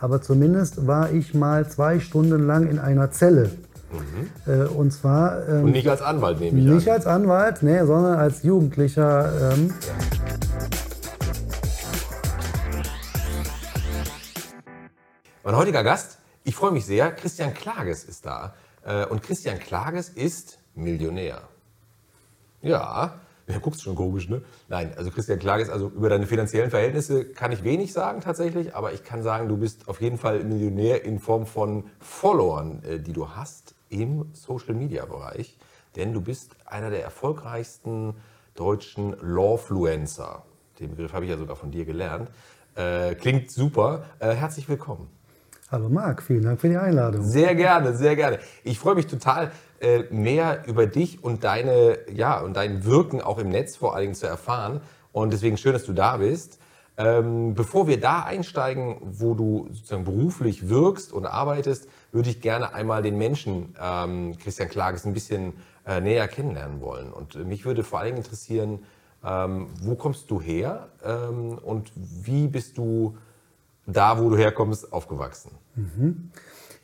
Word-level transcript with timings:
aber 0.00 0.22
zumindest 0.22 0.86
war 0.86 1.10
ich 1.12 1.34
mal 1.34 1.68
zwei 1.68 2.00
Stunden 2.00 2.46
lang 2.46 2.68
in 2.68 2.78
einer 2.78 3.10
Zelle. 3.10 3.50
Äh, 4.46 4.66
und 4.66 4.92
zwar. 4.92 5.48
Ähm, 5.48 5.64
Und 5.64 5.72
nicht 5.72 5.88
als 5.88 6.00
Anwalt, 6.00 6.38
nehme 6.40 6.58
ich 6.58 6.64
nicht 6.64 6.88
an. 6.88 6.94
als 6.94 7.06
Anwalt, 7.06 7.62
nee, 7.62 7.84
sondern 7.84 8.18
als 8.18 8.42
Jugendlicher. 8.44 9.52
Ähm, 9.52 9.74
Mein 15.42 15.56
heutiger 15.56 15.82
Gast, 15.82 16.18
ich 16.44 16.54
freue 16.54 16.70
mich 16.70 16.86
sehr, 16.86 17.10
Christian 17.12 17.54
Klages 17.54 18.04
ist 18.04 18.26
da. 18.26 18.54
Äh, 18.84 19.06
Und 19.06 19.22
Christian 19.22 19.58
Klages 19.58 20.08
ist 20.10 20.58
Millionär. 20.74 21.42
Ja, 22.62 23.14
ja 23.52 23.58
guckst 23.58 23.82
schon 23.82 23.94
komisch, 23.94 24.28
ne? 24.28 24.42
Nein, 24.68 24.92
also 24.96 25.10
Christian 25.10 25.38
Klages, 25.38 25.70
also 25.70 25.88
über 25.88 26.08
deine 26.08 26.26
finanziellen 26.26 26.70
Verhältnisse 26.70 27.24
kann 27.24 27.52
ich 27.52 27.64
wenig 27.64 27.92
sagen 27.92 28.20
tatsächlich, 28.20 28.74
aber 28.74 28.92
ich 28.92 29.04
kann 29.04 29.22
sagen, 29.22 29.48
du 29.48 29.56
bist 29.56 29.88
auf 29.88 30.00
jeden 30.00 30.18
Fall 30.18 30.44
Millionär 30.44 31.04
in 31.04 31.18
Form 31.18 31.46
von 31.46 31.84
Followern, 32.00 32.82
äh, 32.84 32.98
die 32.98 33.12
du 33.12 33.30
hast 33.30 33.74
im 33.88 34.26
Social-Media-Bereich. 34.32 35.58
Denn 35.96 36.12
du 36.12 36.20
bist 36.20 36.56
einer 36.66 36.90
der 36.90 37.02
erfolgreichsten 37.02 38.14
deutschen 38.54 39.16
Lawfluencer. 39.20 40.44
Den 40.78 40.90
Begriff 40.90 41.12
habe 41.12 41.24
ich 41.24 41.30
ja 41.30 41.36
sogar 41.36 41.56
von 41.56 41.70
dir 41.70 41.84
gelernt. 41.84 42.30
Äh, 42.74 43.14
klingt 43.16 43.50
super. 43.50 44.04
Äh, 44.18 44.34
herzlich 44.34 44.68
willkommen. 44.68 45.08
Hallo 45.70 45.88
Marc, 45.88 46.22
vielen 46.22 46.42
Dank 46.42 46.60
für 46.60 46.68
die 46.68 46.76
Einladung. 46.76 47.22
Sehr 47.22 47.54
gerne, 47.54 47.94
sehr 47.94 48.16
gerne. 48.16 48.40
Ich 48.64 48.78
freue 48.78 48.96
mich 48.96 49.06
total, 49.06 49.52
äh, 49.80 50.04
mehr 50.10 50.64
über 50.66 50.86
dich 50.86 51.24
und 51.24 51.44
deine, 51.44 51.98
ja, 52.12 52.40
und 52.40 52.54
dein 52.54 52.84
Wirken 52.84 53.20
auch 53.20 53.38
im 53.38 53.48
Netz 53.48 53.76
vor 53.76 53.94
allen 53.94 54.02
Dingen 54.02 54.14
zu 54.14 54.26
erfahren. 54.26 54.80
Und 55.12 55.32
deswegen 55.32 55.56
schön, 55.56 55.72
dass 55.72 55.84
du 55.84 55.92
da 55.92 56.18
bist. 56.18 56.58
Ähm, 56.96 57.54
bevor 57.54 57.86
wir 57.86 57.98
da 57.98 58.24
einsteigen, 58.24 58.98
wo 59.00 59.32
du 59.34 59.68
sozusagen 59.72 60.04
beruflich 60.04 60.68
wirkst 60.68 61.14
und 61.14 61.24
arbeitest, 61.24 61.88
würde 62.12 62.28
ich 62.28 62.42
gerne 62.42 62.74
einmal 62.74 63.00
den 63.00 63.16
Menschen 63.16 63.74
ähm, 63.80 64.36
Christian 64.36 64.68
Klages 64.68 65.06
ein 65.06 65.14
bisschen 65.14 65.54
äh, 65.86 66.00
näher 66.00 66.28
kennenlernen 66.28 66.82
wollen. 66.82 67.10
Und 67.10 67.36
mich 67.46 67.64
würde 67.64 67.82
vor 67.82 68.00
allen 68.00 68.08
Dingen 68.08 68.18
interessieren, 68.18 68.80
ähm, 69.24 69.68
wo 69.80 69.94
kommst 69.94 70.30
du 70.30 70.40
her 70.40 70.88
ähm, 71.02 71.58
und 71.58 71.90
wie 71.94 72.48
bist 72.48 72.76
du 72.76 73.16
da, 73.86 74.18
wo 74.18 74.28
du 74.28 74.36
herkommst, 74.36 74.92
aufgewachsen? 74.92 75.52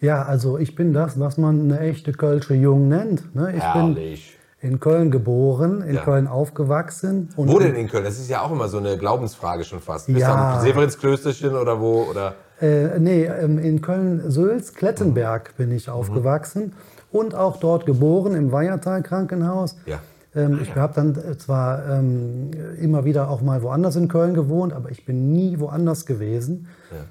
Ja, 0.01 0.23
also 0.23 0.59
ich 0.59 0.75
bin 0.75 0.93
das, 0.93 1.19
was 1.19 1.39
man 1.39 1.61
eine 1.61 1.81
echte 1.81 2.13
Kölsche 2.13 2.55
Jung 2.55 2.89
nennt. 2.89 3.35
Ne? 3.35 3.55
Ich 3.57 3.63
Herrlich. 3.63 4.37
bin 4.61 4.71
in 4.73 4.81
Köln 4.81 5.11
geboren, 5.11 5.83
in 5.83 5.95
Ja. 5.97 6.03
Köln 6.03 6.27
aufgewachsen. 6.27 7.31
Und 7.37 7.49
Wo 7.51 7.59
denn 7.59 7.75
in 7.75 7.89
Köln? 7.89 8.05
Das 8.05 8.19
ist 8.19 8.29
ja 8.29 8.43
auch 8.43 8.51
immer 8.53 8.69
so 8.69 8.79
eine 8.79 8.99
Glaubensfrage 8.99 9.65
schon 9.65 9.81
fast. 9.81 10.07
Bist 10.07 10.19
Ja. 10.21 10.35
du 10.35 10.57
am 10.59 10.61
Severinsklösterchen 10.65 11.55
oder 11.57 11.81
wo? 11.81 12.07
Oder? 12.11 12.35
Äh, 12.61 12.99
nee, 12.99 13.25
ähm, 13.25 13.59
in 13.59 13.81
Köln-Sülz, 13.83 14.75
Klettenberg 14.75 15.57
bin 15.57 15.71
ich 15.73 15.89
aufgewachsen 15.91 16.73
und 17.13 17.35
auch 17.35 17.59
dort 17.59 17.87
geboren 17.87 18.35
im 18.35 18.51
Weihertal-Krankenhaus. 18.53 19.77
Ja. 19.87 19.99
Ähm, 20.37 20.61
ich 20.63 20.75
habe 20.77 20.93
dann 20.95 21.17
äh, 21.17 21.37
zwar 21.39 21.89
ähm, 21.89 22.51
immer 22.81 23.05
wieder 23.05 23.31
auch 23.31 23.41
mal 23.41 23.63
woanders 23.63 23.97
in 23.97 24.09
Köln 24.09 24.35
gewohnt, 24.35 24.73
aber 24.73 24.91
ich 24.91 25.05
bin 25.05 25.33
nie 25.33 25.59
woanders 25.59 26.05
gewesen. 26.07 26.69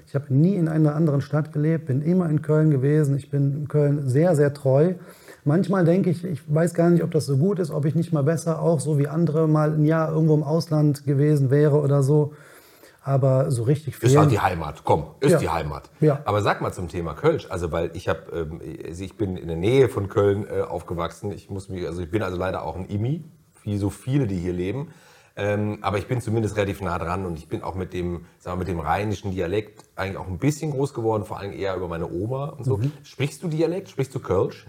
Ich 0.08 0.16
habe 0.16 0.34
nie 0.34 0.56
in 0.56 0.68
einer 0.68 0.96
anderen 0.96 1.22
Stadt 1.22 1.52
gelebt, 1.52 1.88
bin 1.88 2.02
immer 2.02 2.30
in 2.30 2.42
Köln 2.42 2.70
gewesen. 2.70 3.18
Ich 3.18 3.30
bin 3.30 3.54
in 3.54 3.68
Köln 3.68 4.08
sehr, 4.08 4.36
sehr 4.36 4.54
treu. 4.54 4.94
Manchmal 5.44 5.86
denke 5.86 6.10
ich, 6.10 6.24
ich 6.24 6.42
weiß 6.48 6.74
gar 6.74 6.90
nicht, 6.90 7.04
ob 7.04 7.12
das 7.12 7.26
so 7.26 7.38
gut 7.38 7.60
ist, 7.60 7.72
ob 7.72 7.86
ich 7.86 7.96
nicht 7.96 8.14
mal 8.14 8.24
besser 8.24 8.62
auch 8.62 8.80
so 8.80 8.98
wie 8.98 9.08
andere 9.08 9.48
mal 9.48 9.74
ein 9.74 9.86
Jahr 9.86 10.12
irgendwo 10.12 10.36
im 10.36 10.44
Ausland 10.44 11.06
gewesen 11.06 11.50
wäre 11.52 11.80
oder 11.82 12.04
so. 12.04 12.34
Aber 13.08 13.52
so 13.52 13.62
richtig 13.62 13.94
Ist 13.94 14.00
fehlen- 14.00 14.18
halt 14.18 14.32
die 14.32 14.40
Heimat, 14.40 14.82
komm, 14.84 15.06
ist 15.20 15.34
Ja. 15.34 15.38
die 15.38 15.50
Heimat. 15.50 15.92
Ja. 16.02 16.22
Aber 16.26 16.42
sag 16.42 16.60
mal 16.62 16.74
zum 16.74 16.88
Thema 16.88 17.14
Kölsch, 17.14 17.46
also 17.52 17.72
weil 17.72 17.92
ich 17.94 18.08
habe, 18.10 18.22
ähm, 18.34 18.60
also 18.84 19.04
ich 19.04 19.16
bin 19.16 19.38
in 19.38 19.48
der 19.48 19.58
Nähe 19.58 19.90
von 19.90 20.10
Köln 20.10 20.48
äh, 20.50 20.62
aufgewachsen. 20.62 21.32
Ich 21.32 21.52
muss 21.52 21.70
mich, 21.70 21.86
also 21.86 22.02
ich 22.02 22.10
bin 22.10 22.24
also 22.24 22.36
leider 22.36 22.64
auch 22.64 22.76
ein 22.76 22.90
Imi, 22.90 23.24
wie 23.62 23.78
so 23.78 23.92
viele, 23.92 24.26
die 24.26 24.38
hier 24.40 24.54
leben. 24.54 24.88
Ähm, 25.38 25.78
aber 25.82 26.00
ich 26.00 26.08
bin 26.08 26.20
zumindest 26.20 26.56
relativ 26.58 26.82
nah 26.82 26.98
dran 26.98 27.28
und 27.28 27.38
ich 27.38 27.48
bin 27.48 27.62
auch 27.62 27.76
mit 27.76 27.94
dem, 27.94 28.26
sagen 28.40 28.56
wir, 28.56 28.60
mit 28.60 28.68
dem 28.70 28.80
rheinischen 28.80 29.30
Dialekt 29.32 29.86
eigentlich 29.96 30.18
auch 30.18 30.28
ein 30.28 30.40
bisschen 30.40 30.72
groß 30.72 30.96
geworden, 30.96 31.26
vor 31.26 31.38
allem 31.40 31.54
eher 31.54 31.76
über 31.76 31.88
meine 31.88 32.10
Oma 32.10 32.46
und 32.58 32.64
so. 32.64 32.80
Sprichst 33.04 33.44
du 33.44 33.50
Dialekt? 33.50 33.90
Sprichst 33.90 34.16
du 34.16 34.20
Kölsch? 34.20 34.66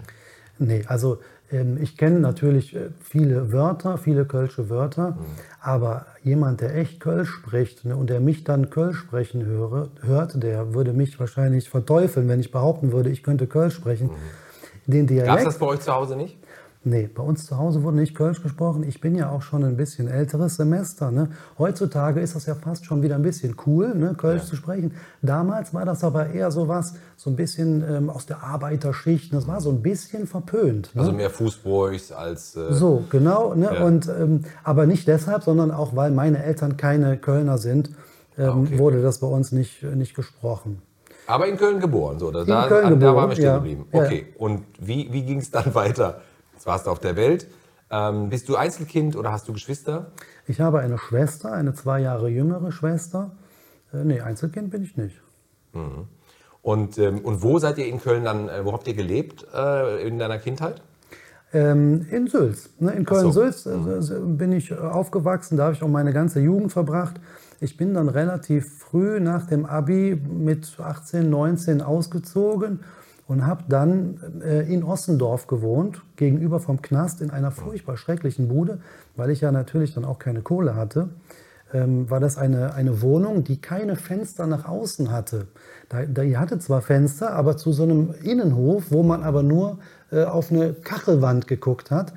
Nee, 0.59 0.83
also 0.87 1.19
ich 1.49 1.95
kenne 1.95 2.19
natürlich 2.19 2.75
äh, 2.75 2.89
viele 3.01 3.53
Wörter, 3.53 3.97
viele 3.97 4.25
kölsche 4.25 4.69
Wörter, 4.69 5.17
aber 5.61 6.05
jemand, 6.21 6.59
der 6.59 6.75
echt 6.75 6.99
Kölsch 6.99 7.29
spricht 7.29 7.85
ne, 7.85 7.95
und 7.95 8.09
der 8.09 8.19
mich 8.19 8.43
dann 8.43 8.69
Kölsch 8.69 8.97
sprechen 8.97 9.45
höre, 9.45 9.89
hört, 10.01 10.43
der 10.43 10.73
würde 10.73 10.91
mich 10.91 11.17
wahrscheinlich 11.19 11.69
verteufeln, 11.69 12.27
wenn 12.27 12.41
ich 12.41 12.51
behaupten 12.51 12.91
würde, 12.91 13.09
ich 13.09 13.23
könnte 13.23 13.47
Kölsch 13.47 13.75
sprechen. 13.75 14.09
Den 14.87 15.07
Gab 15.07 15.17
es 15.17 15.23
Dialekt, 15.23 15.47
das 15.47 15.57
bei 15.57 15.65
euch 15.67 15.79
zu 15.79 15.93
Hause 15.93 16.17
nicht? 16.17 16.37
Nee, 16.83 17.07
bei 17.13 17.23
uns 17.23 17.45
zu 17.45 17.57
Hause 17.57 17.83
wurde 17.83 17.97
nicht 17.97 18.15
Kölsch 18.15 18.41
gesprochen. 18.41 18.83
Ich 18.83 19.01
bin 19.01 19.15
ja 19.15 19.29
auch 19.29 19.41
schon 19.41 19.63
ein 19.63 19.77
bisschen 19.77 20.07
älteres 20.07 20.55
Semester. 20.55 21.11
Ne? 21.11 21.29
Heutzutage 21.57 22.19
ist 22.21 22.35
das 22.35 22.45
ja 22.45 22.55
fast 22.55 22.85
schon 22.85 23.01
wieder 23.01 23.15
ein 23.15 23.21
bisschen 23.21 23.55
cool, 23.65 23.93
ne, 23.95 24.13
Kölsch 24.17 24.43
zu 24.43 24.55
sprechen. 24.55 24.93
Damals 25.21 25.73
war 25.73 25.85
das 25.85 26.03
aber 26.03 26.29
eher 26.29 26.51
so 26.51 26.67
was, 26.67 26.95
so 27.15 27.29
ein 27.29 27.35
bisschen 27.35 27.83
ähm, 27.89 28.09
aus 28.09 28.25
der 28.25 28.43
Arbeiterschicht. 28.43 29.33
Das 29.33 29.47
war 29.47 29.61
so 29.61 29.69
ein 29.69 29.81
bisschen 29.81 30.27
verpönt. 30.27 30.95
Ne? 30.95 31.01
Also 31.01 31.11
mehr 31.11 31.29
Fußbräuchs 31.29 32.11
als. 32.11 32.55
Äh, 32.55 32.73
So, 32.73 33.03
genau. 33.09 33.53
Ne? 33.53 33.69
Ja. 33.73 33.83
Und, 33.83 34.07
ähm, 34.07 34.41
aber 34.63 34.85
nicht 34.85 35.07
deshalb, 35.07 35.43
sondern 35.43 35.71
auch, 35.71 35.95
weil 35.95 36.11
meine 36.11 36.43
Eltern 36.43 36.77
keine 36.77 37.17
Kölner 37.17 37.57
sind, 37.57 37.89
ähm, 38.37 38.49
Ah, 38.49 38.55
okay. 38.57 38.77
wurde 38.77 39.01
das 39.01 39.19
bei 39.19 39.27
uns 39.27 39.51
nicht, 39.51 39.81
nicht 39.83 40.15
gesprochen. 40.15 40.81
Aber 41.25 41.45
in 41.47 41.57
Köln 41.57 41.79
geboren, 41.81 42.19
so. 42.19 42.31
Da, 42.31 42.41
In 42.41 42.47
da, 42.47 42.67
Köln 42.67 42.83
da 42.83 42.89
geboren, 42.91 43.15
waren 43.15 43.29
wir 43.29 43.35
stehen 43.35 43.45
ja. 43.47 43.55
geblieben. 43.57 43.85
Ja. 43.91 43.99
Okay. 44.01 44.27
Und 44.37 44.61
wie, 44.79 45.11
wie 45.11 45.23
ging 45.23 45.39
es 45.39 45.51
dann 45.51 45.73
weiter? 45.75 46.21
Jetzt 46.57 46.65
warst 46.65 46.87
du 46.87 46.89
auf 46.89 46.97
der 46.97 47.15
Welt. 47.15 47.47
Ähm, 47.91 48.29
bist 48.29 48.49
du 48.49 48.55
Einzelkind 48.55 49.15
oder 49.15 49.31
hast 49.31 49.47
du 49.47 49.53
Geschwister? 49.53 50.07
Ich 50.47 50.59
habe 50.59 50.79
eine 50.79 50.97
Schwester, 50.97 51.51
eine 51.51 51.75
zwei 51.75 51.99
Jahre 51.99 52.29
jüngere 52.29 52.71
Schwester. 52.71 53.29
Äh, 53.93 53.97
nee, 53.97 54.21
Einzelkind 54.21 54.71
bin 54.71 54.81
ich 54.81 54.97
nicht. 54.97 55.21
Und, 56.63 56.97
ähm, 56.97 57.19
und 57.19 57.43
wo 57.43 57.59
seid 57.59 57.77
ihr 57.77 57.85
in 57.85 58.01
Köln 58.01 58.23
dann, 58.23 58.49
äh, 58.49 58.65
wo 58.65 58.73
habt 58.73 58.87
ihr 58.87 58.95
gelebt 58.95 59.45
äh, 59.53 60.07
in 60.07 60.17
deiner 60.17 60.39
Kindheit? 60.39 60.81
Ähm, 61.53 62.07
in 62.09 62.25
Sülz. 62.25 62.71
Ne? 62.79 62.93
In 62.93 63.05
Ach 63.07 63.13
so. 63.13 63.21
Köln-Sülz 63.21 63.67
äh, 64.09 64.19
bin 64.21 64.51
ich 64.51 64.71
äh, 64.71 64.77
aufgewachsen, 64.77 65.57
da 65.57 65.65
habe 65.65 65.75
ich 65.75 65.83
auch 65.83 65.87
meine 65.87 66.11
ganze 66.11 66.39
Jugend 66.39 66.71
verbracht. 66.71 67.21
Ich 67.59 67.77
bin 67.77 67.93
dann 67.93 68.09
relativ 68.09 68.79
früh 68.79 69.19
nach 69.19 69.45
dem 69.45 69.67
Abi 69.67 70.15
mit 70.15 70.79
18, 70.79 71.29
19 71.29 71.83
ausgezogen 71.83 72.79
und 73.27 73.45
habe 73.45 73.63
dann 73.67 74.41
äh, 74.41 74.61
in 74.71 74.83
Ossendorf 74.83 75.47
gewohnt, 75.47 76.01
gegenüber 76.15 76.59
vom 76.59 76.81
Knast 76.81 77.21
in 77.21 77.29
einer 77.29 77.51
furchtbar 77.51 77.97
schrecklichen 77.97 78.47
Bude, 78.47 78.79
weil 79.15 79.29
ich 79.31 79.41
ja 79.41 79.51
natürlich 79.51 79.93
dann 79.93 80.05
auch 80.05 80.19
keine 80.19 80.41
Kohle 80.41 80.75
hatte. 80.75 81.09
Ähm, 81.73 82.09
war 82.09 82.21
das 82.21 82.37
eine, 82.37 82.73
eine 82.73 83.01
Wohnung, 83.01 83.43
die 83.43 83.59
keine 83.59 83.97
Fenster 83.97 84.47
nach 84.47 84.65
außen 84.65 85.11
hatte. 85.11 85.47
Da, 85.89 86.05
da, 86.05 86.23
die 86.23 86.37
hatte 86.37 86.59
zwar 86.59 86.81
Fenster, 86.81 87.33
aber 87.33 87.57
zu 87.57 87.73
so 87.73 87.83
einem 87.83 88.13
Innenhof, 88.23 88.85
wo 88.89 89.03
man 89.03 89.23
aber 89.23 89.43
nur 89.43 89.79
äh, 90.11 90.23
auf 90.23 90.51
eine 90.51 90.73
Kachelwand 90.73 91.47
geguckt 91.47 91.91
hat. 91.91 92.13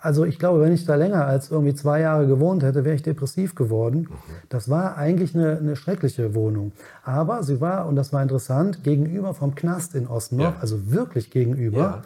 Also 0.00 0.24
ich 0.24 0.38
glaube, 0.38 0.60
wenn 0.60 0.72
ich 0.72 0.84
da 0.84 0.94
länger 0.94 1.26
als 1.26 1.50
irgendwie 1.50 1.74
zwei 1.74 2.00
Jahre 2.00 2.26
gewohnt 2.26 2.62
hätte, 2.62 2.84
wäre 2.84 2.94
ich 2.94 3.02
depressiv 3.02 3.54
geworden. 3.54 4.08
Das 4.48 4.68
war 4.68 4.96
eigentlich 4.96 5.34
eine, 5.34 5.56
eine 5.58 5.76
schreckliche 5.76 6.34
Wohnung. 6.34 6.72
Aber 7.04 7.42
sie 7.42 7.60
war, 7.60 7.86
und 7.86 7.96
das 7.96 8.12
war 8.12 8.22
interessant, 8.22 8.84
gegenüber 8.84 9.34
vom 9.34 9.54
Knast 9.54 9.94
in 9.94 10.06
Ostendorf, 10.06 10.54
Ja. 10.54 10.60
also 10.60 10.90
wirklich 10.92 11.30
gegenüber. 11.30 11.78
Ja. 11.78 12.02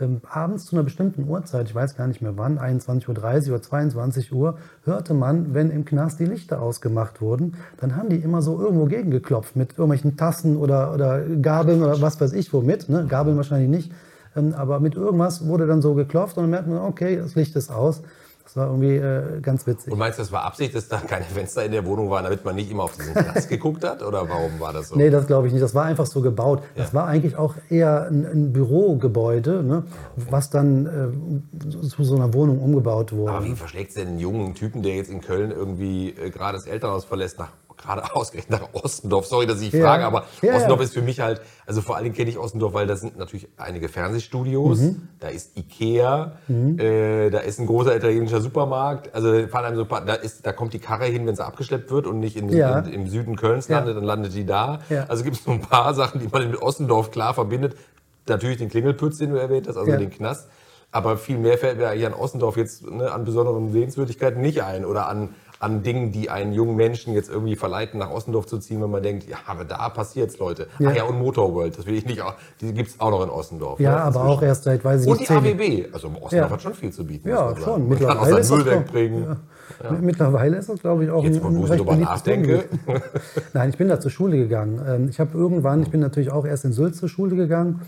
Ähm, 0.00 0.22
abends 0.28 0.64
zu 0.64 0.74
einer 0.74 0.82
bestimmten 0.82 1.28
Uhrzeit, 1.28 1.68
ich 1.68 1.74
weiß 1.74 1.96
gar 1.96 2.08
nicht 2.08 2.20
mehr 2.20 2.36
wann, 2.36 2.58
21.30 2.58 3.46
Uhr 3.48 3.54
oder 3.54 3.62
22 3.62 4.32
Uhr, 4.32 4.58
hörte 4.84 5.14
man, 5.14 5.54
wenn 5.54 5.70
im 5.70 5.84
Knast 5.84 6.18
die 6.18 6.24
Lichter 6.24 6.60
ausgemacht 6.60 7.20
wurden, 7.20 7.54
dann 7.80 7.94
haben 7.94 8.08
die 8.08 8.16
immer 8.16 8.42
so 8.42 8.58
irgendwo 8.60 8.86
gegengeklopft 8.86 9.54
mit 9.54 9.72
irgendwelchen 9.78 10.16
Tassen 10.16 10.56
oder, 10.56 10.92
oder 10.92 11.20
Gabeln 11.40 11.80
oder 11.80 12.00
was 12.00 12.20
weiß 12.20 12.32
ich 12.32 12.52
womit. 12.52 12.88
Ne? 12.88 13.06
Gabeln 13.08 13.36
wahrscheinlich 13.36 13.68
nicht. 13.70 13.92
Ähm, 14.36 14.54
aber 14.54 14.80
mit 14.80 14.94
irgendwas 14.94 15.46
wurde 15.46 15.66
dann 15.66 15.82
so 15.82 15.94
geklopft 15.94 16.36
und 16.36 16.44
dann 16.44 16.50
merkt 16.50 16.68
man, 16.68 16.78
okay, 16.78 17.16
das 17.16 17.34
Licht 17.34 17.54
ist 17.56 17.70
aus. 17.70 18.02
Das 18.44 18.56
war 18.56 18.66
irgendwie 18.66 18.96
äh, 18.96 19.40
ganz 19.40 19.66
witzig. 19.66 19.90
Und 19.90 19.98
meinst 19.98 20.18
du, 20.18 20.22
das 20.22 20.30
war 20.30 20.44
Absicht, 20.44 20.74
dass 20.74 20.86
da 20.86 20.98
keine 20.98 21.24
Fenster 21.24 21.64
in 21.64 21.72
der 21.72 21.86
Wohnung 21.86 22.10
waren, 22.10 22.24
damit 22.24 22.44
man 22.44 22.54
nicht 22.54 22.70
immer 22.70 22.84
auf 22.84 22.94
diesen 22.94 23.14
Platz 23.14 23.48
geguckt 23.48 23.82
hat? 23.84 24.02
Oder 24.02 24.28
warum 24.28 24.60
war 24.60 24.74
das 24.74 24.90
so? 24.90 24.96
Nee, 24.96 25.08
das 25.08 25.26
glaube 25.26 25.46
ich 25.46 25.54
nicht. 25.54 25.62
Das 25.62 25.74
war 25.74 25.84
einfach 25.84 26.04
so 26.04 26.20
gebaut. 26.20 26.62
Das 26.76 26.92
war 26.92 27.06
eigentlich 27.06 27.36
auch 27.36 27.54
eher 27.70 28.06
ein, 28.06 28.26
ein 28.26 28.52
Bürogebäude, 28.52 29.62
ne? 29.62 29.84
was 30.30 30.50
dann 30.50 30.86
äh, 31.56 31.88
zu 31.88 32.04
so 32.04 32.16
einer 32.16 32.34
Wohnung 32.34 32.60
umgebaut 32.60 33.12
wurde. 33.12 33.32
Aber 33.32 33.44
wie 33.46 33.54
verschlägt 33.54 33.88
es 33.88 33.94
denn 33.94 34.08
einen 34.08 34.18
jungen 34.18 34.54
Typen, 34.54 34.82
der 34.82 34.94
jetzt 34.94 35.10
in 35.10 35.22
Köln 35.22 35.50
irgendwie 35.50 36.10
äh, 36.10 36.28
gerade 36.28 36.58
das 36.58 36.66
Elternhaus 36.66 37.06
verlässt, 37.06 37.38
nach 37.38 37.50
gerade 37.84 38.02
ausgerechnet 38.14 38.60
nach 38.60 38.68
Ossendorf. 38.72 39.26
Sorry, 39.26 39.46
dass 39.46 39.60
ich 39.60 39.72
Ja. 39.72 39.84
frage, 39.84 40.04
aber 40.04 40.24
Ja, 40.42 40.54
Ossendorf 40.54 40.80
ja. 40.80 40.84
ist 40.84 40.94
für 40.94 41.02
mich 41.02 41.20
halt, 41.20 41.40
also 41.66 41.80
vor 41.80 41.96
allen 41.96 42.04
Dingen 42.04 42.16
kenne 42.16 42.30
ich 42.30 42.38
Ossendorf, 42.38 42.74
weil 42.74 42.86
da 42.86 42.96
sind 42.96 43.16
natürlich 43.18 43.48
einige 43.56 43.88
Fernsehstudios, 43.88 44.78
da 45.20 45.28
ist 45.28 45.56
Ikea, 45.56 46.32
äh, 46.48 47.30
da 47.30 47.38
ist 47.40 47.58
ein 47.60 47.66
großer 47.66 47.94
italienischer 47.96 48.40
Supermarkt. 48.40 49.14
Also 49.14 49.46
fahren 49.48 49.64
einem 49.66 49.76
so 49.76 49.82
ein 49.82 49.88
paar, 49.88 50.00
da, 50.04 50.14
ist, 50.14 50.44
da 50.46 50.52
kommt 50.52 50.72
die 50.72 50.78
Karre 50.78 51.06
hin, 51.06 51.26
wenn 51.26 51.36
sie 51.36 51.44
abgeschleppt 51.44 51.90
wird 51.90 52.06
und 52.06 52.20
nicht 52.20 52.36
in, 52.36 52.48
in, 52.48 52.92
im 52.92 53.06
Süden 53.08 53.36
Kölns 53.36 53.68
landet, 53.68 53.96
dann 53.96 54.04
landet 54.04 54.34
die 54.34 54.46
da. 54.46 54.80
Also 55.08 55.24
gibt 55.24 55.36
es 55.36 55.44
so 55.44 55.50
ein 55.50 55.60
paar 55.60 55.94
Sachen, 55.94 56.20
die 56.20 56.28
man 56.28 56.50
mit 56.50 56.60
Ossendorf 56.60 57.10
klar 57.10 57.34
verbindet. 57.34 57.76
Natürlich 58.26 58.56
den 58.58 58.70
Klingelpütz, 58.70 59.18
den 59.18 59.30
du 59.30 59.36
erwähnt 59.36 59.68
hast, 59.68 59.76
also 59.76 59.90
den 59.98 60.10
Knast. 60.10 60.48
Aber 60.90 61.16
viel 61.18 61.38
mehr 61.38 61.58
fällt 61.58 61.76
mir 61.78 61.88
eigentlich 61.88 62.06
an 62.06 62.14
Ossendorf 62.14 62.56
jetzt 62.56 62.88
ne, 62.88 63.10
an 63.10 63.24
besonderen 63.24 63.72
Sehenswürdigkeiten 63.72 64.40
nicht 64.40 64.62
ein 64.62 64.84
oder 64.84 65.08
an, 65.08 65.34
an 65.64 65.82
Dingen, 65.82 66.12
die 66.12 66.28
einen 66.30 66.52
jungen 66.52 66.76
Menschen 66.76 67.14
jetzt 67.14 67.30
irgendwie 67.30 67.56
verleiten, 67.56 67.98
nach 67.98 68.10
Ossendorf 68.10 68.46
zu 68.46 68.58
ziehen, 68.58 68.82
wenn 68.82 68.90
man 68.90 69.02
denkt, 69.02 69.26
ja, 69.28 69.38
aber 69.46 69.64
da 69.64 69.88
passiert's, 69.88 70.38
Leute. 70.38 70.66
Ja. 70.78 70.90
Ach 70.90 70.96
ja, 70.96 71.04
und 71.04 71.18
Motorworld, 71.18 71.78
das 71.78 71.86
will 71.86 71.94
ich 71.94 72.04
nicht, 72.04 72.20
auch, 72.20 72.34
die 72.60 72.72
gibt's 72.74 73.00
auch 73.00 73.10
noch 73.10 73.22
in 73.22 73.30
Ossendorf. 73.30 73.80
Ja, 73.80 73.90
ne, 73.92 73.96
aber 74.02 74.06
inzwischen. 74.20 74.28
auch 74.38 74.42
erst 74.42 74.64
seit, 74.64 74.84
weiß 74.84 75.02
ich 75.02 75.08
Und 75.08 75.18
nicht, 75.20 75.30
die 75.30 75.34
zehn 75.34 75.44
AWB, 75.54 75.86
also 75.94 76.08
Ossendorf 76.08 76.32
Ja. 76.32 76.50
hat 76.50 76.62
schon 76.62 76.74
viel 76.74 76.92
zu 76.92 77.04
bieten. 77.06 77.28
Ja, 77.30 77.54
schon. 77.56 77.88
Mittlerweile 77.88 78.38
ist 78.40 78.50
das 78.50 78.58
doch- 78.58 78.66
wegbringen. 78.66 79.36
Mittlerweile 80.00 80.56
ist 80.58 80.68
das, 80.68 80.80
glaube 80.80 81.04
ich, 81.04 81.10
auch 81.10 81.24
Jetzt, 81.24 81.42
ein, 81.42 81.56
ein 81.56 81.62
ich 81.64 81.70
recht 81.70 81.80
drüber 81.80 81.96
nachdenke. 81.96 82.64
Nein, 83.54 83.70
ich 83.70 83.78
bin 83.78 83.88
da 83.88 83.98
zur 84.00 84.10
Schule 84.10 84.36
gegangen. 84.36 84.80
Ähm, 84.86 85.08
Ich 85.08 85.18
habe 85.20 85.36
irgendwann, 85.36 85.82
ich 85.82 85.90
bin 85.90 86.00
natürlich 86.00 86.30
auch 86.30 86.44
erst 86.44 86.64
in 86.64 86.72
Sylt 86.72 86.94
zur 86.96 87.08
Schule 87.08 87.34
gegangen, 87.36 87.80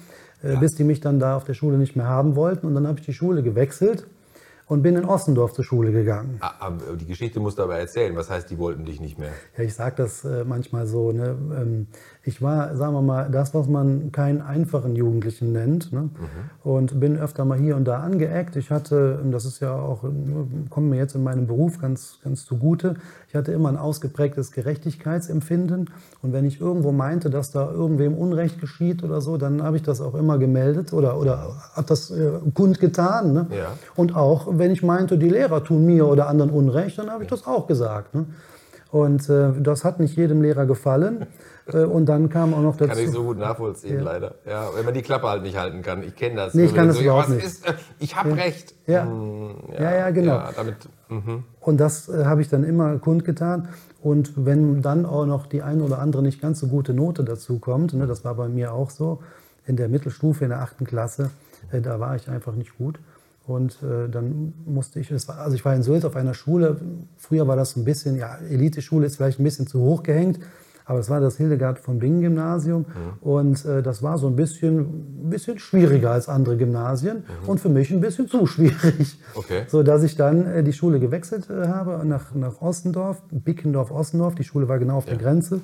äh, 0.43 0.56
bis 0.56 0.75
die 0.76 0.84
mich 0.84 1.00
dann 1.00 1.19
da 1.20 1.37
auf 1.37 1.44
der 1.44 1.55
Schule 1.55 1.76
nicht 1.76 1.94
mehr 1.96 2.06
haben 2.06 2.34
wollten. 2.37 2.67
Und 2.67 2.75
dann 2.75 2.87
habe 2.87 2.99
ich 2.99 3.05
die 3.06 3.12
Schule 3.12 3.43
gewechselt 3.43 4.06
und 4.67 4.83
bin 4.83 4.97
in 4.97 5.05
Ossendorf 5.05 5.53
zur 5.53 5.65
Schule 5.65 5.93
gegangen. 5.93 6.39
Ah, 6.41 6.55
aber 6.59 6.97
Die 6.97 7.07
Geschichte 7.07 7.41
musst 7.41 7.59
du 7.59 7.63
aber 7.63 7.79
erzählen. 7.79 8.17
Was 8.17 8.31
heißt, 8.31 8.51
die 8.51 8.59
wollten 8.59 8.85
dich 8.85 9.01
nicht 9.01 9.19
mehr? 9.19 9.31
Ja, 9.57 9.65
ich 9.65 9.75
sage 9.75 9.97
das 9.97 10.25
äh, 10.25 10.45
manchmal 10.45 10.87
so. 10.87 11.13
Ne? 11.13 11.87
Ich 12.26 12.43
war, 12.43 12.75
sagen 12.75 12.93
wir 12.93 13.02
mal, 13.02 13.31
das, 13.31 13.55
was 13.55 13.69
man 13.69 14.11
keinen 14.11 14.43
einfachen 14.43 14.96
Jugendlichen 14.96 15.52
nennt. 15.52 15.93
Ne? 15.93 16.11
Und 16.64 16.99
bin 16.99 17.17
öfter 17.17 17.44
mal 17.44 17.56
hier 17.56 17.76
und 17.76 17.84
da 17.84 18.00
angeeckt. 18.00 18.56
Ich 18.56 18.73
hatte, 18.73 19.20
das 19.31 19.44
ist 19.44 19.61
ja 19.61 19.73
auch, 19.73 20.02
kommt 20.69 20.90
mir 20.90 20.96
jetzt 20.96 21.14
in 21.14 21.23
meinem 21.23 21.46
Beruf 21.46 21.78
ganz, 21.81 22.19
ganz 22.25 22.44
zugute, 22.44 22.94
ich 23.28 23.37
hatte 23.37 23.52
immer 23.52 23.69
ein 23.69 23.76
ausgeprägtes 23.76 24.50
Gerechtigkeitsempfinden. 24.50 25.88
Und 26.20 26.32
wenn 26.32 26.44
ich 26.44 26.61
irgendwo 26.61 26.90
meinte, 26.90 27.31
dass 27.31 27.52
da 27.52 27.70
irgendwem 27.70 28.14
Unrecht 28.14 28.61
geschieht 28.61 29.05
oder 29.05 29.20
so, 29.20 29.37
dann 29.37 29.62
habe 29.62 29.76
ich 29.76 29.84
das 29.84 30.00
auch 30.00 30.17
immer 30.17 30.38
gemeldet 30.38 30.93
oder, 30.93 31.20
oder 31.20 31.55
habe 31.75 31.87
das 31.87 32.11
äh, 32.11 32.40
kundgetan. 32.55 33.34
Ne? 33.34 33.46
Ja. 33.56 33.67
Und 33.94 34.17
auch 34.17 34.49
wenn 34.50 34.73
ich 34.73 34.82
meinte, 34.82 35.17
die 35.17 35.28
Lehrer 35.28 35.62
tun 35.62 35.87
mir 35.87 36.08
oder 36.08 36.26
anderen 36.26 36.50
Unrecht, 36.50 36.99
dann 36.99 37.08
habe 37.08 37.23
ich 37.23 37.31
das 37.31 37.46
auch 37.46 37.69
gesagt. 37.69 38.17
Ne? 38.17 38.26
Und 38.90 39.28
äh, 39.28 39.52
das 39.61 39.84
hat 39.84 40.00
nicht 40.00 40.17
jedem 40.17 40.43
Lehrer 40.43 40.67
gefallen. 40.67 41.26
Äh, 41.73 41.85
und 41.85 42.07
dann 42.07 42.29
kam 42.29 42.55
auch 42.55 42.63
noch 42.63 42.77
dazu. 42.77 42.91
Kann 42.91 42.99
ich 42.99 43.11
so 43.11 43.25
gut 43.25 43.39
nachvollziehen, 43.39 44.01
leider. 44.01 44.37
Ja, 44.47 44.69
wenn 44.75 44.85
man 44.85 44.95
die 44.95 45.03
Klappe 45.03 45.29
halt 45.29 45.43
nicht 45.43 45.57
halten 45.57 45.83
kann. 45.83 46.03
Ich 46.03 46.15
kenne 46.15 46.37
das. 46.37 46.55
Nee, 46.55 46.65
ich 46.65 46.75
kann 46.75 46.89
das 46.89 46.99
ja, 46.99 47.05
überhaupt 47.05 47.31
nicht. 47.31 47.45
Ist, 47.45 47.67
äh, 47.67 47.75
ich 47.99 48.17
habe 48.17 48.37
recht. 48.37 48.75
Ja. 48.87 49.05
Hm, 49.05 49.51
Ja, 49.79 49.95
ja, 49.95 50.11
genau. 50.11 50.35
Ja, 50.35 50.51
damit, 50.55 50.77
mhm. 51.09 51.45
Und 51.61 51.79
das 51.79 52.09
äh, 52.09 52.25
habe 52.25 52.41
ich 52.41 52.49
dann 52.49 52.65
immer 52.65 52.99
kundgetan. 52.99 53.69
Und 54.03 54.33
wenn 54.37 54.83
dann 54.83 55.05
auch 55.05 55.27
noch 55.27 55.47
die 55.47 55.63
eine 55.63 55.83
oder 55.83 55.99
andere 55.99 56.23
nicht 56.23 56.41
ganz 56.41 56.61
so 56.61 56.69
gute 56.69 56.95
Note 56.95 57.25
dazu 57.25 57.59
kommt, 57.59 57.93
ne, 57.95 58.07
das 58.07 58.25
war 58.25 58.35
bei 58.37 58.49
mir 58.49 58.73
auch 58.73 58.91
so, 58.91 59.21
in 59.67 59.77
der 59.77 59.89
Mittelstufe, 59.89 60.45
in 60.45 60.51
der 60.51 60.62
achten 60.62 60.85
Klasse, 60.85 61.31
äh, 61.73 61.81
da 61.81 61.99
war 61.99 62.15
ich 62.15 62.29
einfach 62.29 62.55
nicht 62.55 62.79
gut. 62.79 63.01
Und 63.47 63.79
äh, 63.83 64.09
dann 64.09 64.55
musste 64.65 64.99
ich, 65.01 65.11
es 65.11 65.29
war, 65.29 65.39
also 65.39 65.55
ich 65.55 65.65
war 65.65 65.75
in 65.75 65.83
Sylt 65.83 66.05
auf 66.05 66.17
einer 66.17 66.35
Schule, 66.35 66.81
früher 67.17 67.47
war 67.47 67.57
das 67.57 67.73
so 67.73 67.81
ein 67.81 67.85
bisschen, 67.85 68.17
ja, 68.17 68.37
Eliteschule 68.49 69.07
ist 69.07 69.17
vielleicht 69.17 69.39
ein 69.39 69.45
bisschen 69.45 69.67
zu 69.67 69.81
hoch 69.81 70.03
gehängt, 70.03 70.41
aber 70.87 71.00
es 71.00 71.11
war 71.11 71.21
das 71.21 71.37
Hildegard 71.37 71.81
von 71.81 71.99
Bingen 71.99 72.23
Gymnasium 72.23 72.87
und 73.21 73.65
äh, 73.65 73.83
das 73.83 74.03
war 74.03 74.19
so 74.19 74.29
ein 74.29 74.37
bisschen, 74.37 75.29
bisschen 75.29 75.59
schwieriger 75.59 76.12
als 76.12 76.29
andere 76.29 76.56
Gymnasien 76.56 77.25
und 77.47 77.61
für 77.61 77.69
mich 77.69 77.91
ein 77.91 78.00
bisschen 78.00 78.29
zu 78.29 78.47
schwierig. 78.47 79.19
Okay. 79.35 79.65
So 79.67 79.83
dass 79.83 80.05
ich 80.05 80.17
dann 80.17 80.47
äh, 80.47 80.62
die 80.62 80.73
Schule 80.73 81.00
gewechselt 81.00 81.50
äh, 81.50 81.67
habe 81.67 82.06
nach, 82.06 82.35
nach 82.35 82.62
Ossendorf, 82.62 83.23
Bickendorf-Ossendorf. 83.31 84.37
Die 84.37 84.44
Schule 84.44 84.69
war 84.69 84.79
genau 84.79 84.97
auf 84.97 85.06
der 85.06 85.17
Grenze. 85.17 85.61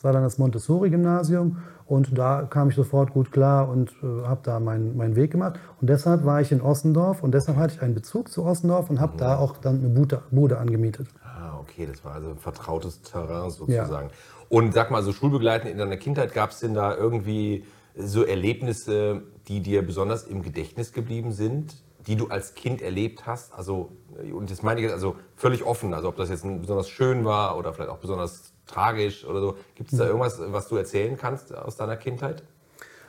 Das 0.00 0.04
war 0.04 0.12
dann 0.14 0.22
das 0.22 0.38
Montessori-Gymnasium 0.38 1.58
und 1.84 2.16
da 2.16 2.46
kam 2.48 2.70
ich 2.70 2.74
sofort 2.74 3.12
gut 3.12 3.30
klar 3.30 3.68
und 3.68 3.90
äh, 4.02 4.26
habe 4.26 4.40
da 4.42 4.58
meinen 4.58 4.96
meinen 4.96 5.14
Weg 5.14 5.30
gemacht. 5.30 5.60
Und 5.78 5.90
deshalb 5.90 6.24
war 6.24 6.40
ich 6.40 6.52
in 6.52 6.62
Ossendorf 6.62 7.22
und 7.22 7.34
deshalb 7.34 7.58
hatte 7.58 7.74
ich 7.74 7.82
einen 7.82 7.92
Bezug 7.92 8.30
zu 8.30 8.46
Ossendorf 8.46 8.88
und 8.88 8.98
habe 8.98 9.18
da 9.18 9.36
auch 9.36 9.58
dann 9.58 9.80
eine 9.80 9.90
Bude, 9.90 10.22
Bude 10.30 10.56
angemietet. 10.56 11.08
Ah, 11.22 11.58
okay, 11.60 11.86
das 11.86 12.02
war 12.02 12.14
also 12.14 12.30
ein 12.30 12.38
vertrautes 12.38 13.02
Terrain 13.02 13.50
sozusagen. 13.50 14.08
Und 14.48 14.72
sag 14.72 14.90
mal, 14.90 15.02
so 15.02 15.12
schulbegleitend 15.12 15.70
in 15.70 15.76
deiner 15.76 15.98
Kindheit, 15.98 16.32
gab 16.32 16.52
es 16.52 16.60
denn 16.60 16.72
da 16.72 16.96
irgendwie 16.96 17.66
so 17.94 18.24
Erlebnisse, 18.24 19.20
die 19.48 19.60
dir 19.60 19.86
besonders 19.86 20.24
im 20.24 20.40
Gedächtnis 20.40 20.94
geblieben 20.94 21.32
sind, 21.32 21.74
die 22.06 22.16
du 22.16 22.28
als 22.28 22.54
Kind 22.54 22.80
erlebt 22.80 23.26
hast? 23.26 23.52
Also, 23.52 23.92
und 24.32 24.50
das 24.50 24.62
meine 24.62 24.80
ich 24.80 24.84
jetzt 24.84 24.94
also 24.94 25.16
völlig 25.36 25.62
offen, 25.62 25.92
also 25.92 26.08
ob 26.08 26.16
das 26.16 26.30
jetzt 26.30 26.42
besonders 26.42 26.88
schön 26.88 27.26
war 27.26 27.58
oder 27.58 27.74
vielleicht 27.74 27.90
auch 27.90 27.98
besonders 27.98 28.49
tragisch 28.70 29.24
oder 29.24 29.40
so. 29.40 29.56
Gibt 29.74 29.92
es 29.92 29.98
da 29.98 30.06
irgendwas, 30.06 30.40
was 30.46 30.68
du 30.68 30.76
erzählen 30.76 31.16
kannst 31.16 31.54
aus 31.54 31.76
deiner 31.76 31.96
Kindheit? 31.96 32.42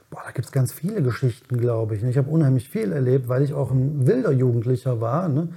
Boah, 0.10 0.22
da 0.25 0.31
gibt 0.31 0.46
es 0.46 0.52
ganz 0.52 0.74
viele 0.74 1.02
Geschichten, 1.02 1.58
glaube 1.58 1.96
ich. 1.96 2.04
Ich 2.04 2.18
habe 2.18 2.30
unheimlich 2.30 2.68
viel 2.69 2.92
erlebt, 2.92 3.30
weil 3.30 3.44
ich 3.44 3.54
auch 3.54 3.72
ein 3.72 4.06
wilder 4.06 4.31
Jugendlicher 4.31 5.00
war. 5.00 5.30
Ne? 5.30 5.48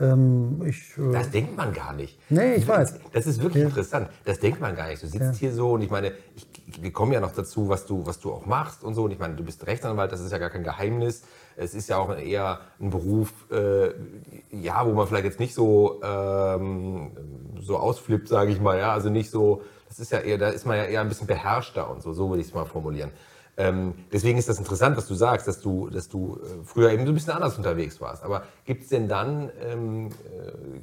Ähm, 0.00 0.62
ich, 0.64 0.96
äh, 0.96 1.12
Das 1.12 1.30
denkt 1.30 1.54
man 1.56 1.74
gar 1.74 1.92
nicht. 1.92 2.18
Nee, 2.30 2.54
ich 2.54 2.66
weiß. 2.66 2.94
Das 3.12 3.26
ist 3.26 3.42
wirklich 3.42 3.62
Ja. 3.62 3.68
interessant. 3.68 4.08
Das 4.24 4.38
denkt 4.38 4.58
man 4.58 4.74
gar 4.74 4.88
nicht. 4.88 5.02
Du 5.02 5.06
sitzt 5.06 5.20
Ja. 5.22 5.32
hier 5.32 5.52
so 5.52 5.72
und 5.72 5.82
ich 5.82 5.90
meine, 5.90 6.12
ich, 6.34 6.46
wir 6.82 6.90
kommen 6.92 7.12
ja 7.12 7.20
noch 7.20 7.32
dazu, 7.32 7.68
was 7.68 7.84
du, 7.84 8.06
was 8.06 8.18
du 8.20 8.32
auch 8.32 8.46
machst 8.46 8.82
und 8.84 8.94
so. 8.94 9.04
Und 9.04 9.10
ich 9.10 9.18
meine, 9.18 9.34
du 9.34 9.44
bist 9.44 9.66
Rechtsanwalt, 9.66 10.10
das 10.12 10.20
ist 10.22 10.32
ja 10.32 10.38
gar 10.38 10.48
kein 10.48 10.64
Geheimnis. 10.64 11.22
Es 11.60 11.74
ist 11.74 11.88
ja 11.88 11.98
auch 11.98 12.16
eher 12.16 12.60
ein 12.80 12.90
Beruf, 12.90 13.32
äh, 13.50 13.90
ja, 14.50 14.86
wo 14.86 14.92
man 14.92 15.06
vielleicht 15.06 15.26
jetzt 15.26 15.40
nicht 15.40 15.54
so, 15.54 16.00
ähm, 16.02 17.10
so 17.60 17.76
ausflippt, 17.76 18.28
sage 18.28 18.50
ich 18.50 18.60
mal. 18.60 18.78
Ja, 18.78 18.92
also 18.92 19.10
nicht 19.10 19.30
so, 19.30 19.62
das 19.88 19.98
ist 19.98 20.10
ja 20.10 20.20
eher, 20.20 20.38
da 20.38 20.48
ist 20.48 20.64
man 20.64 20.78
ja 20.78 20.84
eher 20.84 21.02
ein 21.02 21.08
bisschen 21.08 21.26
beherrschter 21.26 21.90
und 21.90 22.02
so, 22.02 22.14
so 22.14 22.30
würde 22.30 22.40
ich 22.40 22.48
es 22.48 22.54
mal 22.54 22.64
formulieren. 22.64 23.10
Ähm, 23.58 23.92
deswegen 24.10 24.38
ist 24.38 24.48
das 24.48 24.58
interessant, 24.58 24.96
was 24.96 25.06
du 25.06 25.14
sagst, 25.14 25.46
dass 25.46 25.60
du, 25.60 25.90
dass 25.90 26.08
du 26.08 26.38
äh, 26.42 26.64
früher 26.64 26.92
eben 26.92 27.04
so 27.04 27.12
ein 27.12 27.14
bisschen 27.14 27.34
anders 27.34 27.58
unterwegs 27.58 28.00
warst. 28.00 28.24
Aber 28.24 28.44
gibt 28.64 28.84
es 28.84 28.88
denn 28.88 29.06
dann 29.06 29.50
ähm, 29.62 30.08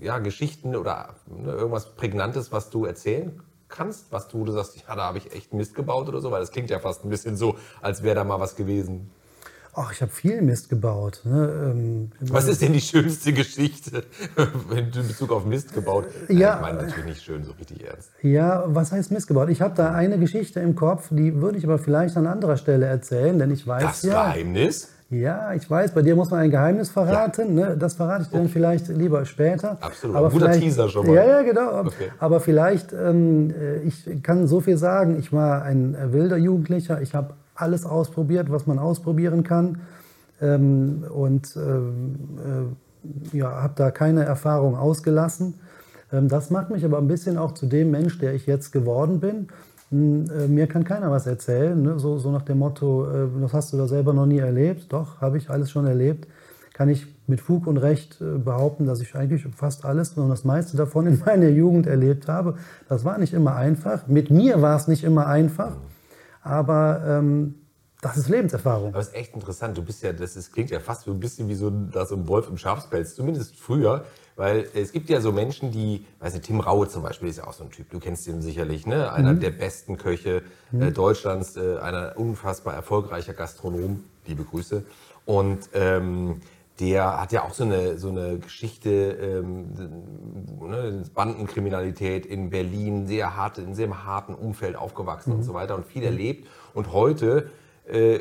äh, 0.02 0.06
ja, 0.06 0.20
Geschichten 0.20 0.76
oder 0.76 1.16
ne, 1.26 1.54
irgendwas 1.54 1.96
Prägnantes, 1.96 2.52
was 2.52 2.70
du 2.70 2.86
erzählen 2.86 3.42
kannst, 3.68 4.12
was 4.12 4.28
du, 4.28 4.46
du 4.46 4.52
sagst, 4.52 4.84
ja, 4.88 4.96
da 4.96 5.06
habe 5.06 5.18
ich 5.18 5.34
echt 5.34 5.54
Mist 5.54 5.74
gebaut 5.74 6.08
oder 6.08 6.22
so? 6.22 6.30
Weil 6.30 6.42
das 6.42 6.52
klingt 6.52 6.70
ja 6.70 6.78
fast 6.78 7.04
ein 7.04 7.10
bisschen 7.10 7.36
so, 7.36 7.58
als 7.82 8.04
wäre 8.04 8.16
da 8.16 8.24
mal 8.24 8.40
was 8.40 8.56
gewesen. 8.56 9.10
Ach, 9.78 9.92
ich 9.94 10.02
habe 10.02 10.12
viel 10.12 10.42
Mist 10.42 10.70
gebaut. 10.70 11.22
Ne? 11.24 11.72
Ähm, 11.72 12.12
Was 12.22 12.48
ist 12.48 12.62
denn 12.62 12.74
die 12.74 12.82
schönste 12.82 13.32
Geschichte, 13.32 14.04
wenn 14.70 14.92
du 14.92 15.00
in 15.00 15.08
Bezug 15.08 15.32
auf 15.32 15.46
Mist 15.46 15.74
gebaut? 15.74 16.06
Ja. 16.28 16.56
Ich 16.56 16.62
meine 16.62 16.82
natürlich 16.82 17.06
nicht 17.06 17.24
schön, 17.24 17.44
so 17.44 17.52
richtig 17.54 17.86
ernst. 17.86 18.10
Ja, 18.24 18.64
was 18.68 18.92
heißt 18.92 19.12
Mist 19.12 19.28
gebaut? 19.28 19.50
Ich 19.50 19.62
habe 19.62 19.76
da 19.76 19.94
eine 19.94 20.18
Geschichte 20.18 20.60
im 20.60 20.76
Kopf, 20.76 21.10
die 21.12 21.42
würde 21.42 21.58
ich 21.58 21.64
aber 21.64 21.78
vielleicht 21.78 22.18
an 22.18 22.28
anderer 22.28 22.58
Stelle 22.58 22.86
erzählen, 22.88 23.38
denn 23.38 23.52
ich 23.52 23.66
weiß 23.66 23.84
Das 23.84 24.04
ja. 24.04 24.26
Geheimnis? 24.26 24.90
Ja, 25.10 25.54
ich 25.54 25.70
weiß, 25.70 25.94
bei 25.94 26.02
dir 26.02 26.18
muss 26.18 26.32
man 26.32 26.42
ein 26.42 26.52
Geheimnis 26.52 26.90
verraten. 26.90 27.54
Ne? 27.54 27.78
Das 27.80 27.94
verrate 27.94 28.24
ich 28.24 28.30
dir 28.30 28.40
dann 28.40 28.50
vielleicht 28.50 28.90
lieber 28.90 29.24
später. 29.26 29.78
Absolut. 29.80 30.18
Aber 30.18 30.30
guter 30.30 30.52
Teaser 30.52 30.90
schon 30.90 31.08
mal. 31.08 31.16
Ja, 31.16 31.26
ja, 31.26 31.42
genau. 31.44 31.80
Okay. 31.80 32.12
Aber 32.20 32.42
vielleicht, 32.42 32.92
ähm, 32.92 33.52
äh, 33.52 33.78
ich 33.84 34.22
kann 34.22 34.48
so 34.48 34.60
viel 34.60 34.78
sagen, 34.78 35.18
ich 35.18 35.32
war 35.32 35.64
ein 35.64 35.96
äh, 35.96 36.12
wilder 36.12 36.36
Jugendlicher. 36.36 37.02
Ich 37.02 37.16
habe 37.16 37.36
alles 37.58 37.86
ausprobiert, 37.86 38.52
was 38.52 38.68
man 38.68 38.80
ausprobieren 38.80 39.44
kann. 39.44 39.82
Ähm, 40.42 41.04
und 41.10 41.56
ähm, 41.58 42.16
äh, 43.34 43.38
ja, 43.38 43.62
habe 43.64 43.74
da 43.76 43.92
keine 43.92 44.24
Erfahrung 44.24 44.78
ausgelassen. 44.78 45.56
Ähm, 46.12 46.28
das 46.28 46.50
macht 46.50 46.70
mich 46.70 46.86
aber 46.86 46.98
ein 46.98 47.08
bisschen 47.08 47.38
auch 47.38 47.54
zu 47.54 47.66
dem 47.66 47.92
Mensch, 47.92 48.20
der 48.20 48.34
ich 48.34 48.46
jetzt 48.46 48.72
geworden 48.72 49.20
bin. 49.20 49.48
Hm, 49.90 50.26
äh, 50.30 50.48
Mir 50.48 50.68
kann 50.68 50.84
keiner 50.84 51.12
was 51.12 51.28
erzählen, 51.28 51.82
ne? 51.82 52.00
so, 52.00 52.18
so 52.18 52.32
nach 52.32 52.44
dem 52.44 52.60
Motto, 52.60 53.08
äh, 53.10 53.28
das 53.42 53.54
hast 53.54 53.74
du 53.74 53.78
da 53.78 53.88
selber 53.88 54.14
noch 54.14 54.26
nie 54.26 54.40
erlebt. 54.40 54.92
Doch, 54.94 55.22
habe 55.22 55.38
ich 55.38 55.50
alles 55.50 55.72
schon 55.72 55.88
erlebt. 55.88 56.28
Kann 56.74 56.90
ich 56.90 57.08
mit 57.26 57.42
Fug 57.42 57.66
und 57.66 57.78
Recht 57.78 58.22
äh, 58.22 58.38
behaupten, 58.38 58.86
dass 58.86 59.02
ich 59.02 59.16
eigentlich 59.16 59.48
fast 59.56 59.86
alles 59.86 60.12
und 60.12 60.30
das 60.30 60.44
meiste 60.44 60.78
davon 60.78 61.08
in 61.08 61.20
meiner 61.26 61.50
Jugend 61.50 61.88
erlebt 61.88 62.28
habe. 62.28 62.56
Das 62.90 63.06
war 63.06 63.18
nicht 63.18 63.34
immer 63.34 63.56
einfach. 63.56 64.08
Mit 64.08 64.30
mir 64.30 64.62
war 64.62 64.76
es 64.76 64.88
nicht 64.88 65.04
immer 65.04 65.28
einfach, 65.28 65.78
aber 66.48 67.04
ähm, 67.06 67.56
das 68.02 68.18
ist 68.18 68.30
Lebenserfahrung. 68.30 68.90
Aber 68.90 69.00
es 69.00 69.10
ist 69.10 69.16
echt 69.16 69.34
interessant. 69.34 69.78
Du 69.78 69.84
bist 69.84 70.04
ja, 70.04 70.14
das 70.14 70.36
ist, 70.36 70.54
klingt 70.54 70.70
ja 70.70 70.80
fast 70.80 71.04
so 71.04 71.12
ein 71.12 71.20
bisschen 71.20 71.50
wie 71.50 71.56
so 71.56 71.70
ein, 71.70 71.90
da 71.92 72.06
so 72.06 72.16
ein 72.16 72.28
Wolf 72.28 72.48
im 72.48 72.58
Schafspelz, 72.58 73.16
zumindest 73.16 73.56
früher. 73.56 74.06
Weil 74.36 74.68
es 74.76 74.92
gibt 74.92 75.10
ja 75.10 75.20
so 75.20 75.32
Menschen, 75.32 75.72
die, 75.72 76.06
weiß 76.20 76.34
nicht, 76.34 76.46
Tim 76.46 76.60
Raue 76.60 76.88
zum 76.88 77.02
Beispiel 77.02 77.28
ist 77.28 77.38
ja 77.38 77.48
auch 77.48 77.54
so 77.54 77.64
ein 77.64 77.72
Typ, 77.72 77.90
du 77.90 78.00
kennst 78.00 78.28
ihn 78.28 78.44
sicherlich, 78.44 78.86
ne? 78.86 79.12
Einer 79.12 79.34
der 79.34 79.50
besten 79.50 79.98
Köche 79.98 80.44
äh, 80.80 80.92
Deutschlands, 80.92 81.58
äh, 81.58 81.80
einer 81.80 82.14
unfassbar 82.18 82.76
erfolgreicher 82.76 83.34
Gastronom, 83.34 84.04
liebe 84.28 84.44
Grüße. 84.44 84.84
Und 85.26 85.70
ähm, 85.74 86.42
der 86.80 87.20
hat 87.20 87.32
ja 87.32 87.44
auch 87.44 87.54
so 87.54 87.64
eine, 87.64 87.98
so 87.98 88.10
eine 88.10 88.38
Geschichte, 88.38 88.90
ähm, 88.90 89.74
ne, 90.62 91.04
Bandenkriminalität 91.14 92.26
in 92.26 92.50
Berlin, 92.50 93.08
sehr 93.08 93.36
hart, 93.36 93.58
in 93.58 93.74
sehr 93.74 94.06
harten 94.06 94.36
Umfeld 94.36 94.76
aufgewachsen 94.76 95.34
und 95.34 95.44
so 95.44 95.54
weiter 95.54 95.76
und 95.76 95.86
viel 95.86 96.04
erlebt. 96.04 96.48
Und 96.74 96.94
heute, 96.94 97.50
äh, 97.88 98.20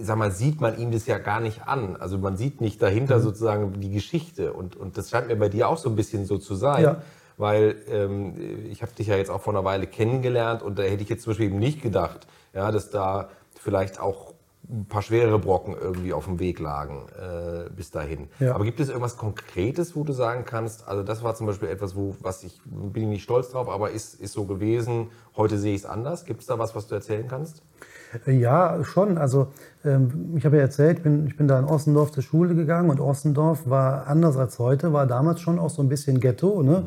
sag 0.00 0.18
mal, 0.18 0.32
sieht 0.32 0.60
man 0.60 0.76
ihm 0.78 0.90
das 0.90 1.06
ja 1.06 1.18
gar 1.18 1.40
nicht 1.40 1.68
an. 1.68 1.96
Also 1.96 2.18
man 2.18 2.36
sieht 2.36 2.60
nicht 2.60 2.82
dahinter 2.82 3.20
sozusagen 3.20 3.80
die 3.80 3.90
Geschichte. 3.90 4.52
Und, 4.52 4.74
und 4.74 4.98
das 4.98 5.10
scheint 5.10 5.28
mir 5.28 5.36
bei 5.36 5.48
dir 5.48 5.68
auch 5.68 5.78
so 5.78 5.88
ein 5.88 5.96
bisschen 5.96 6.26
so 6.26 6.38
zu 6.38 6.56
sein. 6.56 6.82
Ja. 6.82 7.02
Weil 7.36 7.76
ähm, 7.88 8.34
ich 8.70 8.82
habe 8.82 8.92
dich 8.92 9.06
ja 9.06 9.16
jetzt 9.16 9.30
auch 9.30 9.40
vor 9.40 9.52
einer 9.52 9.64
Weile 9.64 9.86
kennengelernt 9.86 10.62
und 10.62 10.78
da 10.78 10.82
hätte 10.82 11.02
ich 11.02 11.08
jetzt 11.08 11.22
zum 11.22 11.32
Beispiel 11.32 11.46
eben 11.46 11.58
nicht 11.58 11.82
gedacht, 11.82 12.26
ja, 12.52 12.70
dass 12.70 12.90
da 12.90 13.28
vielleicht 13.54 13.98
auch 13.98 14.33
ein 14.68 14.86
paar 14.86 15.02
schwere 15.02 15.38
Brocken 15.38 15.74
irgendwie 15.78 16.12
auf 16.12 16.24
dem 16.24 16.38
Weg 16.38 16.58
lagen 16.58 17.06
äh, 17.18 17.68
bis 17.70 17.90
dahin. 17.90 18.28
Ja. 18.40 18.54
Aber 18.54 18.64
gibt 18.64 18.80
es 18.80 18.88
irgendwas 18.88 19.16
Konkretes, 19.16 19.94
wo 19.94 20.04
du 20.04 20.12
sagen 20.12 20.44
kannst, 20.46 20.88
also 20.88 21.02
das 21.02 21.22
war 21.22 21.34
zum 21.34 21.46
Beispiel 21.46 21.68
etwas, 21.68 21.94
wo, 21.94 22.16
was 22.20 22.42
ich, 22.44 22.60
bin 22.64 23.04
ich 23.04 23.08
nicht 23.08 23.22
stolz 23.24 23.50
drauf, 23.50 23.68
aber 23.68 23.90
ist, 23.90 24.14
ist 24.20 24.32
so 24.32 24.44
gewesen, 24.44 25.08
heute 25.36 25.58
sehe 25.58 25.74
ich 25.74 25.82
es 25.82 25.86
anders. 25.86 26.24
Gibt 26.24 26.40
es 26.40 26.46
da 26.46 26.58
was, 26.58 26.74
was 26.74 26.86
du 26.86 26.94
erzählen 26.94 27.28
kannst? 27.28 27.62
Ja, 28.26 28.84
schon. 28.84 29.18
Also 29.18 29.48
ähm, 29.84 30.34
ich 30.36 30.44
habe 30.46 30.56
ja 30.56 30.62
erzählt, 30.62 30.98
ich 30.98 31.02
bin, 31.02 31.26
ich 31.26 31.36
bin 31.36 31.48
da 31.48 31.58
in 31.58 31.64
Ossendorf 31.64 32.12
zur 32.12 32.22
Schule 32.22 32.54
gegangen 32.54 32.88
und 32.88 33.00
Ossendorf 33.00 33.68
war 33.68 34.06
anders 34.06 34.36
als 34.36 34.58
heute, 34.58 34.92
war 34.92 35.06
damals 35.06 35.40
schon 35.40 35.58
auch 35.58 35.70
so 35.70 35.82
ein 35.82 35.88
bisschen 35.88 36.20
Ghetto. 36.20 36.62
Ne? 36.62 36.84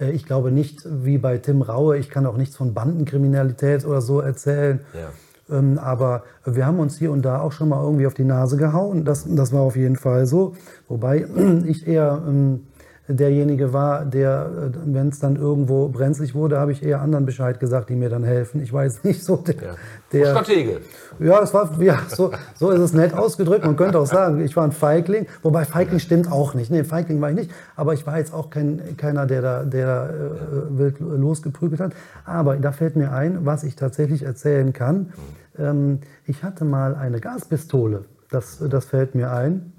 Äh, 0.00 0.12
Ich 0.12 0.24
glaube 0.24 0.50
nicht 0.50 0.80
wie 0.86 1.18
bei 1.18 1.38
Tim 1.38 1.62
Raue, 1.62 1.98
ich 1.98 2.08
kann 2.08 2.26
auch 2.26 2.36
nichts 2.36 2.56
von 2.56 2.72
Bandenkriminalität 2.72 3.84
oder 3.84 4.00
so 4.00 4.20
erzählen. 4.20 4.80
Ja. 4.94 5.10
Ähm, 5.50 5.78
aber 5.78 6.22
wir 6.44 6.66
haben 6.66 6.78
uns 6.78 6.98
hier 6.98 7.12
und 7.12 7.24
da 7.24 7.40
auch 7.40 7.52
schon 7.52 7.68
mal 7.68 7.82
irgendwie 7.82 8.06
auf 8.06 8.14
die 8.14 8.24
Nase 8.24 8.56
gehauen. 8.56 9.04
Das, 9.04 9.26
das 9.28 9.52
war 9.52 9.62
auf 9.62 9.76
jeden 9.76 9.96
Fall 9.96 10.26
so. 10.26 10.54
Wobei 10.88 11.26
ich 11.66 11.86
eher 11.86 12.22
ähm, 12.26 12.66
derjenige 13.14 13.72
war, 13.72 14.04
der, 14.04 14.50
äh, 14.74 14.78
wenn 14.84 15.08
es 15.08 15.18
dann 15.18 15.36
irgendwo 15.36 15.88
brenzlig 15.88 16.34
wurde, 16.34 16.58
habe 16.58 16.72
ich 16.72 16.82
eher 16.82 17.00
anderen 17.00 17.26
Bescheid 17.26 17.60
gesagt, 17.60 17.90
die 17.90 17.94
mir 17.94 18.08
dann 18.08 18.24
helfen. 18.24 18.62
Ich 18.62 18.72
war 18.72 18.84
jetzt 18.84 19.04
nicht 19.04 19.22
so 19.22 19.36
der. 19.36 19.54
Ja. 19.54 19.74
der 20.12 20.26
Stratege. 20.26 20.80
ja, 21.18 21.42
es 21.42 21.52
war, 21.52 21.80
ja 21.80 21.98
so, 22.08 22.30
so 22.54 22.70
ist 22.70 22.80
es 22.80 22.92
nett 22.92 23.14
ausgedrückt. 23.14 23.64
Man 23.64 23.76
könnte 23.76 23.98
auch 23.98 24.06
sagen, 24.06 24.40
ich 24.44 24.56
war 24.56 24.64
ein 24.64 24.72
Feigling. 24.72 25.26
Wobei 25.42 25.64
Feigling 25.64 25.98
stimmt 25.98 26.30
auch 26.30 26.54
nicht. 26.54 26.70
Nee, 26.70 26.84
Feigling 26.84 27.20
war 27.20 27.30
ich 27.30 27.36
nicht. 27.36 27.50
Aber 27.76 27.94
ich 27.94 28.06
war 28.06 28.18
jetzt 28.18 28.32
auch 28.32 28.50
kein, 28.50 28.96
keiner, 28.96 29.26
der 29.26 29.42
da 29.42 29.64
der, 29.64 30.10
äh, 30.10 30.78
wild 30.78 31.00
losgeprügelt 31.00 31.80
hat. 31.80 31.92
Aber 32.24 32.56
da 32.56 32.72
fällt 32.72 32.96
mir 32.96 33.12
ein, 33.12 33.44
was 33.44 33.64
ich 33.64 33.76
tatsächlich 33.76 34.22
erzählen 34.22 34.72
kann. 34.72 35.12
Ähm, 35.58 36.00
ich 36.26 36.42
hatte 36.42 36.64
mal 36.64 36.94
eine 36.94 37.20
Gaspistole. 37.20 38.04
Das, 38.30 38.62
das 38.68 38.84
fällt 38.86 39.14
mir 39.14 39.32
ein. 39.32 39.72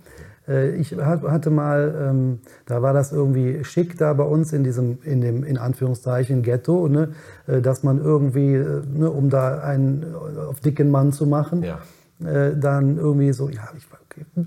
Äh, 0.48 0.76
Ich 0.76 0.94
hat- 0.98 1.24
hatte 1.24 1.50
mal, 1.50 1.94
ähm, 2.10 2.40
da 2.66 2.82
war 2.82 2.94
das 2.94 3.12
irgendwie 3.12 3.64
schick 3.64 3.98
da 3.98 4.14
bei 4.14 4.24
uns 4.24 4.54
in 4.54 4.64
diesem, 4.64 4.98
in 5.04 5.22
dem, 5.22 5.44
in 5.44 5.58
Anführungszeichen, 5.58 6.42
Ghetto, 6.42 6.88
ne, 6.88 7.10
äh, 7.48 7.62
dass 7.62 7.84
man 7.84 8.00
irgendwie, 8.00 8.56
äh, 8.56 8.82
ne, 8.94 9.10
um 9.10 9.30
da 9.30 9.60
einen 9.60 10.06
auf 10.50 10.60
dicken 10.62 10.90
Mann 10.92 11.12
zu 11.12 11.26
machen, 11.28 11.64
Ja. 11.64 11.80
dann 12.20 12.98
irgendwie 12.98 13.34
so, 13.34 13.50
ja, 13.50 13.64
ich, 13.76 13.84
okay, 13.92 14.00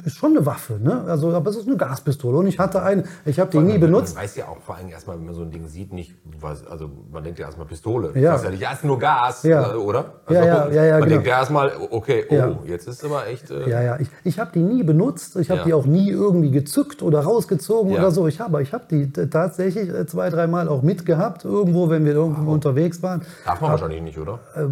ist 0.05 0.17
schon 0.17 0.37
eine 0.37 0.47
Waffe, 0.47 0.79
ne? 0.83 1.05
Also, 1.07 1.33
aber 1.33 1.51
es 1.51 1.57
ist 1.57 1.67
eine 1.67 1.77
Gaspistole 1.77 2.39
und 2.39 2.47
ich 2.47 2.59
hatte 2.59 2.83
eine, 2.83 3.05
ich 3.25 3.39
habe 3.41 3.51
die 3.51 3.59
nie 3.59 3.73
man, 3.73 3.81
benutzt. 3.81 4.15
Man 4.15 4.25
weiß 4.25 4.37
ja 4.37 4.47
auch 4.49 4.59
vor 4.61 4.77
allem 4.77 4.89
erstmal, 4.89 5.17
wenn 5.19 5.27
man 5.27 5.35
so 5.35 5.43
ein 5.43 5.51
Ding 5.51 5.67
sieht, 5.67 5.93
nicht, 5.93 6.15
was, 6.41 6.67
also 6.67 6.91
man 7.13 7.25
denkt 7.25 7.39
ja 7.39 7.47
erstmal 7.47 7.67
Pistole. 7.67 8.11
Ja. 8.15 8.33
Das 8.33 8.41
ist 8.41 8.45
ja 8.45 8.51
nicht, 8.51 8.61
ja, 8.63 8.73
ist 8.73 8.85
nur 8.85 8.99
Gas, 8.99 9.43
Ja. 9.43 9.73
äh, 9.73 9.77
oder? 9.77 10.05
Ja, 10.29 10.45
ja, 10.45 10.69
ja, 10.69 10.85
ja, 10.85 10.93
Man 10.93 11.01
genau. 11.03 11.07
denkt 11.15 11.27
ja 11.27 11.39
erstmal, 11.39 11.73
okay, 11.91 12.25
oh, 12.31 12.35
Ja. 12.35 12.59
jetzt 12.67 12.89
ist 12.89 13.05
aber 13.05 13.27
echt. 13.27 13.51
Äh, 13.51 13.69
Ja, 13.69 13.83
ja, 13.83 14.01
ich, 14.01 14.09
ich 14.25 14.39
habe 14.39 14.51
die 14.55 14.61
nie 14.63 14.83
benutzt. 14.83 15.37
Ich 15.37 15.51
habe 15.51 15.61
Ja. 15.61 15.65
die 15.67 15.75
auch 15.75 15.87
nie 15.87 16.11
irgendwie 16.11 16.51
gezückt 16.51 17.03
oder 17.03 17.21
rausgezogen 17.21 17.93
oder 17.93 18.11
so. 18.11 18.27
Ich 18.29 18.41
habe, 18.41 18.63
ich 18.63 18.73
habe 18.73 18.85
die 18.91 19.11
tatsächlich 19.13 19.89
äh, 19.89 20.07
zwei, 20.07 20.31
dreimal 20.31 20.69
auch 20.69 20.83
mitgehabt, 20.83 21.45
irgendwo, 21.45 21.89
wenn 21.91 22.05
wir 22.05 22.13
irgendwo 22.13 22.53
unterwegs 22.53 23.03
waren. 23.03 23.23
Darf 23.45 23.61
man 23.61 23.71
wahrscheinlich 23.73 24.03
nicht, 24.03 24.19
oder? 24.19 24.41
Äh, 24.55 24.67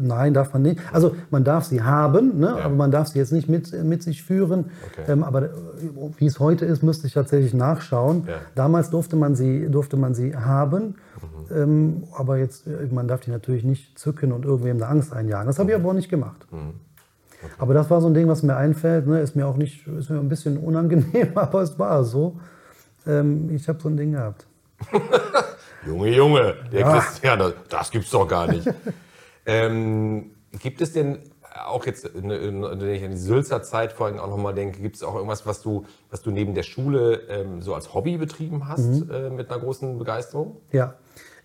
Nein, 0.00 0.32
darf 0.32 0.52
man 0.54 0.62
nicht. 0.62 0.80
Also 0.92 1.14
man 1.30 1.44
darf 1.44 1.64
sie 1.64 1.82
haben, 1.82 2.38
ne? 2.38 2.54
Ja. 2.58 2.64
aber 2.64 2.74
man 2.74 2.90
darf 2.90 3.08
sie 3.08 3.18
jetzt 3.18 3.32
nicht 3.32 3.48
mit, 3.48 3.72
mit 3.84 4.02
sich 4.02 4.22
führen. 4.22 4.70
Okay. 4.92 5.12
Ähm, 5.12 5.22
aber 5.22 5.42
äh, 5.42 5.48
wie 6.16 6.26
es 6.26 6.40
heute 6.40 6.64
ist, 6.64 6.82
müsste 6.82 7.06
ich 7.06 7.12
tatsächlich 7.12 7.52
nachschauen. 7.52 8.24
Ja. 8.26 8.34
Damals 8.54 8.88
durfte 8.90 9.16
man 9.16 9.34
sie, 9.34 9.68
durfte 9.70 9.96
man 9.96 10.14
sie 10.14 10.34
haben, 10.36 10.94
Mhm. 11.50 11.56
ähm, 11.56 12.04
aber 12.14 12.36
jetzt, 12.38 12.66
äh, 12.66 12.86
man 12.90 13.08
darf 13.08 13.20
die 13.20 13.30
natürlich 13.30 13.64
nicht 13.64 13.98
zücken 13.98 14.32
und 14.32 14.44
irgendwem 14.44 14.76
eine 14.76 14.86
Angst 14.86 15.12
einjagen. 15.12 15.46
Das 15.46 15.58
habe 15.58 15.70
ich 15.70 15.76
aber 15.76 15.88
auch 15.90 15.94
nicht 15.94 16.10
gemacht. 16.10 16.46
Mhm. 16.50 16.74
Aber 17.58 17.74
das 17.74 17.88
war 17.90 18.00
so 18.00 18.06
ein 18.06 18.14
Ding, 18.14 18.28
was 18.28 18.42
mir 18.42 18.56
einfällt. 18.56 19.06
Ne? 19.06 19.20
Ist 19.20 19.36
mir 19.36 19.46
auch 19.46 19.56
nicht, 19.56 19.86
ist 19.86 20.10
mir 20.10 20.18
ein 20.18 20.28
bisschen 20.28 20.56
unangenehm, 20.58 21.32
aber 21.34 21.62
es 21.62 21.78
war 21.78 22.02
so. 22.04 22.38
Ähm, 23.06 23.50
ich 23.50 23.68
habe 23.68 23.78
so 23.80 23.88
ein 23.88 23.96
Ding 23.96 24.12
gehabt. 24.12 24.46
Junge, 25.86 26.08
Junge, 26.14 26.54
der 26.72 26.80
Ja. 26.80 26.98
Christian, 26.98 27.38
das, 27.38 27.52
das 27.68 27.90
gibt's 27.90 28.10
doch 28.10 28.26
gar 28.26 28.46
nicht. 28.48 28.66
ähm, 29.46 30.32
gibt 30.60 30.80
es 30.80 30.92
denn 30.92 31.18
auch 31.66 31.86
jetzt, 31.86 32.10
wenn 32.14 32.30
ich 32.90 33.02
an 33.04 33.10
die 33.12 33.16
Sülzer 33.16 33.62
Zeit 33.62 33.92
vor 33.92 34.06
allem 34.06 34.18
auch 34.18 34.28
nochmal 34.28 34.54
denke, 34.54 34.80
gibt 34.82 34.96
es 34.96 35.02
auch 35.02 35.14
irgendwas, 35.14 35.46
was 35.46 35.62
du, 35.62 35.84
was 36.10 36.20
du 36.20 36.30
neben 36.30 36.54
der 36.54 36.64
Schule 36.64 37.22
ähm, 37.30 37.62
so 37.62 37.74
als 37.74 37.94
Hobby 37.94 38.18
betrieben 38.18 38.68
hast, 38.68 38.86
Mhm. 39.06 39.10
äh, 39.10 39.30
mit 39.30 39.50
einer 39.50 39.60
großen 39.60 39.96
Begeisterung? 39.98 40.58
Ja, 40.72 40.94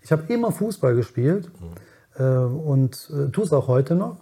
ich 0.02 0.12
habe 0.12 0.30
immer 0.32 0.52
Fußball 0.52 0.94
gespielt 0.94 1.50
äh, 2.18 2.24
und 2.24 3.10
äh, 3.14 3.30
tue 3.30 3.44
es 3.44 3.52
auch 3.54 3.68
heute 3.68 3.94
noch. 3.94 4.18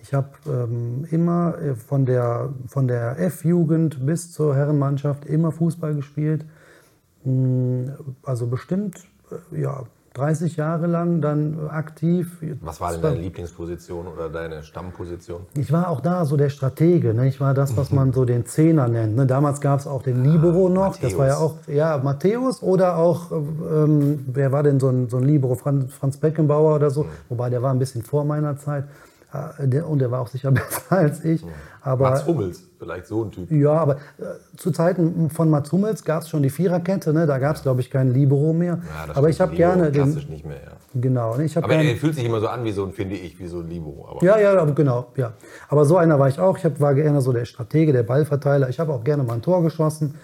Ich 0.00 0.14
habe 0.14 0.28
ähm, 0.46 1.06
immer 1.10 1.56
äh, 1.58 1.74
von 1.74 2.04
der, 2.06 2.52
von 2.66 2.88
der 2.88 3.18
F-Jugend 3.20 4.04
bis 4.04 4.32
zur 4.32 4.56
Herrenmannschaft 4.56 5.24
immer 5.26 5.52
Fußball 5.52 5.94
gespielt. 5.94 6.46
Mm, 7.24 7.90
Also 8.22 8.46
bestimmt 8.46 9.06
äh, 9.52 9.60
ja, 9.60 9.84
30 10.14 10.56
Jahre 10.56 10.86
lang 10.86 11.20
dann 11.20 11.68
aktiv. 11.68 12.38
Was 12.60 12.80
war 12.80 12.92
denn 12.92 13.02
deine 13.02 13.20
Lieblingsposition 13.20 14.06
oder 14.06 14.28
deine 14.28 14.62
Stammposition? 14.62 15.42
ich 15.54 15.72
war 15.72 15.90
auch 15.90 16.00
da 16.00 16.24
so 16.24 16.36
der 16.36 16.48
Stratege. 16.48 17.14
Ne? 17.14 17.28
Ich 17.28 17.40
war 17.40 17.54
das, 17.54 17.76
was 17.76 17.90
man 17.90 18.12
so 18.12 18.24
den 18.24 18.46
Zehner 18.46 18.88
nennt. 18.88 19.16
Ne? 19.16 19.26
Damals 19.26 19.60
gab 19.60 19.80
es 19.80 19.86
auch 19.86 20.02
den 20.02 20.24
Libero 20.24 20.68
noch. 20.68 20.96
Das 20.96 21.16
war 21.16 21.26
ja 21.26 21.36
auch, 21.36 21.56
Matthäus. 21.56 21.76
ja, 21.76 21.98
Matthäus 21.98 22.62
oder 22.62 22.96
auch, 22.96 23.30
ähm, 23.32 24.24
wer 24.26 24.52
war 24.52 24.62
denn 24.62 24.80
so 24.80 24.88
ein, 24.88 25.08
so 25.08 25.18
ein 25.18 25.24
Libero? 25.24 25.54
Franz, 25.54 25.92
Franz 25.92 26.16
Beckenbauer 26.16 26.76
oder 26.76 26.90
so. 26.90 27.06
Wobei 27.28 27.50
der 27.50 27.62
war 27.62 27.72
ein 27.72 27.78
bisschen 27.78 28.02
vor 28.02 28.24
meiner 28.24 28.56
Zeit. 28.56 28.84
Äh, 29.32 29.80
und 29.82 29.98
der 29.98 30.10
war 30.10 30.20
auch 30.20 30.28
sicher 30.28 30.50
besser 30.52 30.96
als 30.96 31.24
ich. 31.24 31.44
Aber, 31.82 32.10
Mats 32.10 32.26
Hummels, 32.26 32.64
vielleicht 32.78 33.06
so 33.06 33.24
ein 33.24 33.30
Typ. 33.30 33.50
ja, 33.50 33.72
aber 33.72 33.96
äh, 34.18 34.24
zu 34.56 34.70
Zeiten 34.70 35.30
von 35.30 35.48
Mats 35.48 35.72
Hummels 35.72 36.04
gab 36.04 36.22
es 36.22 36.28
schon 36.28 36.42
die 36.42 36.50
Viererkette. 36.50 37.12
Ne? 37.12 37.26
Da 37.26 37.38
gab 37.38 37.56
es, 37.56 37.62
glaube 37.62 37.80
ich, 37.80 37.90
keinen 37.90 38.12
Libero 38.12 38.52
mehr. 38.52 38.78
Ja, 38.82 39.06
das 39.06 39.16
aber 39.16 39.28
ich 39.28 39.40
habe 39.40 39.54
gerne 39.54 39.90
den. 39.90 40.04
Klassisch 40.04 40.28
nicht 40.28 40.44
mehr, 40.44 40.56
ja. 40.56 40.72
Genau. 40.94 41.36
ne? 41.36 41.44
Ich 41.44 41.56
Aber 41.56 41.68
gerne, 41.68 41.84
er 41.84 41.96
fühlt 41.96 42.14
sich 42.14 42.24
immer 42.24 42.40
so 42.40 42.48
an 42.48 42.64
wie 42.64 42.72
so 42.72 42.84
ein, 42.84 42.92
finde 42.92 43.16
ich, 43.16 43.38
wie 43.38 43.46
so 43.46 43.60
ein 43.60 43.68
Libero. 43.68 44.08
Aber 44.10 44.24
Ja, 44.24 44.38
ja, 44.38 44.58
aber 44.58 44.72
genau, 44.72 45.08
ja. 45.16 45.32
Aber 45.68 45.84
so 45.84 45.96
einer 45.96 46.18
war 46.18 46.28
ich 46.28 46.40
auch. 46.40 46.58
Ich 46.58 46.64
hab, 46.64 46.80
war 46.80 46.94
gerne 46.94 47.20
so 47.20 47.32
der 47.32 47.44
Stratege, 47.44 47.92
der 47.92 48.02
Ballverteiler. 48.02 48.68
Ich 48.68 48.80
habe 48.80 48.92
auch 48.92 49.04
gerne 49.04 49.22
mal 49.22 49.34
ein 49.34 49.42
Tor 49.42 49.62
geschossen 49.62 50.14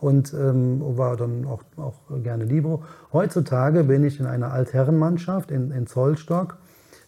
und 0.00 0.34
ähm, 0.34 0.82
war 0.98 1.16
dann 1.16 1.46
auch, 1.46 1.62
auch 1.76 1.94
gerne 2.22 2.44
Libero. 2.44 2.82
Heutzutage 3.12 3.84
bin 3.84 4.04
ich 4.04 4.20
in 4.20 4.26
einer 4.26 4.52
Altherrenmannschaft 4.52 5.50
in, 5.50 5.70
in 5.70 5.86
Zollstock. 5.86 6.56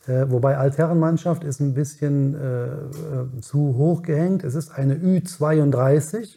Äh, 0.07 0.31
wobei 0.31 0.57
Altherrenmannschaft 0.57 1.43
ist 1.43 1.61
ein 1.61 1.75
bisschen 1.75 2.35
äh, 2.35 2.67
äh, 2.67 3.41
zu 3.41 3.77
hoch 3.77 4.03
gehängt. 4.03 4.45
Es 4.45 4.55
ist 4.55 4.71
eine 4.71 4.95
Ü32 4.95 6.37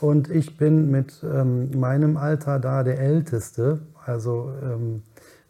und 0.00 0.30
ich 0.30 0.56
bin 0.56 0.90
mit 0.90 1.24
ähm, 1.24 1.78
meinem 1.78 2.16
Alter 2.16 2.58
da 2.58 2.82
der 2.82 2.98
Älteste. 2.98 3.80
Also 4.04 4.52
ähm, 4.62 5.02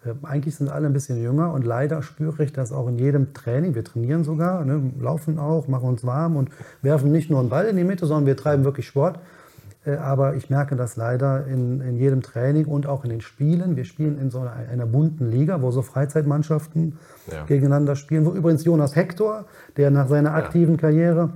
äh, 0.05 0.15
eigentlich 0.23 0.57
sind 0.57 0.71
alle 0.71 0.87
ein 0.87 0.93
bisschen 0.93 1.21
jünger 1.21 1.53
und 1.53 1.65
leider 1.65 2.03
spüre 2.03 2.45
ich 2.45 2.53
das 2.53 2.73
auch 2.73 2.89
in 2.89 2.99
jedem 2.99 3.35
Training. 3.35 3.75
Wir 3.75 3.85
trainieren 3.85 4.25
sogar, 4.25 4.65
ne, 4.65 4.93
laufen 5.01 5.39
auch, 5.39 5.69
machen 5.69 5.89
uns 5.89 6.05
warm 6.05 6.37
und 6.37 6.51
werfen 6.81 7.11
nicht 7.11 7.31
nur 7.31 7.41
einen 7.41 7.49
Ball 7.49 7.67
in 7.67 7.77
die 7.77 7.85
Mitte, 7.85 8.07
sondern 8.07 8.27
wir 8.27 8.37
treiben 8.37 8.65
wirklich 8.65 8.87
Sport. 8.87 9.19
Äh, 9.85 9.97
Aber 9.97 10.37
ich 10.37 10.49
merke 10.51 10.77
das 10.77 10.97
leider 10.97 11.47
in, 11.47 11.81
in 11.81 11.97
jedem 11.97 12.23
Training 12.23 12.67
und 12.67 12.87
auch 12.87 13.05
in 13.05 13.11
den 13.11 13.21
Spielen. 13.21 13.77
Wir 13.77 13.85
spielen 13.85 14.19
in 14.21 14.31
so 14.31 14.41
einer, 14.41 14.53
einer 14.71 14.87
bunten 14.87 15.31
Liga, 15.31 15.61
wo 15.63 15.71
so 15.71 15.83
Freizeitmannschaften 15.83 16.99
Ja. 17.31 17.45
gegeneinander 17.45 17.97
spielen. 17.97 18.25
Wo 18.27 18.31
übrigens 18.33 18.65
Jonas 18.65 18.95
Hector, 18.97 19.45
der 19.77 19.91
nach 19.91 20.09
seiner 20.09 20.35
aktiven 20.35 20.77
Karriere 20.77 21.31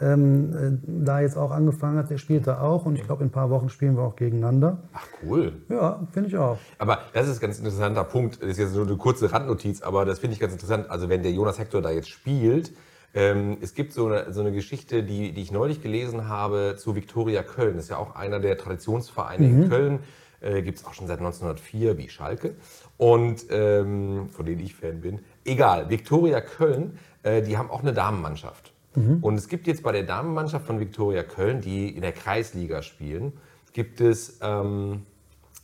ähm, 0.00 0.52
äh, 0.54 1.04
da 1.04 1.20
jetzt 1.20 1.36
auch 1.36 1.50
angefangen 1.50 1.98
hat, 1.98 2.10
der 2.10 2.18
spielt 2.18 2.46
da 2.46 2.60
auch. 2.60 2.86
Und 2.86 2.96
ich 2.96 3.04
glaube, 3.04 3.22
in 3.22 3.28
ein 3.28 3.32
paar 3.32 3.50
Wochen 3.50 3.68
spielen 3.68 3.96
wir 3.96 4.02
auch 4.02 4.16
gegeneinander. 4.16 4.78
Ach, 4.92 5.06
cool. 5.24 5.52
Ja, 5.68 6.00
finde 6.12 6.28
ich 6.28 6.36
auch. 6.36 6.58
Aber 6.78 6.98
das 7.12 7.28
ist 7.28 7.38
ein 7.38 7.40
ganz 7.40 7.58
interessanter 7.58 8.04
Punkt. 8.04 8.42
Das 8.42 8.50
ist 8.50 8.58
jetzt 8.58 8.74
nur 8.74 8.86
eine 8.86 8.96
kurze 8.96 9.32
Randnotiz, 9.32 9.82
aber 9.82 10.04
das 10.04 10.18
finde 10.18 10.34
ich 10.34 10.40
ganz 10.40 10.52
interessant. 10.52 10.90
Also 10.90 11.08
wenn 11.08 11.22
der 11.22 11.32
Jonas 11.32 11.58
Hector 11.58 11.82
da 11.82 11.90
jetzt 11.90 12.08
spielt, 12.08 12.72
ähm, 13.14 13.58
es 13.60 13.74
gibt 13.74 13.92
so 13.92 14.06
eine, 14.06 14.32
so 14.32 14.40
eine 14.40 14.52
Geschichte, 14.52 15.02
die, 15.02 15.32
die 15.32 15.42
ich 15.42 15.52
neulich 15.52 15.82
gelesen 15.82 16.28
habe 16.28 16.76
zu 16.78 16.94
Viktoria 16.94 17.42
Köln. 17.42 17.76
Das 17.76 17.84
ist 17.84 17.90
ja 17.90 17.98
auch 17.98 18.14
einer 18.14 18.40
der 18.40 18.56
Traditionsvereine 18.56 19.46
in 19.46 19.68
Köln. 19.68 19.98
Äh, 20.40 20.62
gibt 20.62 20.78
es 20.78 20.84
auch 20.84 20.94
schon 20.94 21.06
seit 21.06 21.18
1904, 21.18 21.98
wie 21.98 22.08
Schalke. 22.08 22.54
Und 22.96 23.46
ähm, 23.50 24.28
von 24.30 24.46
denen 24.46 24.60
ich 24.60 24.74
Fan 24.74 25.00
bin. 25.00 25.20
Egal, 25.44 25.90
Viktoria 25.90 26.40
Köln, 26.40 26.98
äh, 27.22 27.42
die 27.42 27.58
haben 27.58 27.70
auch 27.70 27.82
eine 27.82 27.92
Damenmannschaft. 27.92 28.72
Und 29.20 29.34
es 29.36 29.48
gibt 29.48 29.66
jetzt 29.66 29.82
bei 29.82 29.92
der 29.92 30.02
Damenmannschaft 30.02 30.66
von 30.66 30.80
Viktoria 30.80 31.22
Köln, 31.22 31.60
die 31.60 31.90
in 31.90 32.02
der 32.02 32.12
Kreisliga 32.12 32.82
spielen, 32.82 33.32
gibt 33.72 34.00
es 34.00 34.38
ähm, 34.42 35.06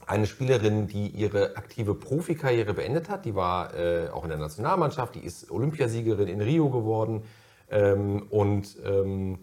eine 0.06 0.26
Spielerin, 0.26 0.86
die 0.86 1.08
ihre 1.08 1.56
aktive 1.56 1.94
Profikarriere 1.94 2.74
beendet 2.74 3.08
hat. 3.08 3.24
Die 3.24 3.34
war 3.34 3.74
äh, 3.74 4.08
auch 4.08 4.22
in 4.22 4.30
der 4.30 4.38
Nationalmannschaft, 4.38 5.16
die 5.16 5.24
ist 5.24 5.50
Olympiasiegerin 5.50 6.28
in 6.28 6.40
Rio 6.40 6.70
geworden 6.70 7.24
ähm, 7.70 8.22
und 8.30 8.76
ähm, 8.84 9.38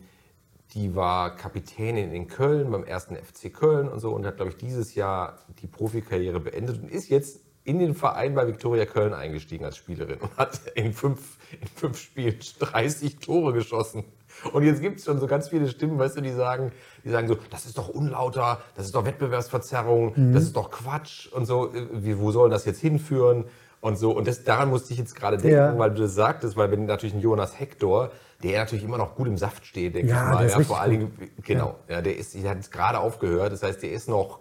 die 0.74 0.96
war 0.96 1.36
Kapitänin 1.36 2.12
in 2.14 2.28
Köln 2.28 2.72
beim 2.72 2.84
ersten 2.84 3.16
FC 3.16 3.54
Köln 3.54 3.88
und 3.88 4.00
so 4.00 4.12
und 4.12 4.26
hat, 4.26 4.38
glaube 4.38 4.52
ich, 4.52 4.58
dieses 4.58 4.96
Jahr 4.96 5.38
die 5.62 5.68
Profikarriere 5.68 6.40
beendet 6.40 6.82
und 6.82 6.90
ist 6.90 7.10
jetzt 7.10 7.42
in 7.66 7.80
den 7.80 7.94
Verein 7.94 8.34
bei 8.34 8.48
Viktoria 8.48 8.86
Köln 8.86 9.14
eingestiegen 9.14 9.66
als 9.66 9.78
Spielerin 9.78 10.20
und 10.20 10.36
hat 10.38 10.62
in 10.76 10.94
fünf, 10.94 11.38
in 11.62 11.68
fünf 11.68 11.98
Spielen 12.00 12.40
30 12.60 13.18
Tore 13.18 13.54
geschossen. 13.54 14.04
Und 14.52 14.64
jetzt 14.64 14.82
gibt 14.82 15.00
es 15.00 15.06
schon 15.06 15.20
so 15.20 15.28
ganz 15.28 15.50
viele 15.50 15.68
Stimmen, 15.68 15.98
weißt 15.98 16.18
du, 16.18 16.22
die 16.22 16.32
sagen, 16.32 16.72
die 17.04 17.10
sagen 17.10 17.28
so, 17.28 17.38
das 17.50 17.66
ist 17.66 17.78
doch 17.78 17.90
unlauter, 17.90 18.60
das 18.76 18.86
ist 18.86 18.96
doch 18.96 19.06
Wettbewerbsverzerrung, 19.06 20.14
Mhm. 20.16 20.34
das 20.34 20.44
ist 20.44 20.56
doch 20.56 20.72
Quatsch 20.72 21.28
und 21.32 21.46
so, 21.46 21.70
wie, 21.94 22.20
wo 22.20 22.32
soll 22.32 22.50
das 22.50 22.66
jetzt 22.66 22.80
hinführen 22.82 23.46
und 23.82 23.98
so. 23.98 24.12
Und 24.16 24.28
das, 24.28 24.44
daran 24.44 24.70
musste 24.70 24.94
ich 24.94 25.00
jetzt 25.00 25.16
gerade 25.16 25.38
denken, 25.38 25.56
Ja. 25.58 25.78
weil 25.78 25.92
du 25.92 26.02
das 26.02 26.16
sagtest, 26.16 26.56
weil 26.58 26.72
wenn 26.72 26.86
natürlich 26.86 27.14
ein 27.14 27.22
Jonas 27.22 27.60
Hector, 27.60 28.12
der 28.44 28.60
natürlich 28.60 28.84
immer 28.84 28.98
noch 28.98 29.16
gut 29.16 29.28
im 29.28 29.38
Saft 29.38 29.66
steht, 29.66 29.96
denke 29.96 30.10
Ja, 30.12 30.26
ich 30.30 30.34
mal, 30.34 30.48
der 30.48 30.58
ja, 30.58 30.64
vor 30.66 30.82
allen 30.82 30.92
Dingen, 30.92 31.12
genau, 31.44 31.76
ja. 31.88 32.02
der 32.02 32.18
ist, 32.18 32.34
der 32.36 32.50
hat 32.50 32.58
jetzt 32.58 32.72
gerade 32.72 33.00
aufgehört, 33.00 33.54
das 33.54 33.64
heißt, 33.64 33.82
der 33.84 33.92
ist 33.92 34.10
noch, 34.10 34.40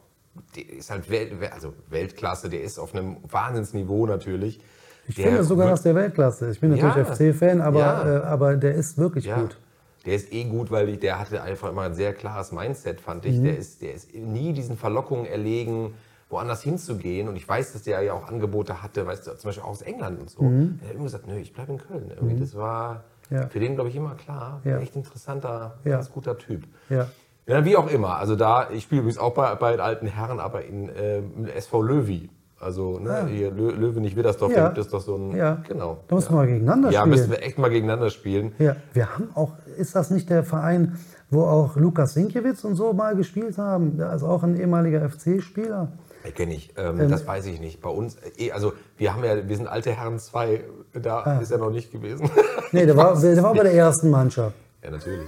der 0.57 0.69
ist 0.79 0.91
halt 0.91 1.09
Welt, 1.11 1.33
also 1.53 1.73
Weltklasse, 1.91 2.49
der 2.49 2.63
ist 2.63 2.79
auf 2.79 2.95
einem 2.95 3.19
Wahnsinnsniveau 3.31 4.07
natürlich. 4.07 4.61
Ich 5.09 5.17
finde 5.17 5.43
sogar, 5.45 5.69
dass 5.69 5.83
der 5.83 5.95
Weltklasse 5.97 6.47
ist. 6.47 6.55
Ich 6.57 6.61
bin 6.61 6.71
natürlich 6.71 6.95
Ja. 6.95 7.05
FC-Fan, 7.05 7.61
aber, 7.61 7.79
Ja. 7.81 8.19
äh, 8.19 8.23
aber 8.23 8.57
der 8.57 8.75
ist 8.75 8.99
wirklich 8.99 9.25
Ja, 9.25 9.41
gut. 9.41 9.57
Der 10.05 10.15
ist 10.15 10.33
eh 10.33 10.45
gut, 10.45 10.71
weil 10.71 10.89
ich, 10.89 10.99
der 10.99 11.19
hatte 11.19 11.43
einfach 11.43 11.71
immer 11.71 11.83
ein 11.83 11.95
sehr 11.95 12.13
klares 12.15 12.53
Mindset, 12.53 13.01
fand 13.01 13.25
ich. 13.25 13.41
Der, 13.41 13.57
ist, 13.57 13.83
der 13.83 13.95
ist 13.95 14.15
nie 14.15 14.53
diesen 14.53 14.77
Verlockungen 14.77 15.27
erlegen, 15.27 15.95
woanders 16.29 16.63
hinzugehen. 16.63 17.29
Und 17.29 17.37
ich 17.37 17.47
weiß, 17.49 17.73
dass 17.73 17.83
der 17.83 18.01
ja 18.03 18.13
auch 18.15 18.27
Angebote 18.29 18.83
hatte, 18.83 19.07
weißt 19.07 19.27
du, 19.27 19.37
zum 19.37 19.49
Beispiel 19.49 19.63
auch 19.65 19.69
aus 19.69 19.83
England 19.83 20.21
und 20.21 20.31
so. 20.31 20.41
Der 20.43 20.89
hat 20.89 20.95
immer 20.95 21.05
gesagt, 21.05 21.27
nö, 21.27 21.37
ich 21.39 21.53
bleibe 21.53 21.73
in 21.73 21.79
Köln. 21.79 22.11
Irgendwie, 22.15 22.41
Das 22.41 22.57
war 22.57 23.05
Ja. 23.31 23.47
für 23.49 23.61
den, 23.61 23.75
glaube 23.75 23.91
ich, 23.91 23.97
immer 23.97 24.15
klar. 24.15 24.61
Ja. 24.65 24.79
Echt 24.79 24.97
interessanter, 24.97 25.79
Ja. 25.85 25.93
ganz 25.97 26.11
guter 26.11 26.37
Typ. 26.39 26.65
Ja. 26.89 27.09
Ja, 27.47 27.65
wie 27.65 27.77
auch 27.77 27.89
immer. 27.89 28.17
Also 28.17 28.37
da, 28.37 28.71
ich 28.71 28.85
spiele 28.85 29.01
übrigens 29.03 29.19
auch 29.19 29.35
bei, 29.35 29.55
bei 29.57 29.73
den 29.73 29.81
alten 29.81 30.07
Herren, 30.07 30.39
aber 30.41 30.65
in 30.65 30.91
ähm, 30.97 31.47
SV 31.47 31.83
Löwy. 31.83 32.31
Also 32.63 32.99
ne, 33.01 33.27
hier 33.29 33.51
Lö, 33.51 33.71
Löwe 33.73 34.01
nicht 34.01 34.17
Widdersdorf, 34.17 34.53
Ah. 34.53 34.57
Ja. 34.57 34.63
da 34.63 34.69
gibt 34.69 34.87
es 34.87 34.89
doch 34.93 35.01
so 35.01 35.17
ein. 35.17 35.37
Ja. 35.37 35.63
Genau. 35.69 35.99
Da 36.09 36.15
müssen 36.15 36.27
ja. 36.27 36.31
wir 36.33 36.37
mal 36.37 36.47
gegeneinander 36.47 36.91
Ja, 36.91 37.01
spielen. 37.01 37.11
müssen 37.11 37.31
wir 37.31 37.43
echt 37.43 37.59
mal 37.59 37.69
gegeneinander 37.71 38.11
spielen. 38.11 38.53
Ja, 38.59 38.77
wir 38.93 39.13
haben 39.15 39.29
auch, 39.35 39.53
ist 39.77 39.95
das 39.97 40.11
nicht 40.11 40.31
der 40.31 40.45
Verein, 40.45 40.97
wo 41.31 41.43
auch 41.45 41.77
Lukas 41.77 42.15
Sinkiewicz 42.15 42.63
und 42.65 42.77
so 42.77 42.93
mal 42.93 43.17
gespielt 43.17 43.59
haben? 43.59 43.97
Der 43.99 44.13
ist 44.13 44.23
auch 44.23 44.43
ein 44.43 44.57
ehemaliger 44.59 45.09
FC-Spieler. 45.09 45.89
Kenne 46.37 46.55
ich. 46.55 46.73
Ähm, 46.77 47.09
das 47.11 47.27
weiß 47.27 47.47
ich 47.47 47.59
nicht. 47.61 47.81
Bei 47.83 47.91
uns, 47.91 48.17
eh, 48.39 48.53
also 48.53 48.75
wir 48.97 49.13
haben 49.13 49.25
ja, 49.25 49.49
wir 49.49 49.57
sind 49.57 49.67
alte 49.67 49.91
Herren 49.91 50.21
2, 50.21 50.63
da 51.03 51.19
Ah. 51.25 51.39
ist 51.41 51.51
er 51.51 51.59
noch 51.59 51.71
nicht 51.73 51.91
gewesen. 51.91 52.31
Nee, 52.71 52.87
der 52.87 52.97
war, 52.97 53.21
der 53.21 53.43
war 53.43 53.55
bei 53.55 53.65
der 53.65 53.75
ersten 53.75 54.09
Mannschaft. 54.09 54.55
ja, 54.85 54.91
natürlich. 54.93 55.27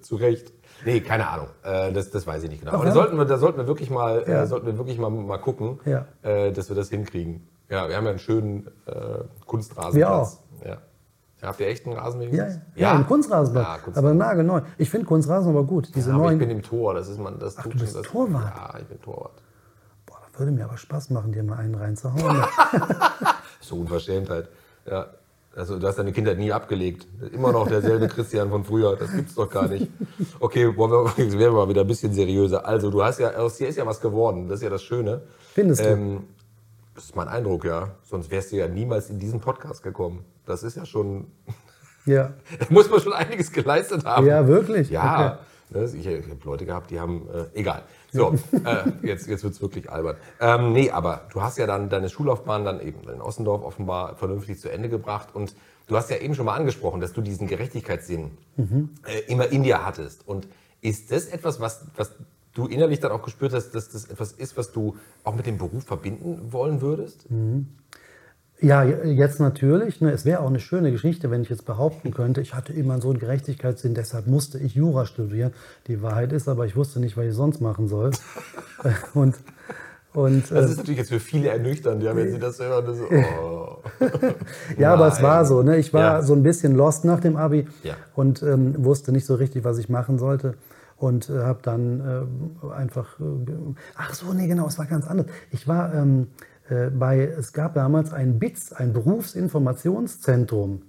Zu 0.00 0.16
Recht. 0.16 0.52
Nee, 0.84 1.00
keine 1.00 1.28
Ahnung. 1.28 1.48
Äh, 1.62 1.92
das, 1.92 2.10
das 2.10 2.26
weiß 2.26 2.42
ich 2.44 2.50
nicht 2.50 2.60
genau. 2.60 2.72
Aber 2.72 2.82
da 2.84 2.88
ja. 2.90 2.94
sollten 2.94 3.16
wir, 3.18 3.24
da 3.24 3.38
sollten 3.38 3.58
wir 3.58 3.66
wirklich 3.66 3.90
mal, 3.90 4.24
Ja. 4.26 4.42
äh, 4.42 4.46
sollten 4.46 4.66
wir 4.66 4.78
wirklich 4.78 4.98
mal, 4.98 5.10
mal 5.10 5.38
gucken, 5.38 5.80
Ja. 5.84 6.06
äh, 6.22 6.52
dass 6.52 6.68
wir 6.68 6.76
das 6.76 6.88
hinkriegen. 6.90 7.46
Ja, 7.68 7.88
wir 7.88 7.96
haben 7.96 8.04
ja 8.04 8.10
einen 8.10 8.18
schönen 8.18 8.66
äh, 8.86 9.24
Kunstrasenplatz. 9.46 9.94
Wir 9.94 10.10
auch. 10.12 10.32
Ja. 10.64 10.70
ja. 11.40 11.48
Habt 11.48 11.58
ihr 11.60 11.66
echt 11.68 11.86
einen 11.86 11.96
Rasen 11.96 12.20
Ja, 12.22 12.28
wenigstens? 12.32 12.60
ja, 12.76 12.92
ein 12.92 13.06
Kunstrasenplatz. 13.06 13.66
Ja, 13.66 13.74
Kunstrasen. 13.78 14.06
aber 14.08 14.14
nagelneu. 14.14 14.60
Ich 14.78 14.90
finde 14.90 15.06
Kunstrasen 15.06 15.50
aber 15.50 15.64
gut. 15.64 15.90
Diese 15.94 16.10
Ja, 16.10 16.14
aber 16.16 16.24
ich 16.24 16.28
neuen. 16.30 16.38
bin 16.38 16.50
im 16.50 16.62
Tor, 16.62 16.94
das 16.94 17.08
ist 17.08 17.18
man, 17.18 17.38
das 17.38 17.56
tut 17.56 17.74
du 17.74 17.78
bist 17.78 17.92
schon, 17.94 18.02
das, 18.02 18.10
Torwart? 18.12 18.52
Ja, 18.54 18.78
ich 18.78 18.86
bin 18.86 19.00
Torwart. 19.00 19.32
Boah, 20.06 20.18
das 20.30 20.38
würde 20.38 20.52
mir 20.52 20.64
aber 20.64 20.76
Spaß 20.76 21.10
machen, 21.10 21.32
dir 21.32 21.42
mal 21.42 21.58
einen 21.58 21.74
reinzuhauen. 21.74 22.44
So 23.60 23.76
Unverschämtheit. 23.76 24.48
Ja. 24.86 25.06
Also 25.54 25.78
du 25.78 25.86
hast 25.86 25.98
deine 25.98 26.12
Kindheit 26.12 26.38
nie 26.38 26.50
abgelegt. 26.50 27.06
Immer 27.32 27.52
noch 27.52 27.68
derselbe 27.68 28.08
Christian 28.08 28.48
von 28.48 28.64
früher. 28.64 28.96
Das 28.96 29.12
gibt's 29.12 29.34
doch 29.34 29.50
gar 29.50 29.68
nicht. 29.68 29.88
Okay, 30.40 30.74
wollen 30.76 30.92
wir, 30.92 31.12
jetzt 31.24 31.38
werden 31.38 31.54
wir 31.54 31.64
mal 31.64 31.68
wieder 31.68 31.82
ein 31.82 31.86
bisschen 31.86 32.12
seriöser. 32.12 32.66
Also 32.66 32.90
du 32.90 33.02
hast 33.02 33.18
ja, 33.18 33.34
aus 33.34 33.58
dir 33.58 33.68
ist 33.68 33.76
ja 33.76 33.86
was 33.86 34.00
geworden. 34.00 34.48
Das 34.48 34.60
ist 34.60 34.64
ja 34.64 34.70
das 34.70 34.82
Schöne. 34.82 35.22
Findest 35.52 35.84
du? 35.84 35.88
Ähm, 35.88 36.24
das 36.94 37.04
ist 37.04 37.16
mein 37.16 37.28
Eindruck, 37.28 37.64
ja. 37.64 37.90
Sonst 38.02 38.30
wärst 38.30 38.52
du 38.52 38.56
ja 38.56 38.68
niemals 38.68 39.10
in 39.10 39.18
diesen 39.18 39.40
Podcast 39.40 39.82
gekommen. 39.82 40.24
Das 40.46 40.62
ist 40.62 40.76
ja 40.76 40.86
schon, 40.86 41.26
ja. 42.06 42.32
da 42.58 42.66
muss 42.70 42.90
man 42.90 43.00
schon 43.00 43.12
einiges 43.12 43.52
geleistet 43.52 44.04
haben. 44.04 44.26
ja, 44.26 44.46
wirklich. 44.46 44.90
Ja, 44.90 45.40
ne, 45.70 45.84
ich, 45.84 46.06
ich 46.06 46.30
habe 46.30 46.40
Leute 46.44 46.64
gehabt, 46.64 46.90
die 46.90 46.98
haben, 46.98 47.28
äh, 47.32 47.58
egal. 47.58 47.82
So, 48.12 48.34
äh, 48.52 49.06
jetzt, 49.06 49.26
jetzt 49.26 49.42
wird 49.42 49.54
es 49.54 49.62
wirklich 49.62 49.90
albern. 49.90 50.16
Ähm, 50.38 50.72
nee, 50.72 50.90
aber 50.90 51.22
du 51.32 51.40
hast 51.40 51.56
ja 51.56 51.66
dann 51.66 51.88
deine 51.88 52.10
Schullaufbahn 52.10 52.64
dann 52.64 52.80
eben 52.80 53.08
in 53.08 53.22
Ossendorf 53.22 53.62
offenbar 53.64 54.16
vernünftig 54.16 54.60
zu 54.60 54.70
Ende 54.70 54.90
gebracht 54.90 55.28
und 55.34 55.54
du 55.86 55.96
hast 55.96 56.10
ja 56.10 56.18
eben 56.18 56.34
schon 56.34 56.44
mal 56.44 56.54
angesprochen, 56.54 57.00
dass 57.00 57.14
du 57.14 57.22
diesen 57.22 57.48
Gerechtigkeitssinn 57.48 58.32
äh, 59.06 59.20
immer 59.32 59.50
in 59.50 59.62
dir 59.62 59.84
hattest. 59.84 60.28
Und 60.28 60.46
ist 60.82 61.10
das 61.10 61.26
etwas, 61.26 61.58
was, 61.60 61.86
was 61.96 62.12
du 62.52 62.66
innerlich 62.66 63.00
dann 63.00 63.12
auch 63.12 63.22
gespürt 63.22 63.54
hast, 63.54 63.70
dass 63.70 63.88
das 63.88 64.04
etwas 64.04 64.32
ist, 64.32 64.58
was 64.58 64.72
du 64.72 64.96
auch 65.24 65.34
mit 65.34 65.46
dem 65.46 65.56
Beruf 65.56 65.84
verbinden 65.84 66.52
wollen 66.52 66.82
würdest? 66.82 67.26
Ja, 68.62 68.84
jetzt 68.84 69.40
natürlich. 69.40 70.00
Ne, 70.00 70.12
es 70.12 70.24
wäre 70.24 70.40
auch 70.40 70.48
eine 70.48 70.60
schöne 70.60 70.92
Geschichte, 70.92 71.30
wenn 71.30 71.42
ich 71.42 71.48
jetzt 71.50 71.66
behaupten 71.66 72.12
könnte, 72.12 72.40
ich 72.40 72.54
hatte 72.54 72.72
immer 72.72 73.00
so 73.00 73.10
einen 73.10 73.18
Gerechtigkeitssinn, 73.18 73.94
deshalb 73.94 74.26
musste 74.26 74.58
ich 74.58 74.74
Jura 74.74 75.04
studieren. 75.06 75.52
Die 75.88 76.00
Wahrheit 76.00 76.32
ist 76.32 76.48
aber, 76.48 76.64
ich 76.64 76.76
wusste 76.76 77.00
nicht, 77.00 77.16
was 77.16 77.26
ich 77.26 77.34
sonst 77.34 77.60
machen 77.60 77.88
soll. 77.88 78.12
und 79.14 79.34
und 80.14 80.50
Das 80.50 80.66
äh, 80.66 80.70
ist 80.72 80.76
natürlich 80.76 80.98
jetzt 80.98 81.08
für 81.08 81.20
viele 81.20 81.48
ernüchternd, 81.48 82.02
ja, 82.02 82.14
wenn 82.14 82.30
sie 82.30 82.38
das 82.38 82.58
hören. 82.60 82.84
Das 82.84 82.98
so, 82.98 83.04
oh. 83.42 83.78
ja, 84.78 84.92
aber 84.92 85.06
es 85.08 85.22
war 85.22 85.44
so. 85.46 85.62
Ne? 85.62 85.78
Ich 85.78 85.94
war 85.94 86.18
Ja. 86.18 86.22
so 86.22 86.34
ein 86.34 86.42
bisschen 86.42 86.74
lost 86.74 87.04
nach 87.06 87.20
dem 87.20 87.36
Abi 87.36 87.66
Ja. 87.82 87.94
und 88.14 88.42
ähm, 88.42 88.74
wusste 88.84 89.10
nicht 89.10 89.24
so 89.24 89.34
richtig, 89.36 89.64
was 89.64 89.78
ich 89.78 89.88
machen 89.88 90.18
sollte. 90.18 90.54
Und 90.98 91.30
äh, 91.30 91.38
habe 91.40 91.60
dann 91.62 92.00
äh, 92.62 92.74
einfach. 92.74 93.18
Äh, 93.20 93.24
ach 93.96 94.12
so, 94.14 94.32
nee, 94.34 94.46
genau, 94.46 94.66
es 94.66 94.78
war 94.78 94.84
ganz 94.86 95.06
anders. 95.06 95.26
Ich 95.50 95.66
war 95.66 95.94
ähm, 95.94 96.28
äh, 96.72 96.90
bei, 96.90 97.20
es 97.38 97.52
gab 97.52 97.74
damals 97.74 98.12
ein 98.12 98.38
BITS, 98.38 98.72
ein 98.72 98.92
Berufsinformationszentrum. 98.92 100.82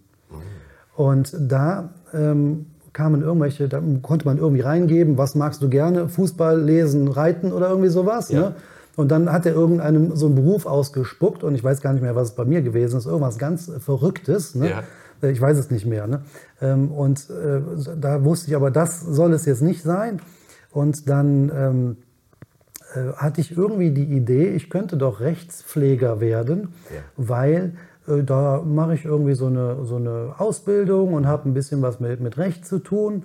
Und 0.95 1.35
da 1.39 1.89
ähm, 2.13 2.67
kamen 2.93 3.21
irgendwelche, 3.21 3.67
da 3.67 3.81
konnte 4.01 4.25
man 4.25 4.37
irgendwie 4.37 4.61
reingeben, 4.61 5.17
was 5.17 5.35
magst 5.35 5.61
du 5.61 5.69
gerne? 5.69 6.07
Fußball, 6.07 6.61
Lesen, 6.61 7.07
Reiten 7.07 7.51
oder 7.51 7.69
irgendwie 7.69 7.89
sowas. 7.89 8.29
Ja. 8.29 8.39
Ne? 8.39 8.55
Und 8.95 9.09
dann 9.09 9.31
hat 9.31 9.45
er 9.45 9.53
irgendeinen 9.53 10.15
so 10.15 10.27
einen 10.27 10.35
Beruf 10.35 10.67
ausgespuckt 10.67 11.43
und 11.43 11.55
ich 11.55 11.63
weiß 11.63 11.81
gar 11.81 11.93
nicht 11.93 12.03
mehr, 12.03 12.15
was 12.15 12.29
es 12.29 12.35
bei 12.35 12.45
mir 12.45 12.61
gewesen 12.61 12.97
ist. 12.97 13.07
Irgendwas 13.07 13.39
ganz 13.39 13.71
Verrücktes. 13.79 14.53
Ne? 14.53 14.69
Ja. 14.69 14.83
Ich 15.29 15.41
weiß 15.41 15.57
es 15.57 15.71
nicht 15.71 15.85
mehr. 15.85 16.05
Ne? 16.05 16.21
Ähm, 16.61 16.91
Und 16.91 17.27
äh, 17.29 17.61
da 17.99 18.23
wusste 18.23 18.51
ich 18.51 18.55
aber, 18.55 18.69
das 18.69 19.01
soll 19.01 19.33
es 19.33 19.45
jetzt 19.45 19.63
nicht 19.63 19.81
sein. 19.81 20.21
Und 20.71 21.09
dann 21.09 21.51
ähm, 21.55 21.97
äh, 21.97 22.12
hatte 23.17 23.41
ich 23.41 23.55
irgendwie 23.57 23.91
die 23.91 24.03
Idee, 24.05 24.49
ich 24.49 24.69
könnte 24.69 24.97
doch 24.97 25.19
Rechtspfleger 25.19 26.19
werden, 26.19 26.69
Ja. 26.93 27.01
weil 27.17 27.73
äh, 28.07 28.23
da 28.23 28.61
mache 28.61 28.95
ich 28.95 29.05
irgendwie 29.05 29.33
so 29.35 29.47
eine, 29.47 29.85
so 29.85 29.95
eine 29.95 30.35
Ausbildung 30.37 31.13
und 31.13 31.27
habe 31.27 31.49
ein 31.49 31.53
bisschen 31.53 31.81
was 31.81 31.99
mit, 31.99 32.19
mit 32.21 32.37
Recht 32.37 32.65
zu 32.65 32.79
tun. 32.79 33.23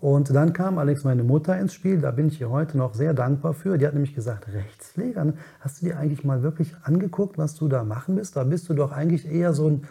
Und 0.00 0.34
dann 0.34 0.54
kam 0.54 0.78
allerdings 0.78 1.04
meine 1.04 1.22
Mutter 1.22 1.58
ins 1.58 1.74
Spiel, 1.74 2.00
da 2.00 2.10
bin 2.10 2.28
ich 2.28 2.40
ihr 2.40 2.48
heute 2.48 2.78
noch 2.78 2.94
sehr 2.94 3.12
dankbar 3.12 3.52
für. 3.52 3.76
Die 3.76 3.86
hat 3.86 3.92
nämlich 3.92 4.14
gesagt, 4.14 4.46
Rechtspfleger, 4.50 5.24
ne? 5.26 5.34
hast 5.60 5.82
du 5.82 5.86
dir 5.86 5.98
eigentlich 5.98 6.24
mal 6.24 6.42
wirklich 6.42 6.74
angeguckt, 6.84 7.36
was 7.36 7.54
du 7.54 7.68
da 7.68 7.84
machen 7.84 8.16
bist? 8.16 8.34
Da 8.36 8.44
bist 8.44 8.68
du 8.70 8.74
doch 8.74 8.92
eigentlich 8.92 9.30
eher 9.30 9.52
so 9.52 9.68
ein, 9.68 9.82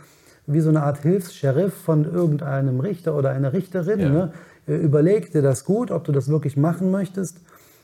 wie 0.47 0.61
so 0.61 0.69
eine 0.69 0.81
Art 0.81 0.97
Hilfs-Sheriff 0.99 1.75
von 1.75 2.05
irgendeinem 2.05 2.79
Richter 2.79 3.15
oder 3.15 3.29
einer 3.29 3.53
Richterin. 3.53 3.99
Ja. 3.99 4.09
Ne? 4.09 4.31
Äh, 4.67 4.77
Überleg 4.77 5.31
dir 5.31 5.43
das 5.43 5.63
gut, 5.63 5.91
ob 5.91 6.05
du 6.05 6.11
das 6.11 6.27
wirklich 6.27 6.57
machen 6.57 6.89
möchtest. 6.89 7.41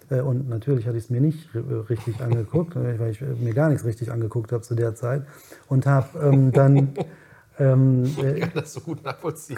Äh, 0.10 0.22
Und 0.22 0.50
natürlich 0.50 0.86
hatte 0.88 0.98
ich 0.98 1.06
es 1.06 1.10
mir 1.10 1.22
nicht 1.22 1.50
r- 1.56 1.90
richtig 1.90 2.22
angeguckt, 2.22 2.76
äh, 2.76 3.00
weil 3.00 3.12
ich 3.12 3.22
äh, 3.22 3.26
mir 3.40 3.54
gar 3.54 3.70
nichts 3.70 3.86
richtig 3.86 4.12
angeguckt 4.12 4.52
habe 4.52 4.62
zu 4.64 4.76
der 4.76 4.96
Zeit. 4.96 5.24
Und 5.68 5.86
habe 5.86 6.08
ähm, 6.22 6.52
dann, 6.52 6.90
ähm, 7.60 8.04
äh, 8.22 8.34
Ich 8.36 8.42
kann 8.42 8.52
das 8.56 8.74
so 8.74 8.82
gut 8.82 9.04
nachvollziehen. 9.04 9.58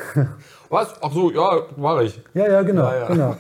Was? 0.70 0.94
Ach 1.02 1.12
so, 1.12 1.32
ja, 1.32 1.62
mache 1.78 2.04
ich. 2.06 2.22
ja, 2.34 2.48
ja, 2.50 2.62
genau, 2.62 2.84
Ja, 2.84 2.98
ja. 3.00 3.08
genau. 3.08 3.36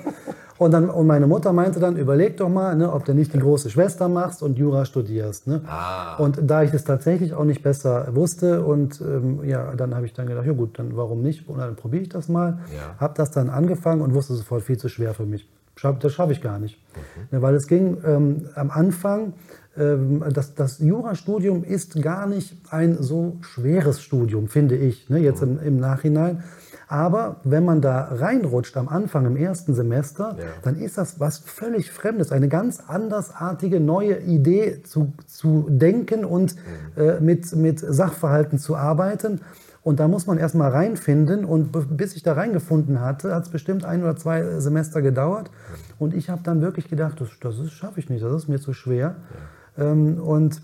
Und, 0.59 0.71
dann, 0.71 0.89
und 0.89 1.05
meine 1.05 1.27
Mutter 1.27 1.53
meinte 1.53 1.79
dann, 1.79 1.97
überleg 1.97 2.35
doch 2.37 2.49
mal, 2.49 2.75
ne, 2.75 2.91
ob 2.91 3.05
du 3.05 3.13
nicht 3.13 3.31
die 3.31 3.37
große 3.37 3.69
Schwester 3.69 4.09
machst 4.09 4.41
und 4.41 4.57
Jura 4.57 4.85
studierst. 4.85 5.45
Ne? 5.45 5.61
Ah. 5.67 6.15
Und 6.15 6.39
da 6.49 6.63
ich 6.63 6.71
das 6.71 6.83
tatsächlich 6.83 7.35
auch 7.35 7.43
nicht 7.43 7.61
besser 7.61 8.07
wusste 8.15 8.63
und 8.65 8.99
ähm, 9.01 9.41
ja, 9.43 9.75
dann 9.75 9.93
habe 9.93 10.07
ich 10.07 10.13
dann 10.13 10.25
gedacht, 10.25 10.47
ja 10.47 10.53
gut, 10.53 10.79
dann 10.79 10.97
warum 10.97 11.21
nicht? 11.21 11.47
Und 11.47 11.59
dann 11.59 11.75
probiere 11.75 12.01
ich 12.01 12.09
das 12.09 12.27
mal. 12.27 12.57
Ja. 12.75 12.95
Habe 12.99 13.13
das 13.17 13.29
dann 13.29 13.51
angefangen 13.51 14.01
und 14.01 14.15
wusste 14.15 14.33
sofort 14.33 14.63
viel 14.63 14.77
zu 14.79 14.89
schwer 14.89 15.13
für 15.13 15.27
mich. 15.27 15.47
Das 15.81 16.13
schaffe 16.13 16.31
ich 16.31 16.41
gar 16.41 16.59
nicht. 16.59 16.79
Mhm. 16.95 17.27
Ne, 17.31 17.41
weil 17.41 17.55
es 17.55 17.67
ging 17.67 17.97
ähm, 18.05 18.49
am 18.55 18.71
Anfang, 18.71 19.33
ähm, 19.77 20.23
das, 20.33 20.55
das 20.55 20.79
Jurastudium 20.79 21.63
ist 21.63 22.01
gar 22.01 22.27
nicht 22.27 22.55
ein 22.71 22.97
so 23.01 23.37
schweres 23.41 24.01
Studium, 24.01 24.47
finde 24.47 24.75
ich, 24.75 25.09
ne, 25.09 25.19
jetzt 25.19 25.41
im, 25.41 25.59
im 25.59 25.77
Nachhinein. 25.77 26.43
Aber 26.89 27.41
wenn 27.43 27.65
man 27.65 27.81
da 27.81 28.01
reinrutscht 28.13 28.77
am 28.77 28.87
Anfang 28.87 29.25
im 29.25 29.35
ersten 29.35 29.73
Semester, 29.73 30.37
Ja. 30.39 30.45
dann 30.63 30.77
ist 30.77 30.97
das 30.97 31.19
was 31.19 31.37
völlig 31.39 31.91
Fremdes, 31.91 32.31
eine 32.31 32.47
ganz 32.47 32.79
andersartige 32.87 33.81
neue 33.81 34.19
Idee 34.21 34.81
zu, 34.83 35.11
zu 35.25 35.65
denken 35.69 36.23
und 36.23 36.55
äh, 36.95 37.19
mit, 37.19 37.53
mit 37.55 37.79
Sachverhalten 37.81 38.57
zu 38.57 38.77
arbeiten. 38.77 39.41
Und 39.87 40.01
da 40.01 40.09
muss 40.09 40.27
man 40.27 40.37
erstmal 40.37 40.69
reinfinden. 40.71 41.45
Und 41.45 41.71
bis 41.95 42.17
ich 42.17 42.21
da 42.21 42.33
reingefunden 42.33 42.99
hatte, 42.99 43.33
hat 43.33 43.45
es 43.45 43.49
bestimmt 43.49 43.85
ein 43.85 44.03
oder 44.03 44.17
zwei 44.17 44.59
Semester 44.59 45.01
gedauert. 45.01 45.49
Und 45.97 46.13
ich 46.13 46.29
habe 46.29 46.41
dann 46.43 46.59
wirklich 46.59 46.89
gedacht, 46.89 47.21
das, 47.21 47.29
das 47.39 47.71
schaffe 47.71 48.01
ich 48.01 48.09
nicht, 48.09 48.21
das 48.21 48.33
ist 48.33 48.49
mir 48.49 48.59
zu 48.59 48.73
schwer. 48.73 49.15
Ähm, 49.77 50.19
und 50.21 50.61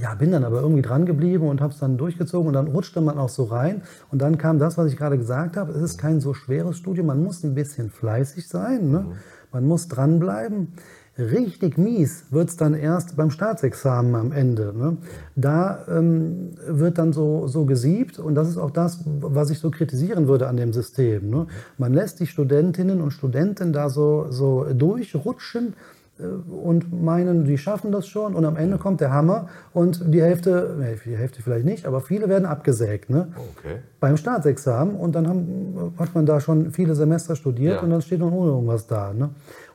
ja, 0.00 0.14
bin 0.14 0.30
dann 0.30 0.44
aber 0.44 0.60
irgendwie 0.60 0.82
dran 0.82 1.04
geblieben 1.04 1.48
und 1.48 1.60
habe 1.60 1.72
es 1.72 1.80
dann 1.80 1.98
durchgezogen 1.98 2.46
und 2.46 2.54
dann 2.54 2.68
rutschte 2.68 3.00
man 3.00 3.18
auch 3.18 3.28
so 3.28 3.42
rein. 3.42 3.82
Und 4.12 4.22
dann 4.22 4.38
kam 4.38 4.60
das, 4.60 4.78
was 4.78 4.92
ich 4.92 4.96
gerade 4.96 5.18
gesagt 5.18 5.56
habe. 5.56 5.72
Es 5.72 5.82
ist 5.82 5.98
kein 5.98 6.20
so 6.20 6.32
schweres 6.32 6.76
Studium. 6.78 7.08
Man 7.08 7.24
muss 7.24 7.42
ein 7.42 7.56
bisschen 7.56 7.90
fleißig 7.90 8.46
sein. 8.46 8.88
Ne? 8.88 9.16
Man 9.50 9.66
muss 9.66 9.88
dranbleiben. 9.88 10.74
Richtig 11.18 11.76
mies 11.76 12.24
wird 12.30 12.48
es 12.48 12.56
dann 12.56 12.72
erst 12.72 13.16
beim 13.16 13.30
Staatsexamen 13.30 14.14
am 14.14 14.32
Ende. 14.32 14.72
Ne? 14.74 14.96
Da 15.36 15.84
ähm, 15.88 16.52
wird 16.66 16.96
dann 16.96 17.12
so, 17.12 17.46
so 17.48 17.66
gesiebt 17.66 18.18
und 18.18 18.34
das 18.34 18.48
ist 18.48 18.56
auch 18.56 18.70
das, 18.70 19.00
was 19.04 19.50
ich 19.50 19.58
so 19.58 19.70
kritisieren 19.70 20.26
würde 20.26 20.48
an 20.48 20.56
dem 20.56 20.72
System. 20.72 21.28
Ne? 21.28 21.46
Man 21.76 21.92
lässt 21.92 22.20
die 22.20 22.26
Studentinnen 22.26 23.02
und 23.02 23.10
Studenten 23.10 23.74
da 23.74 23.90
so, 23.90 24.26
so 24.30 24.64
durchrutschen 24.72 25.74
äh, 26.18 26.22
und 26.24 27.02
meinen, 27.02 27.44
die 27.44 27.58
schaffen 27.58 27.92
das 27.92 28.06
schon 28.06 28.34
und 28.34 28.46
am 28.46 28.56
Ende 28.56 28.78
kommt 28.78 29.02
der 29.02 29.12
Hammer 29.12 29.48
und 29.74 30.14
die 30.14 30.22
Hälfte, 30.22 30.98
die 31.04 31.14
Hälfte 31.16 31.42
vielleicht 31.42 31.66
nicht, 31.66 31.84
aber 31.84 32.00
viele 32.00 32.30
werden 32.30 32.46
abgesägt 32.46 33.10
ne? 33.10 33.28
Okay. 33.58 33.76
beim 34.00 34.16
Staatsexamen 34.16 34.96
und 34.96 35.14
dann 35.14 35.28
haben, 35.28 35.92
hat 35.98 36.14
man 36.14 36.24
da 36.24 36.40
schon 36.40 36.70
viele 36.70 36.94
Semester 36.94 37.36
studiert 37.36 37.76
Ja. 37.76 37.80
und 37.82 37.90
dann 37.90 38.00
steht 38.00 38.20
man 38.20 38.32
ohne 38.32 38.52
irgendwas 38.52 38.86
da. 38.86 39.12
Ne? 39.12 39.28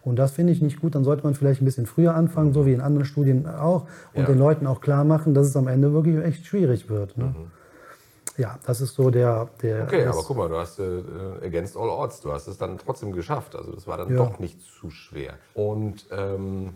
Und 0.08 0.16
das 0.16 0.32
finde 0.32 0.54
ich 0.54 0.62
nicht 0.62 0.80
gut, 0.80 0.96
dann 0.96 1.04
sollte 1.04 1.24
man 1.24 1.34
vielleicht 1.36 1.62
ein 1.62 1.66
bisschen 1.66 1.86
früher 1.86 2.16
anfangen, 2.16 2.54
so 2.54 2.66
wie 2.66 2.72
in 2.72 2.80
anderen 2.80 3.06
Studien 3.06 3.46
auch 3.46 3.88
und 4.14 4.22
Ja. 4.22 4.26
den 4.28 4.38
Leuten 4.40 4.66
auch 4.66 4.80
klar 4.80 5.04
machen, 5.04 5.34
dass 5.34 5.48
es 5.48 5.56
am 5.58 5.68
Ende 5.68 5.92
wirklich 5.92 6.18
echt 6.24 6.46
schwierig 6.46 6.90
wird. 6.90 7.18
Ne? 7.18 7.36
Ja, 8.38 8.58
das 8.66 8.80
ist 8.80 8.96
so 8.96 9.10
der... 9.10 9.50
der 9.62 9.84
Okay, 9.84 10.06
aber 10.06 10.24
guck 10.24 10.38
mal, 10.38 10.48
du 10.48 10.56
hast 10.56 10.80
äh, 10.80 11.02
against 11.44 11.76
all 11.76 11.90
odds, 11.90 12.22
du 12.22 12.32
hast 12.32 12.48
es 12.48 12.58
dann 12.58 12.78
trotzdem 12.78 13.12
geschafft. 13.12 13.54
Also 13.56 13.74
das 13.74 13.86
war 13.86 13.98
dann 13.98 14.10
Ja. 14.12 14.18
doch 14.18 14.40
nicht 14.40 14.62
zu 14.62 14.90
schwer. 14.92 15.34
Und 15.54 16.06
ähm, 16.12 16.70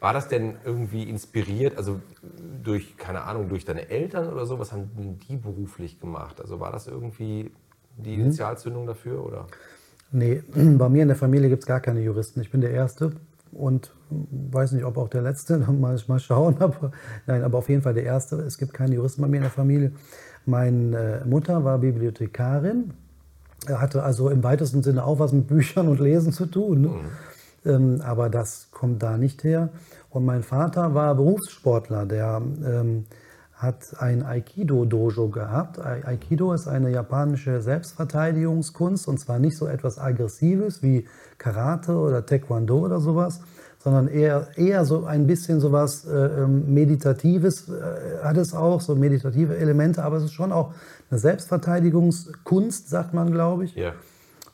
war 0.00 0.12
das 0.12 0.28
denn 0.28 0.56
irgendwie 0.64 1.04
inspiriert, 1.04 1.78
also 1.78 2.00
durch, 2.62 2.98
keine 2.98 3.22
Ahnung, 3.22 3.48
durch 3.48 3.64
deine 3.64 3.88
Eltern 3.88 4.30
oder 4.30 4.44
so? 4.44 4.58
Was 4.58 4.72
haben 4.72 4.90
denn 4.98 5.18
die 5.20 5.36
beruflich 5.36 6.00
gemacht? 6.00 6.38
Also 6.40 6.60
war 6.60 6.70
das 6.70 6.86
irgendwie 6.86 7.50
die 7.96 8.16
Mhm. 8.16 8.24
Initialzündung 8.24 8.86
dafür? 8.86 9.24
Oder? 9.24 9.46
Nee, 10.12 10.42
bei 10.54 10.88
mir 10.88 11.02
in 11.02 11.08
der 11.08 11.16
Familie 11.16 11.48
gibt 11.48 11.62
es 11.62 11.66
gar 11.66 11.80
keine 11.80 12.00
Juristen. 12.00 12.40
Ich 12.40 12.50
bin 12.50 12.60
der 12.60 12.70
Erste 12.70 13.12
und 13.52 13.92
weiß 14.10 14.72
nicht, 14.72 14.84
ob 14.84 14.96
auch 14.96 15.08
der 15.08 15.22
Letzte. 15.22 15.58
Mal, 15.72 15.98
mal 16.06 16.18
schauen. 16.18 16.56
Aber, 16.58 16.92
nein, 17.26 17.42
aber 17.42 17.58
auf 17.58 17.68
jeden 17.68 17.82
Fall 17.82 17.94
der 17.94 18.04
Erste. 18.04 18.36
Es 18.36 18.58
gibt 18.58 18.74
keine 18.74 18.94
Juristen 18.96 19.22
bei 19.22 19.28
mir 19.28 19.36
in 19.36 19.42
der 19.42 19.50
Familie. 19.50 19.92
Meine 20.46 21.22
äh, 21.22 21.26
Mutter 21.26 21.64
war 21.64 21.78
Bibliothekarin. 21.78 22.92
Hatte 23.68 24.02
also 24.02 24.28
im 24.28 24.42
weitesten 24.42 24.82
Sinne 24.82 25.04
auch 25.04 25.18
was 25.18 25.32
mit 25.32 25.46
Büchern 25.46 25.88
und 25.88 25.98
Lesen 25.98 26.32
zu 26.32 26.46
tun. 26.46 26.82
Ne? 26.82 26.90
Ähm, 27.64 28.02
aber 28.02 28.28
das 28.28 28.68
kommt 28.70 29.02
da 29.02 29.16
nicht 29.16 29.42
her. 29.42 29.70
Und 30.10 30.24
mein 30.24 30.42
Vater 30.42 30.94
war 30.94 31.14
Berufssportler. 31.14 32.04
Der 32.04 32.42
ähm, 32.64 33.06
hat 33.54 33.94
ein 33.98 34.24
Aikido-Dojo 34.24 35.28
gehabt. 35.28 35.78
Ai- 35.78 36.04
Aikido 36.04 36.52
ist 36.52 36.66
eine 36.68 36.90
japanische 36.90 37.60
Selbstverteidigungskunst 37.62 39.08
und 39.08 39.18
zwar 39.20 39.38
nicht 39.38 39.56
so 39.56 39.66
etwas 39.66 39.98
Aggressives 39.98 40.82
wie 40.82 41.06
Karate 41.38 41.92
oder 41.96 42.26
Taekwondo 42.26 42.78
oder 42.78 43.00
sowas, 43.00 43.40
sondern 43.78 44.08
eher, 44.08 44.48
eher 44.56 44.84
so 44.84 45.04
ein 45.04 45.26
bisschen 45.26 45.60
sowas 45.60 46.04
äh, 46.04 46.10
ähm, 46.42 46.72
Meditatives 46.72 47.68
äh, 47.68 48.24
hat 48.24 48.36
es 48.36 48.54
auch, 48.54 48.80
so 48.80 48.96
meditative 48.96 49.56
Elemente, 49.56 50.02
aber 50.02 50.16
es 50.16 50.24
ist 50.24 50.32
schon 50.32 50.52
auch 50.52 50.72
eine 51.10 51.18
Selbstverteidigungskunst, 51.18 52.88
sagt 52.88 53.14
man, 53.14 53.30
glaube 53.30 53.64
ich. 53.64 53.74
Ja. 53.74 53.92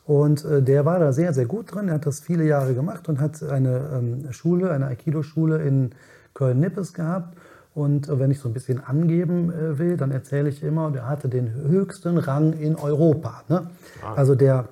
Und 0.05 0.43
äh, 0.45 0.61
der 0.61 0.85
war 0.85 0.99
da 0.99 1.13
sehr, 1.13 1.33
sehr 1.33 1.45
gut 1.45 1.73
drin. 1.73 1.87
Er 1.87 1.95
hat 1.95 2.05
das 2.05 2.19
viele 2.19 2.43
Jahre 2.43 2.73
gemacht 2.73 3.07
und 3.07 3.19
hat 3.19 3.41
eine 3.43 3.89
ähm, 3.93 4.31
Schule, 4.33 4.71
eine 4.71 4.87
Aikido-Schule 4.87 5.61
in 5.63 5.91
Köln-Nippes 6.33 6.93
gehabt. 6.93 7.37
Und 7.73 8.07
wenn 8.19 8.31
ich 8.31 8.39
so 8.39 8.49
ein 8.49 8.53
bisschen 8.53 8.83
angeben 8.83 9.51
äh, 9.51 9.79
will, 9.79 9.95
dann 9.97 10.11
erzähle 10.11 10.49
ich 10.49 10.61
immer, 10.61 10.91
der 10.91 11.07
hatte 11.07 11.29
den 11.29 11.53
höchsten 11.53 12.17
Rang 12.17 12.53
in 12.53 12.75
Europa. 12.75 13.43
Ne? 13.47 13.67
Also 14.15 14.35
der, 14.35 14.65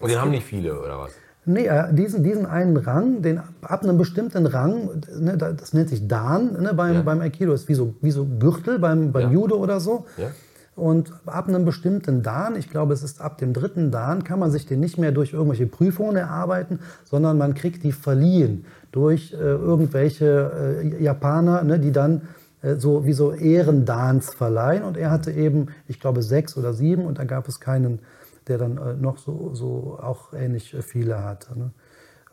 Und 0.00 0.10
den 0.10 0.20
haben 0.20 0.30
nicht 0.32 0.44
viele, 0.44 0.78
oder 0.80 0.98
was? 0.98 1.12
Nee, 1.44 1.66
äh, 1.66 1.92
diesen, 1.92 2.22
diesen 2.24 2.46
einen 2.46 2.76
Rang, 2.76 3.22
den 3.22 3.40
ab 3.62 3.82
einem 3.82 3.96
bestimmten 3.98 4.46
Rang, 4.46 4.88
ne, 5.18 5.36
da- 5.36 5.52
das 5.52 5.72
nennt 5.72 5.88
sich 5.88 6.06
Dan 6.08 6.60
ne, 6.60 6.72
beim, 6.74 6.94
Ja. 6.94 7.02
beim 7.02 7.20
Aikido, 7.20 7.52
ist 7.52 7.68
wie 7.68 7.74
so, 7.74 7.94
wie 8.00 8.10
so 8.12 8.24
Gürtel 8.38 8.78
beim, 8.78 9.12
beim 9.12 9.28
Ja. 9.28 9.30
Judo 9.32 9.56
oder 9.56 9.78
so. 9.80 10.06
Ja. 10.16 10.28
Und 10.74 11.12
ab 11.26 11.48
einem 11.48 11.64
bestimmten 11.64 12.22
Dan, 12.22 12.56
ich 12.56 12.70
glaube, 12.70 12.94
es 12.94 13.02
ist 13.02 13.20
ab 13.20 13.38
dem 13.38 13.52
dritten 13.52 13.90
Dan, 13.90 14.24
kann 14.24 14.38
man 14.38 14.50
sich 14.50 14.66
den 14.66 14.80
nicht 14.80 14.98
mehr 14.98 15.12
durch 15.12 15.32
irgendwelche 15.32 15.66
Prüfungen 15.66 16.16
erarbeiten, 16.16 16.78
sondern 17.04 17.38
man 17.38 17.54
kriegt 17.54 17.82
die 17.84 17.92
verliehen 17.92 18.64
durch 18.92 19.32
äh, 19.32 19.36
irgendwelche 19.36 20.80
äh, 20.82 21.02
Japaner, 21.02 21.64
ne, 21.64 21.80
die 21.80 21.92
dann 21.92 22.28
äh, 22.62 22.76
so 22.76 23.04
wie 23.04 23.12
so 23.12 23.32
Ehrendans 23.32 24.34
verleihen. 24.34 24.84
Und 24.84 24.96
er 24.96 25.10
hatte 25.10 25.32
eben, 25.32 25.68
ich 25.88 25.98
glaube, 25.98 26.22
sechs 26.22 26.56
oder 26.56 26.72
sieben 26.72 27.04
und 27.06 27.18
da 27.18 27.24
gab 27.24 27.48
es 27.48 27.58
keinen, 27.58 28.00
der 28.46 28.58
dann 28.58 28.78
äh, 28.78 28.94
noch 28.94 29.18
so, 29.18 29.54
so 29.54 29.98
auch 30.00 30.32
ähnlich 30.32 30.74
äh, 30.74 30.82
viele 30.82 31.24
hatte. 31.24 31.58
Ne? 31.58 31.70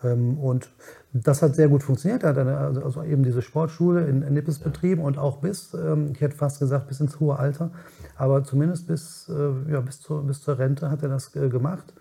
Ähm, 0.04 0.38
Und 0.38 0.69
das 1.13 1.41
hat 1.41 1.56
sehr 1.56 1.67
gut 1.67 1.84
funktioniert. 1.84 2.24
Er 2.24 2.30
hat 2.30 2.38
eine, 2.38 2.58
also 2.58 2.84
also 2.84 3.04
eben 3.04 3.24
diese 3.24 3.41
Sportschule 3.41 4.06
in, 4.06 4.19
Nippes 4.19 4.60
betrieben 4.60 5.02
und 5.02 5.17
auch 5.17 5.38
bis, 5.38 5.74
ähm, 5.74 6.12
ich 6.13 6.22
hätte 6.22 6.36
fast 6.36 6.60
gesagt, 6.60 6.88
bis 6.88 7.00
ins 7.00 7.19
hohe 7.19 7.39
Alter, 7.39 7.72
aber 8.15 8.43
zumindest 8.43 8.88
bis, 8.88 9.30
äh, 9.30 9.72
ja, 9.72 9.82
bis, 9.82 10.02
zur, 10.02 10.24
bis 10.24 10.41
zur 10.41 10.60
Rente 10.60 10.91
hat 10.91 11.04
er 11.04 11.10
das 11.10 11.32
gemacht 11.32 11.93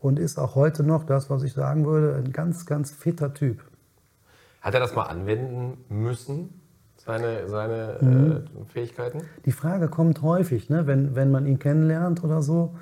und 0.00 0.18
ist 0.18 0.38
auch 0.38 0.54
heute 0.54 0.82
noch 0.84 1.04
das, 1.04 1.30
was 1.30 1.42
ich 1.42 1.54
sagen 1.54 1.86
würde, 1.86 2.16
ein 2.16 2.32
ganz, 2.32 2.66
ganz 2.66 2.90
fitter 2.92 3.32
Typ. 3.34 3.62
Hat 4.64 4.72
er 4.72 4.80
das 4.80 4.94
mal 4.94 5.02
anwenden 5.04 5.84
müssen, 5.90 6.48
seine, 6.96 7.48
seine 7.50 7.98
Mhm. 8.00 8.30
äh, 8.32 8.64
Fähigkeiten? 8.72 9.20
Die 9.44 9.52
Frage 9.52 9.88
kommt 9.88 10.22
häufig, 10.22 10.70
ne, 10.70 10.86
wenn, 10.86 11.14
wenn 11.14 11.30
man 11.30 11.44
ihn 11.46 11.58
kennenlernt 11.58 12.24
oder 12.24 12.40
so. 12.40 12.74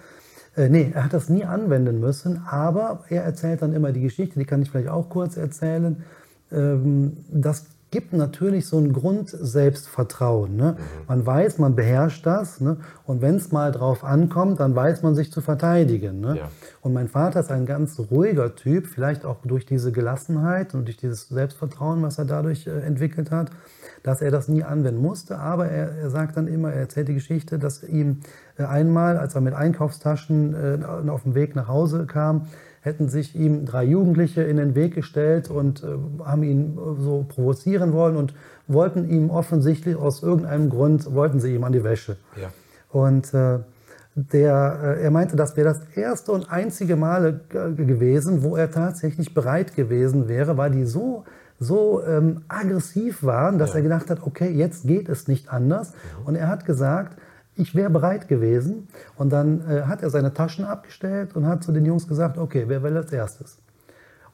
Äh, 0.57 0.69
nee, 0.69 0.93
er 0.95 1.03
hat 1.05 1.13
das 1.13 1.29
nie 1.29 1.45
anwenden 1.45 1.99
müssen, 1.99 2.41
aber 2.47 3.03
er 3.09 3.25
erzählt 3.25 3.63
dann 3.63 3.73
immer 3.73 3.91
die 3.91 4.01
Geschichte, 4.03 4.39
die 4.39 4.45
kann 4.45 4.63
ich 4.63 4.71
vielleicht 4.71 4.91
auch 4.91 5.09
kurz 5.09 5.37
erzählen. 5.37 6.05
Ähm, 6.53 7.17
das 7.33 7.67
gibt 7.93 8.15
natürlich 8.15 8.67
so 8.67 8.79
ein 8.79 8.93
Grund-Selbstvertrauen. 8.93 10.57
Ne? 10.57 10.77
Man 11.07 11.25
weiß, 11.25 11.59
man 11.59 11.77
beherrscht 11.77 12.27
das 12.27 12.61
ne? 12.61 12.79
und 13.05 13.21
wenn 13.21 13.37
es 13.37 13.53
mal 13.53 13.71
drauf 13.71 14.03
ankommt, 14.03 14.59
dann 14.61 14.75
weiß 14.75 15.03
man 15.03 15.15
sich 15.15 15.31
zu 15.31 15.43
verteidigen. 15.43 16.21
Ne? 16.21 16.39
Ja. 16.39 16.49
Und 16.81 16.95
mein 16.95 17.09
Vater 17.09 17.41
ist 17.41 17.53
ein 17.53 17.67
ganz 17.67 18.01
ruhiger 18.11 18.57
Typ, 18.57 18.87
vielleicht 18.87 19.27
auch 19.27 19.37
durch 19.45 19.67
diese 19.67 19.93
Gelassenheit 19.93 20.75
und 20.75 20.87
durch 20.87 20.97
dieses 20.97 21.29
Selbstvertrauen, 21.29 22.03
was 22.03 22.19
er 22.19 22.25
dadurch 22.25 22.67
äh, 22.67 22.71
entwickelt 22.81 23.31
hat, 23.31 23.51
dass 24.03 24.23
er 24.23 24.31
das 24.31 24.49
nie 24.49 24.65
anwenden 24.65 25.03
musste. 25.03 25.39
Aber 25.39 25.69
er, 25.69 25.93
er 25.93 26.11
sagt 26.11 26.39
dann 26.39 26.49
immer, 26.49 26.73
er 26.73 26.81
erzählt 26.81 27.09
die 27.09 27.15
Geschichte, 27.15 27.59
dass 27.59 27.83
ihm 27.83 28.21
äh, 28.57 28.65
einmal, 28.65 29.19
als 29.19 29.35
er 29.35 29.43
mit 29.43 29.53
Einkaufstaschen 29.53 30.55
äh, 30.55 31.11
auf 31.11 31.25
dem 31.25 31.35
Weg 31.35 31.55
nach 31.55 31.69
Hause 31.69 32.07
kam, 32.07 32.47
hätten 32.83 33.09
sich 33.09 33.35
ihm 33.35 33.65
drei 33.65 33.85
Jugendliche 33.85 34.43
in 34.43 34.57
den 34.59 34.75
Weg 34.75 34.95
gestellt 34.95 35.49
und 35.51 35.83
äh, 35.83 35.87
haben 36.25 36.43
ihn 36.43 36.77
äh, 36.77 37.01
so 37.01 37.25
provozieren 37.29 37.93
wollen 37.93 38.17
und 38.17 38.35
wollten 38.67 39.09
ihm 39.09 39.31
offensichtlich 39.31 39.97
aus 39.97 40.23
irgendeinem 40.23 40.69
Grund, 40.69 41.13
wollten 41.15 41.41
sie 41.41 41.55
ihm 41.55 41.65
an 41.65 41.73
die 41.73 41.85
Wäsche. 41.85 42.17
Ja. 42.41 42.49
Und 42.91 43.33
äh, 43.33 43.61
der, 44.15 44.97
äh, 44.99 45.03
er 45.05 45.11
meinte, 45.11 45.37
das 45.37 45.57
wäre 45.57 45.69
das 45.69 45.81
erste 45.97 46.33
und 46.33 46.51
einzige 46.53 46.97
Mal 46.97 47.41
gewesen, 47.49 48.43
wo 48.43 48.57
er 48.57 48.71
tatsächlich 48.71 49.33
bereit 49.33 49.75
gewesen 49.75 50.29
wäre, 50.29 50.57
weil 50.59 50.73
die 50.73 50.85
so, 50.85 51.25
so 51.59 52.03
ähm, 52.05 52.43
aggressiv 52.49 53.23
waren, 53.23 53.59
dass 53.59 53.71
Ja. 53.71 53.77
er 53.77 53.83
gedacht 53.83 54.11
hat, 54.11 54.23
okay, 54.27 54.51
jetzt 54.51 54.87
geht 54.87 55.09
es 55.09 55.29
nicht 55.29 55.51
anders. 55.53 55.93
Und 56.27 56.35
er 56.35 56.49
hat 56.49 56.67
gesagt, 56.67 57.17
ich 57.57 57.75
wäre 57.75 57.91
bereit 57.91 58.29
gewesen. 58.29 58.89
Und 59.17 59.31
dann 59.33 59.61
äh, 59.69 59.83
hat 59.83 60.03
er 60.03 60.11
seine 60.11 60.33
Taschen 60.33 60.65
abgestellt 60.65 61.37
und 61.37 61.47
hat 61.47 61.63
zu 61.63 61.73
den 61.73 61.85
Jungs 61.85 62.09
gesagt, 62.09 62.39
okay, 62.39 62.65
wer 62.67 62.83
will 62.83 62.97
als 62.97 63.13
erstes? 63.13 63.59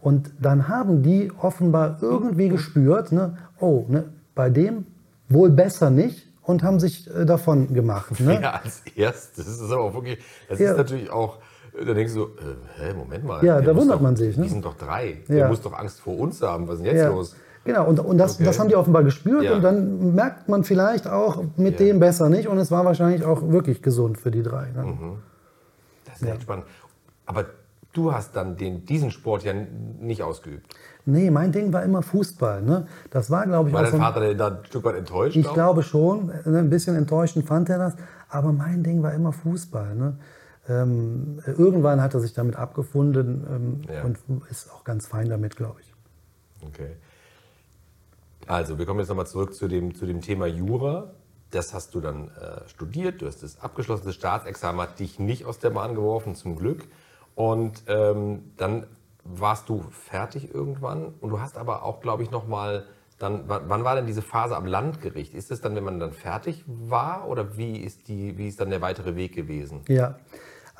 Und 0.00 0.31
dann 0.40 0.68
haben 0.68 1.02
die 1.02 1.33
offenbar 1.40 1.98
irgendwie 2.00 2.48
gespürt, 2.48 3.11
ne, 3.11 3.37
oh, 3.59 3.85
ne, 3.88 4.04
bei 4.35 4.48
dem 4.48 4.87
wohl 5.28 5.50
besser 5.50 5.90
nicht 5.90 6.28
und 6.42 6.62
haben 6.62 6.78
sich 6.78 7.12
äh, 7.14 7.26
davon 7.26 7.74
gemacht. 7.74 8.20
Ne? 8.20 8.40
Ja, 8.40 8.61
als 8.62 8.83
erstes. 8.94 9.44
Das 9.46 9.54
ist 9.61 9.70
aber 9.72 9.83
auch 9.83 9.94
wirklich, 9.94 10.18
das 10.48 10.59
Ja. 10.61 10.70
ist 10.70 10.76
natürlich 10.76 11.11
auch, 11.11 11.38
da 11.85 11.92
denkst 11.94 12.14
du, 12.14 12.22
äh, 12.24 12.57
hä, 12.81 12.94
Moment 12.94 13.24
mal. 13.24 13.44
Ja, 13.44 13.61
da 13.61 13.74
wundert 13.74 13.96
doch, 13.96 14.00
man 14.00 14.14
sich, 14.16 14.37
ne? 14.37 14.44
Die 14.44 14.48
sind 14.48 14.64
doch 14.64 14.76
drei. 14.76 15.18
Ja. 15.28 15.35
Der 15.35 15.48
muss 15.48 15.61
doch 15.61 15.76
Angst 15.76 16.00
vor 16.00 16.16
uns 16.18 16.40
haben. 16.40 16.66
Was 16.68 16.76
ist 16.76 16.85
denn 16.85 16.94
jetzt 16.94 17.02
Ja, 17.02 17.09
los? 17.11 17.37
Genau, 17.68 17.85
und, 17.87 18.00
und 18.00 18.16
das, 18.16 18.37
Okay. 18.37 18.44
das 18.44 18.59
haben 18.59 18.68
die 18.68 18.76
offenbar 18.76 19.04
gespürt 19.04 19.42
Ja. 19.44 19.52
und 19.54 19.62
dann 19.62 20.14
merkt 20.14 20.48
man 20.48 20.64
vielleicht 20.64 21.07
auch 21.07 21.44
mit 21.59 21.78
Ja. 21.78 21.85
dem 21.87 22.00
besser 22.00 22.31
nicht 22.31 22.48
und 22.48 22.57
es 22.57 22.70
war 22.70 22.87
wahrscheinlich 22.87 23.26
auch 23.26 23.42
wirklich 23.50 23.83
gesund 23.83 24.16
für 24.16 24.31
die 24.31 24.42
drei. 24.42 24.70
Ne? 24.70 24.85
Mhm. 24.85 25.18
Das 26.07 26.14
ist 26.14 26.22
ja. 26.22 26.33
echt 26.33 26.42
spannend. 26.44 26.64
Aber 27.26 27.44
du 27.92 28.11
hast 28.14 28.35
dann 28.35 28.57
den, 28.57 28.87
diesen 28.87 29.11
Sport 29.11 29.44
ja 29.44 29.52
nicht 30.00 30.22
ausgeübt. 30.22 30.74
Nee, 31.04 31.31
mein 31.31 31.52
Ding 31.52 31.70
war 31.70 31.83
immer 31.83 32.00
Fußball. 32.00 32.62
Ne? 32.62 32.87
Das 33.11 33.31
war, 33.31 33.44
glaube 33.44 33.68
ich, 33.68 33.74
war 33.74 33.83
auch. 33.83 33.85
War 33.85 33.90
dein 33.92 34.00
Vater 34.00 34.35
da 34.35 34.46
ein 34.48 34.64
Stück 34.64 34.85
weit 34.85 34.96
enttäuscht? 34.96 35.37
Ich 35.37 35.52
glaube 35.52 35.83
schon. 35.83 36.33
Ne, 36.46 36.61
ein 36.61 36.70
bisschen 36.70 36.96
enttäuschend 36.96 37.46
fand 37.46 37.68
er 37.68 37.76
das. 37.76 37.96
Aber 38.31 38.50
mein 38.54 38.83
Ding 38.83 39.02
war 39.02 39.12
immer 39.12 39.33
Fußball. 39.33 39.94
Ne? 39.94 40.16
Ähm, 40.70 41.40
irgendwann 41.44 42.00
hat 42.00 42.14
er 42.14 42.20
sich 42.20 42.33
damit 42.33 42.57
abgefunden 42.57 43.46
ähm, 43.50 43.94
ja. 43.94 44.04
und 44.04 44.16
ist 44.50 44.72
auch 44.72 44.85
ganz 44.85 45.07
fein 45.07 45.28
damit, 45.28 45.54
glaube 45.54 45.81
ich. 45.83 45.94
Okay. 46.66 46.96
Also, 48.48 48.78
wir 48.78 48.87
kommen 48.87 49.00
jetzt 49.00 49.08
nochmal 49.11 49.26
zurück 49.26 49.54
zu 49.54 49.68
dem, 49.68 49.94
zu 49.94 50.06
dem 50.06 50.22
Thema 50.22 50.46
Jura. 50.46 51.11
Das 51.50 51.74
hast 51.74 51.94
du 51.94 52.00
dann 52.00 52.28
äh, 52.28 52.66
studiert, 52.68 53.22
du 53.22 53.26
hast 53.26 53.42
das 53.42 53.61
abgeschlossene 53.61 54.12
Staatsexamen, 54.12 54.80
hat 54.80 54.98
dich 54.98 55.18
nicht 55.18 55.44
aus 55.44 55.58
der 55.58 55.70
Bahn 55.70 55.94
geworfen, 55.94 56.34
zum 56.34 56.56
Glück. 56.56 56.87
Und 57.34 57.84
ähm, 57.87 58.52
dann 58.56 58.87
warst 59.22 59.68
du 59.68 59.84
fertig 59.90 60.54
irgendwann 60.54 61.14
und 61.20 61.30
du 61.30 61.40
hast 61.40 61.56
aber 61.58 61.82
auch, 61.84 62.00
glaube 62.00 62.22
ich, 62.22 62.30
nochmal 62.30 62.87
dann, 63.18 63.44
wann 63.46 63.82
war 63.82 63.96
denn 63.96 64.06
diese 64.06 64.22
Phase 64.22 64.56
am 64.56 64.64
Landgericht? 64.64 65.34
Ist 65.34 65.50
es 65.50 65.61
dann, 65.61 65.74
wenn 65.74 65.82
man 65.82 65.98
dann 65.98 66.12
fertig 66.12 66.64
war 66.66 67.28
oder 67.28 67.56
wie 67.56 67.76
ist, 67.76 68.06
die, 68.06 68.38
wie 68.38 68.46
ist 68.46 68.61
dann 68.61 68.70
der 68.70 68.80
weitere 68.80 69.16
Weg 69.16 69.34
gewesen? 69.34 69.80
Ja, 69.88 70.16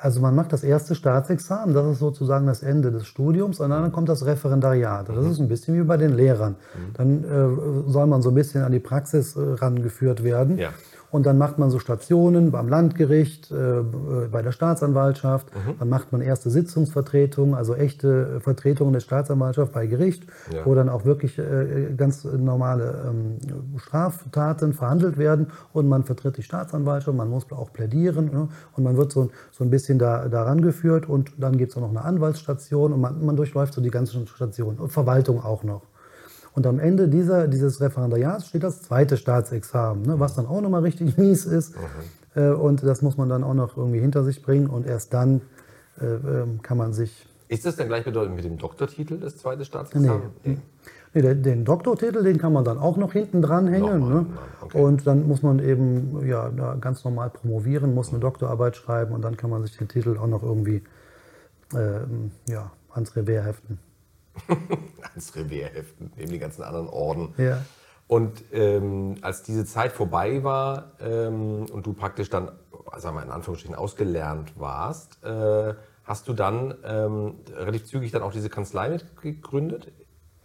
also 0.01 0.21
man 0.21 0.33
macht 0.33 0.53
das 0.53 0.63
erste 0.63 0.95
Staatsexamen, 0.95 1.75
das 1.75 1.85
ist 1.87 1.99
sozusagen 1.99 2.47
das 2.47 2.63
Ende 2.63 2.91
des 2.91 3.05
Studiums 3.05 3.59
und 3.59 3.69
dann 3.69 3.91
kommt 3.91 4.07
das 4.07 4.25
Referendariat. 4.25 5.09
Das 5.09 5.25
ist 5.25 5.39
ein 5.39 5.49
bisschen 5.49 5.75
wie 5.75 5.83
bei 5.83 5.97
den 5.97 6.13
Lehrern. 6.13 6.55
Mhm. 6.73 6.93
Dann 6.93 7.23
äh, 7.23 7.91
soll 7.91 8.07
man 8.07 8.21
so 8.21 8.29
ein 8.29 8.35
bisschen 8.35 8.63
an 8.63 8.71
die 8.71 8.79
Praxis 8.79 9.35
äh, 9.35 9.41
rangeführt 9.41 10.23
werden. 10.23 10.57
Ja. 10.57 10.69
Und 11.11 11.25
dann 11.25 11.37
macht 11.37 11.57
man 11.57 11.71
so 11.71 11.79
Stationen 11.79 12.51
beim 12.51 12.67
Landgericht, 12.67 13.51
äh, 13.51 13.81
bei 14.31 14.41
der 14.41 14.51
Staatsanwaltschaft. 14.51 15.47
Mhm. 15.55 15.79
Dann 15.79 15.89
macht 15.89 16.11
man 16.11 16.21
erste 16.21 16.49
Sitzungsvertretungen, 16.49 17.55
also 17.55 17.73
echte 17.73 18.39
Vertretungen 18.41 18.93
der 18.93 18.99
Staatsanwaltschaft 18.99 19.73
bei 19.73 19.87
Gericht, 19.87 20.23
ja. 20.53 20.65
wo 20.65 20.75
dann 20.75 20.87
auch 20.89 21.05
wirklich 21.05 21.39
äh, 21.39 21.93
ganz 21.97 22.25
normale 22.25 23.05
ähm, 23.09 23.37
Straftaten 23.77 24.73
verhandelt 24.73 25.17
werden. 25.17 25.47
Und 25.73 25.87
man 25.87 26.03
vertritt 26.03 26.37
die 26.37 26.43
Staatsanwaltschaft, 26.43 27.17
man 27.17 27.29
muss 27.29 27.51
auch 27.51 27.73
plädieren. 27.73 28.25
Ne? 28.25 28.47
Und 28.75 28.83
man 28.83 28.95
wird 28.95 29.11
so, 29.11 29.29
so 29.51 29.63
ein 29.63 29.71
bisschen 29.71 29.97
da, 29.97 30.27
daran 30.27 30.61
geführt. 30.61 31.09
Und 31.09 31.31
dann 31.37 31.57
gibt 31.57 31.71
es 31.71 31.77
auch 31.77 31.81
noch 31.81 31.89
eine 31.89 32.03
Anwaltsstation 32.03 32.93
und 32.93 33.01
man, 33.01 33.25
man 33.25 33.35
durchläuft 33.35 33.73
so 33.73 33.81
die 33.81 33.91
ganzen 33.91 34.27
Stationen. 34.27 34.77
Und 34.77 34.91
Verwaltung 34.91 35.43
auch 35.43 35.63
noch. 35.63 35.81
Und 36.53 36.65
am 36.65 36.79
Ende 36.79 37.07
dieser, 37.07 37.47
dieses 37.47 37.79
Referendariats 37.81 38.47
steht 38.47 38.63
das 38.63 38.81
zweite 38.81 39.17
Staatsexamen, 39.17 40.03
ne, 40.03 40.19
was 40.19 40.35
dann 40.35 40.45
auch 40.45 40.61
nochmal 40.61 40.81
richtig 40.81 41.17
mies 41.17 41.45
ist. 41.45 41.75
Mhm. 41.75 42.41
Äh, 42.41 42.49
und 42.49 42.83
das 42.83 43.01
muss 43.01 43.17
man 43.17 43.29
dann 43.29 43.43
auch 43.43 43.53
noch 43.53 43.77
irgendwie 43.77 43.99
hinter 43.99 44.23
sich 44.23 44.41
bringen. 44.41 44.67
Und 44.67 44.87
erst 44.87 45.13
dann 45.13 45.41
äh, 46.01 46.05
ähm, 46.05 46.61
kann 46.61 46.77
man 46.77 46.93
sich. 46.93 47.27
Ist 47.47 47.65
das 47.65 47.75
dann 47.75 47.87
gleichbedeutend 47.87 48.35
mit 48.35 48.45
dem 48.45 48.57
Doktortitel, 48.57 49.19
das 49.19 49.37
zweite 49.37 49.65
Staatsexamen? 49.65 50.21
Nee. 50.43 50.51
nee. 50.51 50.57
nee 51.13 51.21
den, 51.21 51.41
den, 51.41 51.65
Doktortitel, 51.65 52.23
den 52.23 52.37
kann 52.37 52.53
man 52.53 52.63
dann 52.63 52.77
auch 52.77 52.97
noch 52.97 53.13
hinten 53.13 53.41
dran 53.41 53.67
hängen. 53.67 54.07
Ne? 54.07 54.25
Okay. 54.61 54.79
Und 54.79 55.07
dann 55.07 55.27
muss 55.27 55.41
man 55.41 55.59
eben 55.59 56.27
ja, 56.27 56.49
ganz 56.79 57.03
normal 57.03 57.31
promovieren, 57.31 57.93
muss 57.93 58.09
eine 58.09 58.19
Doktorarbeit 58.19 58.75
schreiben 58.75 59.13
und 59.13 59.23
dann 59.23 59.35
kann 59.35 59.49
man 59.49 59.63
sich 59.63 59.77
den 59.77 59.87
Titel 59.87 60.17
auch 60.17 60.27
noch 60.27 60.43
irgendwie 60.43 60.83
äh, 61.73 62.01
ja, 62.47 62.71
ans 62.91 63.15
Revers 63.15 63.45
heften. 63.45 63.79
ans 65.09 65.35
Revier 65.35 65.67
heften, 65.67 66.11
neben 66.15 66.31
die 66.31 66.39
ganzen 66.39 66.63
anderen 66.63 66.87
Orden. 66.87 67.33
Ja. 67.37 67.61
Und 68.07 68.43
ähm, 68.53 69.17
als 69.21 69.43
diese 69.43 69.65
Zeit 69.65 69.91
vorbei 69.91 70.43
war 70.43 70.93
ähm, 70.99 71.67
und 71.71 71.85
du 71.85 71.93
praktisch 71.93 72.29
dann, 72.29 72.51
sagen 72.97 73.15
wir 73.15 73.23
in 73.23 73.29
Anführungsstrichen, 73.29 73.75
ausgelernt 73.75 74.53
warst, 74.59 75.23
äh, 75.23 75.75
hast 76.03 76.27
du 76.27 76.33
dann 76.33 76.73
ähm, 76.83 77.35
relativ 77.55 77.85
zügig 77.85 78.11
dann 78.11 78.23
auch 78.23 78.31
diese 78.31 78.49
Kanzlei 78.49 78.89
mitgegründet? 78.89 79.91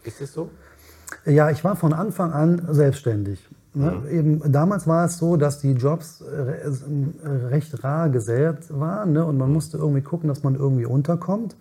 Ist 0.02 0.20
es 0.20 0.34
so? 0.34 0.50
Ja, 1.24 1.50
ich 1.50 1.64
war 1.64 1.74
von 1.74 1.94
Anfang 1.94 2.32
an 2.32 2.66
selbstständig. 2.70 3.48
Ne? 3.72 3.90
Mhm. 3.90 4.08
Eben, 4.08 4.52
damals 4.52 4.86
war 4.86 5.06
es 5.06 5.16
so, 5.16 5.36
dass 5.36 5.60
die 5.60 5.72
Jobs 5.72 6.22
recht 6.22 7.82
rar 7.82 8.10
gesät 8.10 8.78
waren 8.78 9.12
ne? 9.12 9.24
und 9.24 9.38
man 9.38 9.50
musste 9.50 9.78
irgendwie 9.78 10.02
gucken, 10.02 10.28
dass 10.28 10.42
man 10.42 10.54
irgendwie 10.54 10.84
unterkommt. 10.84 11.56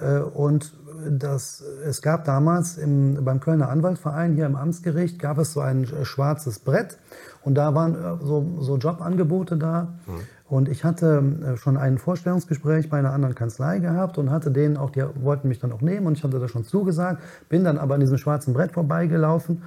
Äh, 0.00 0.20
und 0.20 0.72
das, 1.08 1.62
es 1.84 2.02
gab 2.02 2.24
damals 2.24 2.78
im, 2.78 3.24
beim 3.24 3.40
Kölner 3.40 3.68
Anwaltverein 3.68 4.34
hier 4.34 4.46
im 4.46 4.56
Amtsgericht 4.56 5.18
gab 5.18 5.38
es 5.38 5.52
so 5.52 5.60
ein 5.60 5.84
äh, 5.84 6.04
schwarzes 6.04 6.58
Brett 6.58 6.98
und 7.42 7.54
da 7.54 7.74
waren 7.74 7.94
äh, 7.94 8.24
so, 8.24 8.56
so 8.60 8.76
Jobangebote 8.76 9.56
da. 9.56 9.94
Mhm. 10.06 10.12
Und 10.48 10.68
ich 10.68 10.84
hatte 10.84 11.56
schon 11.56 11.76
ein 11.76 11.98
Vorstellungsgespräch 11.98 12.88
bei 12.88 13.00
einer 13.00 13.12
anderen 13.12 13.34
Kanzlei 13.34 13.80
gehabt 13.80 14.16
und 14.16 14.30
hatte 14.30 14.52
denen 14.52 14.76
auch, 14.76 14.90
die 14.90 15.04
wollten 15.16 15.48
mich 15.48 15.58
dann 15.58 15.72
auch 15.72 15.80
nehmen 15.80 16.06
und 16.06 16.18
ich 16.18 16.22
hatte 16.22 16.38
das 16.38 16.52
schon 16.52 16.62
zugesagt, 16.62 17.20
bin 17.48 17.64
dann 17.64 17.78
aber 17.78 17.94
an 17.94 18.00
diesem 18.00 18.16
schwarzen 18.16 18.54
Brett 18.54 18.70
vorbeigelaufen 18.70 19.62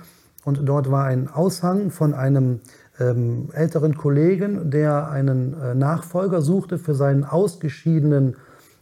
und 0.45 0.61
dort 0.63 0.89
war 0.89 1.03
ein 1.03 1.27
Aushang 1.27 1.91
von 1.91 2.13
einem 2.13 2.61
ähm, 2.97 3.49
älteren 3.53 3.97
Kollegen, 3.97 4.71
der 4.71 5.09
einen 5.09 5.53
äh, 5.61 5.75
Nachfolger 5.75 6.41
suchte 6.41 6.77
für 6.77 6.93
seinen 6.93 7.25
ausgeschiedenen 7.25 8.35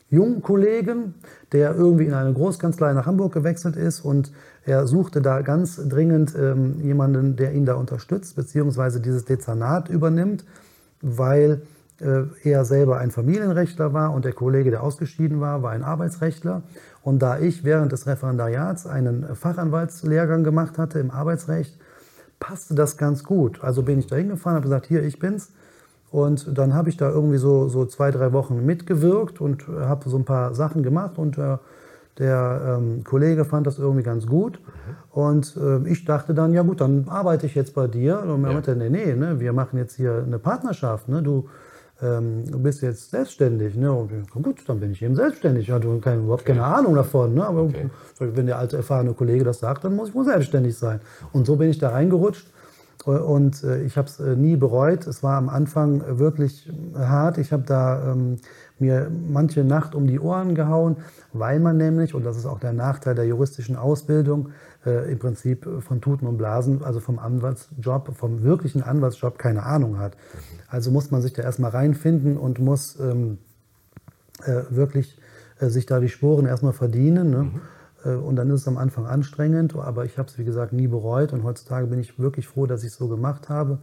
jungen 0.10 0.42
Kollegen, 0.42 1.16
der 1.52 1.76
irgendwie 1.76 2.06
in 2.06 2.14
eine 2.14 2.34
Großkanzlei 2.34 2.94
nach 2.94 3.06
Hamburg 3.06 3.34
gewechselt 3.34 3.76
ist 3.76 4.02
und 4.02 4.32
er 4.66 4.88
suchte 4.88 5.22
da 5.22 5.42
ganz 5.42 5.78
dringend 5.88 6.36
ähm, 6.36 6.80
jemanden, 6.82 7.36
der 7.36 7.54
ihn 7.54 7.66
da 7.66 7.76
unterstützt, 7.76 8.36
beziehungsweise 8.36 9.00
dieses 9.02 9.26
Dezernat 9.26 9.90
übernimmt, 9.90 10.46
weil 11.02 11.62
äh, 12.00 12.24
er 12.44 12.66
selber 12.66 12.98
ein 13.00 13.12
Familienrechtler 13.12 13.94
war 13.94 14.14
und 14.14 14.26
der 14.26 14.34
Kollege, 14.34 14.72
der 14.72 14.84
ausgeschieden 14.84 15.40
war, 15.40 15.64
war 15.64 15.72
ein 15.72 15.84
Arbeitsrechtler. 15.84 16.64
Und 17.02 17.22
da 17.22 17.40
ich 17.40 17.64
während 17.64 17.92
des 17.92 18.08
Referendariats 18.08 18.86
einen 18.86 19.36
Fachanwaltslehrgang 19.36 20.44
gemacht 20.44 20.78
hatte 20.78 21.00
im 21.00 21.12
Arbeitsrecht, 21.12 21.78
passte 22.40 22.76
das 22.76 22.98
ganz 22.98 23.24
gut. 23.24 23.64
Also 23.64 23.84
bin 23.84 24.00
ich 24.00 24.08
da 24.08 24.16
hingefahren, 24.16 24.56
habe 24.58 24.66
gesagt, 24.66 24.86
hier, 24.86 25.04
ich 25.04 25.20
bin's 25.20 25.52
und 26.12 26.58
dann 26.58 26.74
habe 26.74 26.90
ich 26.90 26.98
da 26.98 27.10
irgendwie 27.10 27.38
so, 27.38 27.68
so 27.68 27.86
zwei, 27.86 28.12
drei 28.12 28.32
Wochen 28.34 28.66
mitgewirkt 28.66 29.42
und 29.42 29.68
habe 29.68 30.10
so 30.10 30.18
ein 30.18 30.26
paar 30.26 30.54
Sachen 30.54 30.84
gemacht 30.84 31.18
und 31.18 31.38
äh, 31.38 31.58
der 32.18 32.80
ähm, 32.80 33.04
Kollege 33.04 33.46
fand 33.46 33.68
das 33.68 33.78
irgendwie 33.78 34.04
ganz 34.04 34.26
gut. 34.26 34.60
Mhm. 34.60 35.22
Und 35.22 35.58
äh, 35.58 35.88
ich 35.90 36.06
dachte 36.06 36.34
dann, 36.34 36.54
ja 36.54 36.64
gut, 36.64 36.82
dann 36.82 37.06
arbeite 37.08 37.46
ich 37.46 37.56
jetzt 37.56 37.76
bei 37.76 37.88
dir. 37.88 38.20
Und 38.22 38.44
er 38.44 38.50
ja. 38.50 38.54
meinte, 38.54 38.76
nee, 38.76 38.90
nee, 38.90 39.14
ne, 39.14 39.40
wir 39.40 39.54
machen 39.54 39.78
jetzt 39.78 39.96
hier 39.96 40.24
eine 40.26 40.40
Partnerschaft. 40.40 41.10
Ne? 41.10 41.22
Du, 41.22 41.48
ähm, 42.02 42.50
du 42.50 42.60
bist 42.60 42.82
jetzt 42.82 43.12
selbstständig. 43.12 43.76
Ne? 43.76 43.92
Und, 43.92 44.32
gut, 44.32 44.64
dann 44.68 44.80
bin 44.80 44.92
ich 44.92 45.02
eben 45.04 45.16
selbstständig. 45.16 45.68
Ich 45.68 45.72
hatte 45.72 45.88
keine, 46.00 46.22
überhaupt 46.22 46.46
keine 46.46 46.64
Ahnung 46.64 46.96
davon. 46.96 47.36
Ne? 47.36 47.46
Aber 47.46 47.64
okay. 47.64 47.90
wenn 48.20 48.48
der 48.48 48.58
alte, 48.58 48.78
erfahrene 48.78 49.14
Kollege 49.14 49.44
das 49.44 49.60
sagt, 49.60 49.84
dann 49.84 49.96
muss 49.96 50.10
ich 50.10 50.16
wohl 50.16 50.26
selbstständig 50.26 50.76
sein. 50.76 51.02
Und 51.34 51.46
so 51.46 51.56
bin 51.56 51.70
ich 51.70 51.78
da 51.78 51.90
reingerutscht. 51.90 52.48
Und 53.12 53.64
äh, 53.64 53.82
ich 53.84 53.98
habe 53.98 54.08
es 54.08 54.20
äh, 54.20 54.36
nie 54.36 54.56
bereut. 54.58 55.08
Es 55.08 55.24
war 55.24 55.38
am 55.38 55.50
Anfang 55.50 56.02
äh, 56.02 56.20
wirklich 56.20 56.70
hart. 56.96 57.38
Ich 57.38 57.54
habe 57.54 57.64
da 57.64 58.12
ähm, 58.12 58.38
mir 58.80 59.10
manche 59.10 59.64
Nacht 59.64 59.96
um 59.96 60.08
die 60.08 60.20
Ohren 60.20 60.56
gehauen, 60.56 60.98
weil 61.34 61.60
man 61.60 61.78
nämlich, 61.78 62.14
und 62.14 62.26
das 62.26 62.38
ist 62.38 62.46
auch 62.46 62.60
der 62.60 62.74
Nachteil 62.74 63.16
der 63.16 63.26
juristischen 63.26 63.76
Ausbildung, 63.76 64.50
äh, 64.86 65.12
im 65.12 65.20
Prinzip 65.20 65.68
von 65.80 66.02
Tuten 66.02 66.28
und 66.28 66.38
Blasen, 66.38 66.84
also 66.84 67.00
vom 67.00 67.20
Anwaltsjob, 67.20 68.16
vom 68.16 68.44
wirklichen 68.44 68.84
Anwaltsjob 68.84 69.40
keine 69.40 69.64
Ahnung 69.64 70.00
hat. 70.00 70.18
Also 70.68 70.92
muss 70.92 71.12
man 71.12 71.22
sich 71.22 71.34
da 71.34 71.44
erstmal 71.44 71.72
reinfinden 71.72 72.38
und 72.38 72.60
muss 72.60 73.00
ähm, 73.00 73.38
äh, 74.46 74.64
wirklich 74.70 75.20
äh, 75.60 75.68
sich 75.68 75.86
da 75.86 76.00
die 76.00 76.10
Sporen 76.10 76.46
erstmal 76.46 76.74
verdienen. 76.74 77.30
Ne? 77.32 77.44
Mhm. 77.44 77.62
Äh, 78.04 78.16
und 78.16 78.36
dann 78.36 78.50
ist 78.50 78.62
es 78.62 78.68
am 78.68 78.78
Anfang 78.78 79.06
anstrengend, 79.06 79.76
aber 79.76 80.06
ich 80.06 80.18
habe 80.18 80.30
es, 80.30 80.38
wie 80.38 80.46
gesagt, 80.46 80.74
nie 80.74 80.88
bereut. 80.88 81.34
Und 81.34 81.44
heutzutage 81.44 81.88
bin 81.88 82.00
ich 82.00 82.20
wirklich 82.20 82.48
froh, 82.48 82.66
dass 82.66 82.84
ich 82.84 82.90
es 82.90 82.98
so 82.98 83.08
gemacht 83.08 83.50
habe 83.50 83.80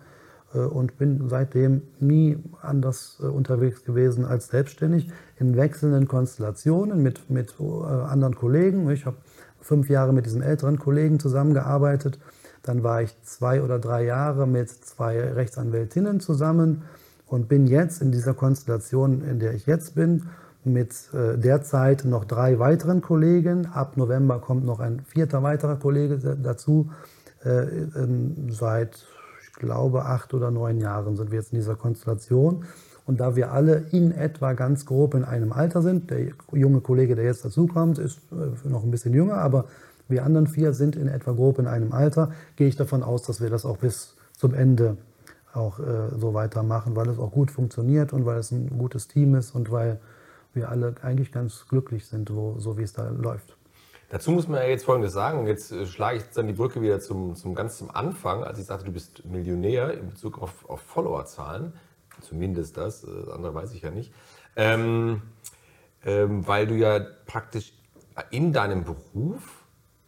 äh, 0.55 0.59
und 0.59 0.99
bin 0.99 1.29
seitdem 1.29 1.83
nie 2.01 2.39
anders 2.63 3.19
äh, 3.21 3.27
unterwegs 3.27 3.85
gewesen 3.85 4.25
als 4.25 4.49
selbstständig 4.49 5.11
in 5.39 5.57
wechselnden 5.57 6.09
Konstellationen 6.09 7.03
mit, 7.03 7.29
mit 7.31 7.55
anderen 7.61 8.37
Kollegen. 8.37 8.89
Ich 8.91 9.05
habe 9.05 9.17
fünf 9.61 9.89
Jahre 9.89 10.13
mit 10.13 10.27
diesen 10.27 10.43
älteren 10.43 10.79
Kollegen 10.79 11.19
zusammengearbeitet. 11.19 12.19
Dann 12.63 12.83
war 12.83 13.03
ich 13.03 13.15
zwei 13.23 13.63
oder 13.63 13.79
drei 13.79 14.05
Jahre 14.05 14.47
mit 14.47 14.71
zwei 14.71 15.21
Rechtsanwältinnen 15.21 16.21
zusammen 16.21 16.83
und 17.27 17.49
bin 17.49 17.67
jetzt 17.67 18.01
in 18.01 18.13
dieser 18.13 18.35
Konstellation, 18.35 19.23
in 19.23 19.39
der 19.39 19.55
ich 19.55 19.67
jetzt 19.67 19.95
bin, 19.95 20.25
mit 20.67 20.93
äh, 21.13 21.39
derzeit 21.39 22.05
noch 22.05 22.25
drei 22.25 22.59
weiteren 22.59 23.01
Kollegen. 23.01 23.67
Ab 23.67 23.97
November 23.97 24.39
kommt 24.39 24.65
noch 24.65 24.81
ein 24.81 25.01
vierter 25.01 25.43
weiterer 25.43 25.77
Kollege 25.77 26.37
dazu. 26.43 26.91
Äh, 27.45 27.65
ähm, 27.97 28.49
seit, 28.51 29.05
ich 29.43 29.53
glaube, 29.55 30.05
acht 30.07 30.33
oder 30.35 30.51
neun 30.51 30.79
Jahren 30.79 31.17
sind 31.17 31.31
wir 31.31 31.39
jetzt 31.39 31.53
in 31.53 31.59
dieser 31.59 31.77
Konstellation. 31.77 32.65
Und 33.07 33.21
da 33.21 33.37
wir 33.37 33.53
alle 33.53 33.85
in 33.91 34.13
etwa 34.13 34.55
ganz 34.55 34.87
grob 34.87 35.15
in 35.15 35.25
einem 35.25 35.53
Alter 35.53 35.83
sind, 35.83 36.11
der 36.11 36.29
junge 36.53 36.81
Kollege, 36.81 37.15
der 37.15 37.27
jetzt 37.27 37.45
dazukommt, 37.45 37.99
ist 37.99 38.21
äh, 38.33 38.69
noch 38.69 38.83
ein 38.83 38.91
bisschen 38.91 39.13
jünger, 39.13 39.37
aber 39.37 39.67
wir 40.09 40.25
anderen 40.25 40.47
vier 40.47 40.73
sind 40.73 40.97
in 40.97 41.09
etwa 41.09 41.33
grob 41.33 41.59
in 41.59 41.67
einem 41.67 41.93
Alter, 41.93 42.31
gehe 42.57 42.69
ich 42.69 42.77
davon 42.77 43.03
aus, 43.03 43.23
dass 43.23 43.41
wir 43.41 43.51
das 43.51 43.65
auch 43.65 43.79
bis 43.79 44.17
zum 44.37 44.53
Ende 44.53 44.97
auch 45.55 45.79
so 46.19 46.35
weitermachen, 46.35 46.97
weil 46.97 47.09
es 47.09 47.19
auch 47.19 47.31
gut 47.31 47.53
funktioniert 47.53 48.13
und 48.13 48.27
weil 48.27 48.39
es 48.39 48.51
ein 48.51 48.77
gutes 48.77 49.07
Team 49.07 49.37
ist 49.37 49.55
und 49.55 49.71
weil 49.71 50.01
wir 50.55 50.69
alle 50.69 50.95
eigentlich 51.03 51.33
ganz 51.33 51.67
glücklich 51.69 52.07
sind, 52.07 52.35
wo, 52.35 52.59
so 52.59 52.79
wie 52.79 52.83
es 52.83 52.93
da 52.93 53.09
läuft. 53.09 53.57
Dazu 54.11 54.31
muss 54.31 54.47
man 54.47 54.61
ja 54.61 54.69
jetzt 54.69 54.85
Folgendes 54.85 55.13
sagen. 55.13 55.47
Jetzt 55.47 55.73
äh, 55.73 55.87
schlage 55.87 56.19
ich 56.19 56.25
dann 56.35 56.47
die 56.47 56.53
Brücke 56.53 56.81
wieder 56.83 57.01
zum, 57.01 57.35
zum 57.35 57.55
ganz 57.55 57.79
zum 57.79 57.91
Anfang, 57.91 58.45
als 58.45 58.59
ich 58.59 58.67
sagte, 58.67 58.85
du 58.85 58.93
bist 58.93 59.25
Millionär 59.25 59.95
in 59.95 60.11
Bezug 60.11 60.41
auf, 60.41 60.69
auf 60.69 60.81
Followerzahlen. 60.81 61.73
Zumindest 62.21 62.77
das, 62.77 63.03
das 63.03 63.11
äh, 63.11 63.33
andere 63.33 63.55
weiß 63.55 63.73
ich 63.73 63.83
ja 63.83 63.91
nicht. 63.91 64.13
Ähm, 64.57 65.23
ähm, 66.05 66.47
weil 66.47 66.67
du 66.67 66.75
ja 66.75 67.01
praktisch 67.27 67.73
in 68.31 68.53
deinem 68.53 68.85
Beruf 68.85 69.65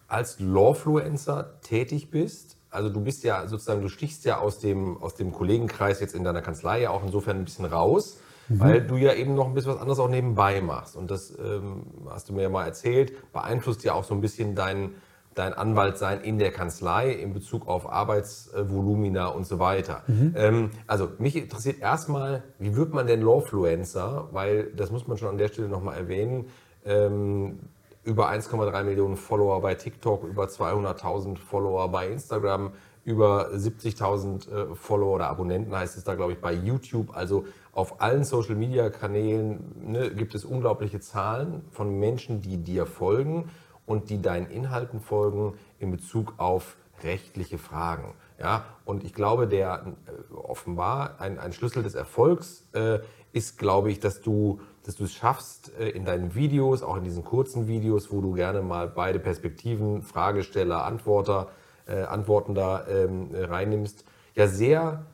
als 0.09 0.39
Lawfluencer 0.39 1.61
tätig 1.63 2.11
bist. 2.11 2.57
Also 2.71 2.91
du 2.91 3.01
bist 3.01 3.25
ja 3.25 3.49
sozusagen, 3.49 3.83
du 3.83 3.89
stichst 3.89 4.25
ja 4.25 4.39
aus 4.39 4.61
dem, 4.61 5.03
aus 5.03 5.15
dem 5.15 5.33
Kollegenkreis 5.33 6.01
jetzt 6.01 6.15
in 6.15 6.23
deiner 6.23 6.43
Kanzlei 6.43 6.83
ja 6.83 6.91
auch 6.91 7.03
insofern 7.03 7.39
ein 7.39 7.45
bisschen 7.45 7.65
raus, 7.65 8.21
mhm. 8.49 8.61
weil 8.61 8.81
du 8.83 8.97
ja 8.97 9.15
eben 9.15 9.35
noch 9.35 9.47
ein 9.47 9.55
bisschen 9.55 9.73
was 9.73 9.81
anderes 9.81 9.99
auch 9.99 10.09
nebenbei 10.09 10.61
machst. 10.61 10.97
Und 10.97 11.11
das 11.11 11.37
ähm, 11.39 11.85
hast 12.09 12.29
du 12.29 12.33
mir 12.33 12.43
ja 12.43 12.49
mal 12.49 12.65
erzählt, 12.65 13.33
beeinflusst 13.33 13.85
ja 13.85 13.95
auch 13.95 14.05
so 14.05 14.15
ein 14.15 14.21
bisschen 14.21 14.55
dein, 14.55 14.95
dein 15.35 15.53
Anwaltsein 15.55 16.21
in 16.21 16.39
der 16.39 16.51
Kanzlei 16.53 17.13
in 17.13 17.33
Bezug 17.33 17.69
auf 17.69 17.91
Arbeitsvolumina 17.91 19.29
und 19.29 19.47
so 19.47 19.59
weiter. 19.59 20.03
Mhm. 20.07 20.35
Ähm, 20.37 20.71
also 20.87 21.11
mich 21.19 21.37
interessiert 21.37 21.81
erstmal, 21.81 22.43
wie 22.59 22.77
wird 22.77 22.93
man 22.93 23.07
denn 23.07 23.23
Lawfluencer? 23.23 24.29
Weil 24.33 24.73
das 24.75 24.91
muss 24.91 25.07
man 25.07 25.17
schon 25.17 25.29
an 25.29 25.39
der 25.39 25.49
Stelle 25.49 25.69
nochmal 25.69 25.97
erwähnen. 25.97 26.47
Ähm, 26.85 27.59
über 28.07 28.31
1,3 28.31 28.85
Millionen 28.85 29.17
Follower 29.17 29.61
bei 29.61 29.75
TikTok, 29.75 30.23
über 30.25 30.45
200.000 30.45 31.39
Follower 31.39 31.89
bei 31.91 32.09
Instagram, 32.09 32.71
über 33.05 33.51
70.000 33.51 34.51
äh, 34.51 34.75
Follower 34.75 35.15
oder 35.15 35.29
Abonnenten 35.29 35.77
heißt 35.77 35.97
es 35.97 36.05
da, 36.05 36.15
glaube 36.15 36.33
ich, 36.33 36.41
bei 36.41 36.53
YouTube. 36.53 37.17
Also 37.17 37.45
auf 37.77 38.01
allen 38.01 38.25
Social-Media-Kanälen 38.25 39.93
ne, 39.93 40.11
gibt 40.11 40.35
es 40.35 40.45
unglaubliche 40.45 41.01
Zahlen 41.01 41.63
von 41.71 41.99
Menschen, 41.99 42.41
die 42.41 42.57
dir 42.57 42.87
folgen 42.87 43.51
und 43.85 44.09
die 44.09 44.23
deinen 44.23 44.47
Inhalten 44.47 45.01
folgen 45.01 45.55
in 45.79 45.91
Bezug 45.91 46.35
auf 46.39 46.77
rechtliche 47.03 47.59
Fragen. 47.59 48.15
Ja, 48.39 48.65
und 48.85 49.05
ich 49.05 49.13
glaube, 49.13 49.47
der 49.47 49.95
äh, 50.07 50.35
offenbar 50.35 51.21
ein, 51.21 51.39
ein 51.39 51.53
Schlüssel 51.53 51.83
des 51.83 51.95
Erfolgs 51.95 52.67
äh, 52.73 53.01
ist, 53.33 53.59
glaube 53.59 53.91
ich, 53.91 54.01
dass 54.01 54.23
du 54.23 54.61
dass 54.87 54.95
du 54.95 55.05
es 55.05 55.13
schaffst, 55.13 55.73
äh, 55.79 55.89
in 55.91 56.05
deinen 56.05 56.35
Videos, 56.35 56.83
auch 56.83 56.97
in 56.97 57.05
diesen 57.05 57.25
kurzen 57.25 57.67
Videos, 57.67 58.13
wo 58.13 58.21
du 58.21 58.33
gerne 58.33 58.63
mal 58.63 58.89
beide 58.89 59.19
Perspektiven, 59.19 60.03
Fragesteller, 60.03 60.85
Antworter, 60.85 61.49
äh, 61.87 62.03
Antwortender 62.03 62.87
ähm, 62.89 63.31
reinnimmst, 63.35 64.05
ja 64.35 64.47
sehr 64.47 65.05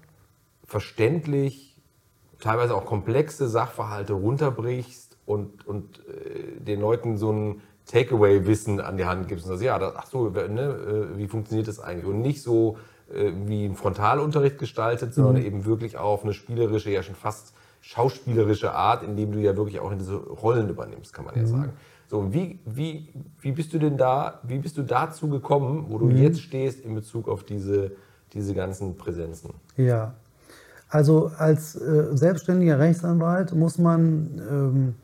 verständlich, 0.64 1.71
teilweise 2.42 2.74
auch 2.74 2.84
komplexe 2.84 3.48
Sachverhalte 3.48 4.12
runterbrichst 4.12 5.16
und, 5.24 5.66
und 5.66 6.00
äh, 6.00 6.60
den 6.60 6.80
Leuten 6.80 7.16
so 7.16 7.32
ein 7.32 7.62
Takeaway-Wissen 7.86 8.80
an 8.80 8.96
die 8.96 9.06
Hand 9.06 9.28
gibst 9.28 9.46
und 9.46 9.50
sagst, 9.50 9.64
ja, 9.64 9.78
das, 9.78 9.94
ach 9.96 10.06
so, 10.06 10.28
ne, 10.28 11.08
äh, 11.14 11.18
wie 11.18 11.28
funktioniert 11.28 11.68
das 11.68 11.80
eigentlich? 11.80 12.06
Und 12.06 12.20
nicht 12.20 12.42
so 12.42 12.76
äh, 13.12 13.30
wie 13.46 13.64
ein 13.64 13.76
Frontalunterricht 13.76 14.58
gestaltet, 14.58 15.14
sondern 15.14 15.36
mhm. 15.36 15.46
eben 15.46 15.64
wirklich 15.64 15.96
auf 15.96 16.24
eine 16.24 16.32
spielerische, 16.32 16.90
ja 16.90 17.02
schon 17.02 17.14
fast 17.14 17.54
schauspielerische 17.80 18.72
Art, 18.72 19.02
indem 19.02 19.32
du 19.32 19.38
ja 19.38 19.56
wirklich 19.56 19.80
auch 19.80 19.92
in 19.92 19.98
diese 19.98 20.16
Rollen 20.16 20.68
übernimmst, 20.68 21.12
kann 21.12 21.24
man 21.24 21.34
ja 21.34 21.42
mhm. 21.42 21.46
sagen. 21.46 21.72
So, 22.08 22.32
wie, 22.32 22.58
wie, 22.64 23.08
wie 23.40 23.52
bist 23.52 23.72
du 23.72 23.78
denn 23.78 23.96
da, 23.96 24.40
wie 24.42 24.58
bist 24.58 24.76
du 24.76 24.82
dazu 24.82 25.28
gekommen, 25.28 25.86
wo 25.88 25.98
du 25.98 26.06
mhm. 26.06 26.16
jetzt 26.16 26.42
stehst 26.42 26.84
in 26.84 26.94
Bezug 26.94 27.28
auf 27.28 27.44
diese, 27.44 27.92
diese 28.32 28.54
ganzen 28.54 28.96
Präsenzen? 28.96 29.54
Ja, 29.76 30.14
also 30.92 31.30
als 31.38 31.74
äh, 31.74 32.14
selbstständiger 32.14 32.78
Rechtsanwalt 32.78 33.54
muss 33.54 33.78
man 33.78 34.42
ähm, 34.50 34.94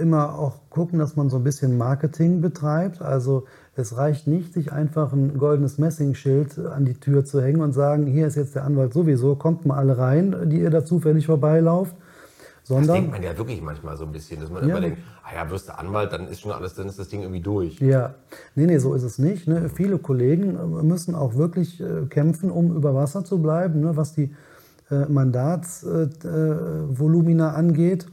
immer 0.00 0.36
auch 0.36 0.58
gucken, 0.70 0.98
dass 0.98 1.14
man 1.14 1.30
so 1.30 1.36
ein 1.36 1.44
bisschen 1.44 1.78
Marketing 1.78 2.40
betreibt. 2.40 3.00
Also 3.00 3.44
es 3.76 3.96
reicht 3.96 4.26
nicht, 4.26 4.52
sich 4.52 4.72
einfach 4.72 5.12
ein 5.12 5.38
goldenes 5.38 5.78
Messingschild 5.78 6.58
an 6.58 6.84
die 6.84 6.94
Tür 6.94 7.24
zu 7.24 7.40
hängen 7.40 7.60
und 7.60 7.72
sagen, 7.72 8.06
hier 8.06 8.26
ist 8.26 8.34
jetzt 8.34 8.56
der 8.56 8.64
Anwalt 8.64 8.92
sowieso, 8.92 9.36
kommt 9.36 9.64
mal 9.66 9.76
alle 9.76 9.96
rein, 9.96 10.50
die 10.50 10.58
ihr 10.58 10.70
da 10.70 10.84
zufällig 10.84 11.26
vorbeilauft. 11.26 11.94
Sondern, 12.64 12.88
das 12.88 12.96
denkt 12.96 13.12
man 13.12 13.22
ja 13.22 13.38
wirklich 13.38 13.62
manchmal 13.62 13.96
so 13.96 14.06
ein 14.06 14.12
bisschen, 14.12 14.40
dass 14.40 14.50
man 14.50 14.64
ja. 14.64 14.70
immer 14.70 14.80
denkt, 14.80 14.98
ah 15.22 15.34
ja, 15.34 15.48
wirst 15.48 15.68
du 15.68 15.78
Anwalt, 15.78 16.12
dann 16.12 16.26
ist 16.26 16.40
schon 16.40 16.50
alles, 16.50 16.74
dann 16.74 16.88
ist 16.88 16.98
das 16.98 17.08
Ding 17.08 17.22
irgendwie 17.22 17.40
durch. 17.40 17.78
Ja, 17.78 18.16
nee, 18.56 18.66
nee, 18.66 18.78
so 18.78 18.94
ist 18.94 19.04
es 19.04 19.18
nicht. 19.18 19.46
Ne? 19.46 19.70
Viele 19.72 19.98
Kollegen 19.98 20.56
äh, 20.56 20.82
müssen 20.82 21.14
auch 21.14 21.36
wirklich 21.36 21.80
äh, 21.80 22.06
kämpfen, 22.06 22.50
um 22.50 22.74
über 22.74 22.96
Wasser 22.96 23.24
zu 23.24 23.40
bleiben, 23.40 23.80
ne? 23.80 23.96
was 23.96 24.12
die 24.12 24.34
Mandatsvolumina 25.08 27.52
äh, 27.52 27.56
angeht. 27.56 28.06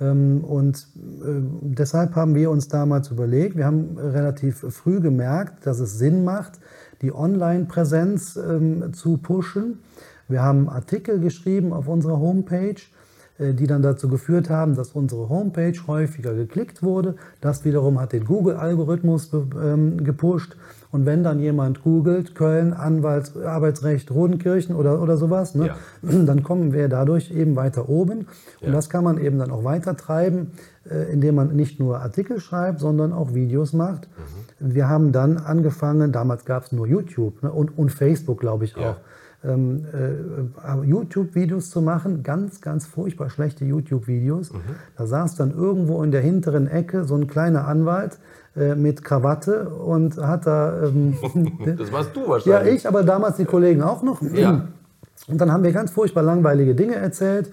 Ähm, 0.00 0.44
und 0.44 0.76
äh, 0.76 1.40
deshalb 1.62 2.14
haben 2.14 2.34
wir 2.34 2.50
uns 2.50 2.68
damals 2.68 3.10
überlegt, 3.10 3.56
wir 3.56 3.64
haben 3.66 3.98
relativ 3.98 4.64
früh 4.70 5.00
gemerkt, 5.00 5.66
dass 5.66 5.80
es 5.80 5.98
Sinn 5.98 6.24
macht, 6.24 6.60
die 7.02 7.14
Online-Präsenz 7.14 8.36
ähm, 8.36 8.92
zu 8.92 9.18
pushen. 9.18 9.80
Wir 10.28 10.42
haben 10.42 10.68
Artikel 10.68 11.20
geschrieben 11.20 11.72
auf 11.72 11.88
unserer 11.88 12.18
Homepage 12.18 12.80
äh, 13.38 13.54
die 13.54 13.66
dann 13.66 13.82
dazu 13.82 14.08
geführt 14.08 14.50
haben, 14.50 14.74
dass 14.74 14.92
unsere 14.92 15.28
Homepage 15.28 15.78
häufiger 15.86 16.34
geklickt 16.34 16.82
wurde. 16.82 17.14
Das 17.40 17.64
wiederum 17.64 18.00
hat 18.00 18.12
den 18.12 18.24
Google-Algorithmus 18.24 19.30
ähm, 19.32 20.02
gepusht. 20.02 20.56
Und 20.90 21.04
wenn 21.04 21.22
dann 21.22 21.38
jemand 21.38 21.82
googelt, 21.82 22.34
Köln, 22.34 22.72
Anwalts, 22.72 23.36
Arbeitsrecht, 23.36 24.10
Rodenkirchen 24.10 24.74
oder, 24.74 25.02
oder 25.02 25.16
sowas, 25.16 25.54
ne, 25.54 25.66
ja. 25.66 25.76
dann 26.24 26.42
kommen 26.42 26.72
wir 26.72 26.88
dadurch 26.88 27.30
eben 27.30 27.56
weiter 27.56 27.88
oben. 27.88 28.26
Und 28.60 28.72
das 28.72 28.88
kann 28.88 29.04
man 29.04 29.18
eben 29.18 29.38
dann 29.38 29.50
auch 29.50 29.64
weiter 29.64 29.96
treiben, 29.96 30.52
äh, 30.90 31.12
indem 31.12 31.34
man 31.34 31.54
nicht 31.54 31.78
nur 31.78 32.00
Artikel 32.00 32.40
schreibt, 32.40 32.80
sondern 32.80 33.12
auch 33.12 33.34
Videos 33.34 33.74
macht. 33.74 34.08
Mhm. 34.60 34.74
Wir 34.74 34.88
haben 34.88 35.12
dann 35.12 35.36
angefangen, 35.36 36.10
damals 36.10 36.44
gab 36.44 36.64
es 36.64 36.72
nur 36.72 36.86
YouTube 36.86 37.42
ne, 37.42 37.52
und, 37.52 37.76
und 37.76 37.90
Facebook, 37.90 38.40
glaube 38.40 38.64
ich 38.64 38.76
auch 38.76 38.96
ähm, 39.44 39.84
äh, 39.92 40.84
YouTube-Videos 40.84 41.70
zu 41.70 41.80
machen, 41.80 42.22
ganz, 42.22 42.60
ganz 42.60 42.86
furchtbar 42.86 43.30
schlechte 43.30 43.64
YouTube-Videos. 43.64 44.52
Mhm. 44.52 44.58
Da 44.96 45.06
saß 45.06 45.36
dann 45.36 45.52
irgendwo 45.52 46.02
in 46.02 46.10
der 46.10 46.22
hinteren 46.22 46.66
Ecke 46.66 47.04
so 47.04 47.14
ein 47.14 47.28
kleiner 47.28 47.66
Anwalt 47.68 48.14
äh, 48.14 48.18
mit 48.74 49.04
Krawatte 49.04 49.68
und 49.68 50.16
hat 50.16 50.46
da... 50.46 50.82
Ähm, 50.84 51.16
das 51.78 51.92
warst 51.92 52.14
du 52.14 52.28
wahrscheinlich. 52.28 52.66
Ja, 52.66 52.76
ich, 52.76 52.88
aber 52.88 53.02
damals 53.02 53.36
die 53.36 53.44
Kollegen 53.44 53.82
auch 53.82 54.02
noch. 54.02 54.22
Ja. 54.22 54.68
Und 55.26 55.38
dann 55.38 55.52
haben 55.52 55.62
wir 55.62 55.72
ganz 55.72 55.90
furchtbar 55.90 56.22
langweilige 56.22 56.74
Dinge 56.74 56.94
erzählt 56.94 57.50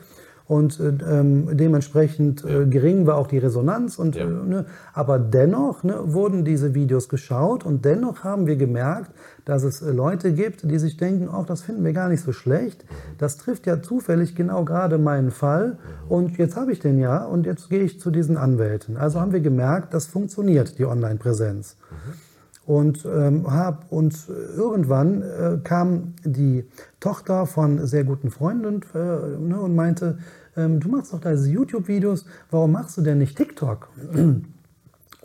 und 0.48 0.80
äh, 0.80 0.94
ähm, 1.10 1.58
dementsprechend 1.58 2.46
äh, 2.46 2.66
gering 2.66 3.08
war 3.08 3.18
auch 3.18 3.28
die 3.28 3.40
Resonanz. 3.40 3.98
Und, 3.98 4.16
ja. 4.16 4.26
äh, 4.26 4.28
ne, 4.28 4.66
aber 4.94 5.18
dennoch 5.18 5.84
ne, 5.84 5.96
wurden 6.04 6.46
diese 6.46 6.76
Videos 6.76 7.10
geschaut 7.10 7.66
und 7.66 7.84
dennoch 7.84 8.24
haben 8.24 8.46
wir 8.46 8.56
gemerkt, 8.56 9.12
dass 9.46 9.64
es 9.64 9.82
äh, 9.82 9.92
Leute 9.92 10.34
gibt, 10.34 10.70
die 10.70 10.78
sich 10.78 10.98
denken, 10.98 11.30
ach, 11.32 11.46
das 11.46 11.64
finden 11.64 11.84
wir 11.84 11.94
gar 11.94 12.10
nicht 12.10 12.22
so 12.22 12.32
schlecht. 12.32 12.84
Mhm. 12.84 13.18
Das 13.18 13.38
trifft 13.38 13.66
ja 13.66 13.82
zufällig 13.82 14.36
genau 14.36 14.66
gerade 14.66 15.00
meinen 15.00 15.32
Fall 15.32 15.70
mhm. 15.70 16.12
und 16.12 16.38
jetzt 16.38 16.56
habe 16.56 16.72
ich 16.72 16.80
den 16.80 17.00
ja 17.00 17.24
und 17.26 17.48
jetzt 17.48 17.70
gehe 17.70 17.82
ich 17.82 18.00
zu 18.00 18.12
diesen 18.12 18.38
Anwälten. 18.38 18.98
Also 18.98 19.20
haben 19.20 19.34
wir 19.34 19.42
gemerkt, 19.42 19.96
das 19.96 20.06
funktioniert, 20.06 20.78
die 20.78 20.86
Online-Präsenz. 20.86 21.76
Mhm. 21.90 22.25
Und, 22.66 23.06
ähm, 23.06 23.46
hab, 23.52 23.92
und 23.92 24.28
irgendwann 24.58 25.22
äh, 25.22 25.58
kam 25.64 26.14
die 26.24 26.66
Tochter 27.00 27.46
von 27.46 27.86
sehr 27.86 28.04
guten 28.04 28.32
Freunden 28.32 28.82
äh, 28.96 29.38
ne, 29.38 29.60
und 29.60 29.76
meinte, 29.76 30.18
ähm, 30.58 30.80
du 30.80 30.90
machst 30.90 31.14
doch 31.14 31.20
da 31.20 31.32
diese 31.32 31.50
YouTube-Videos, 31.50 32.26
warum 32.50 32.72
machst 32.72 32.98
du 32.98 33.02
denn 33.02 33.20
nicht 33.20 33.38
TikTok? 33.38 33.90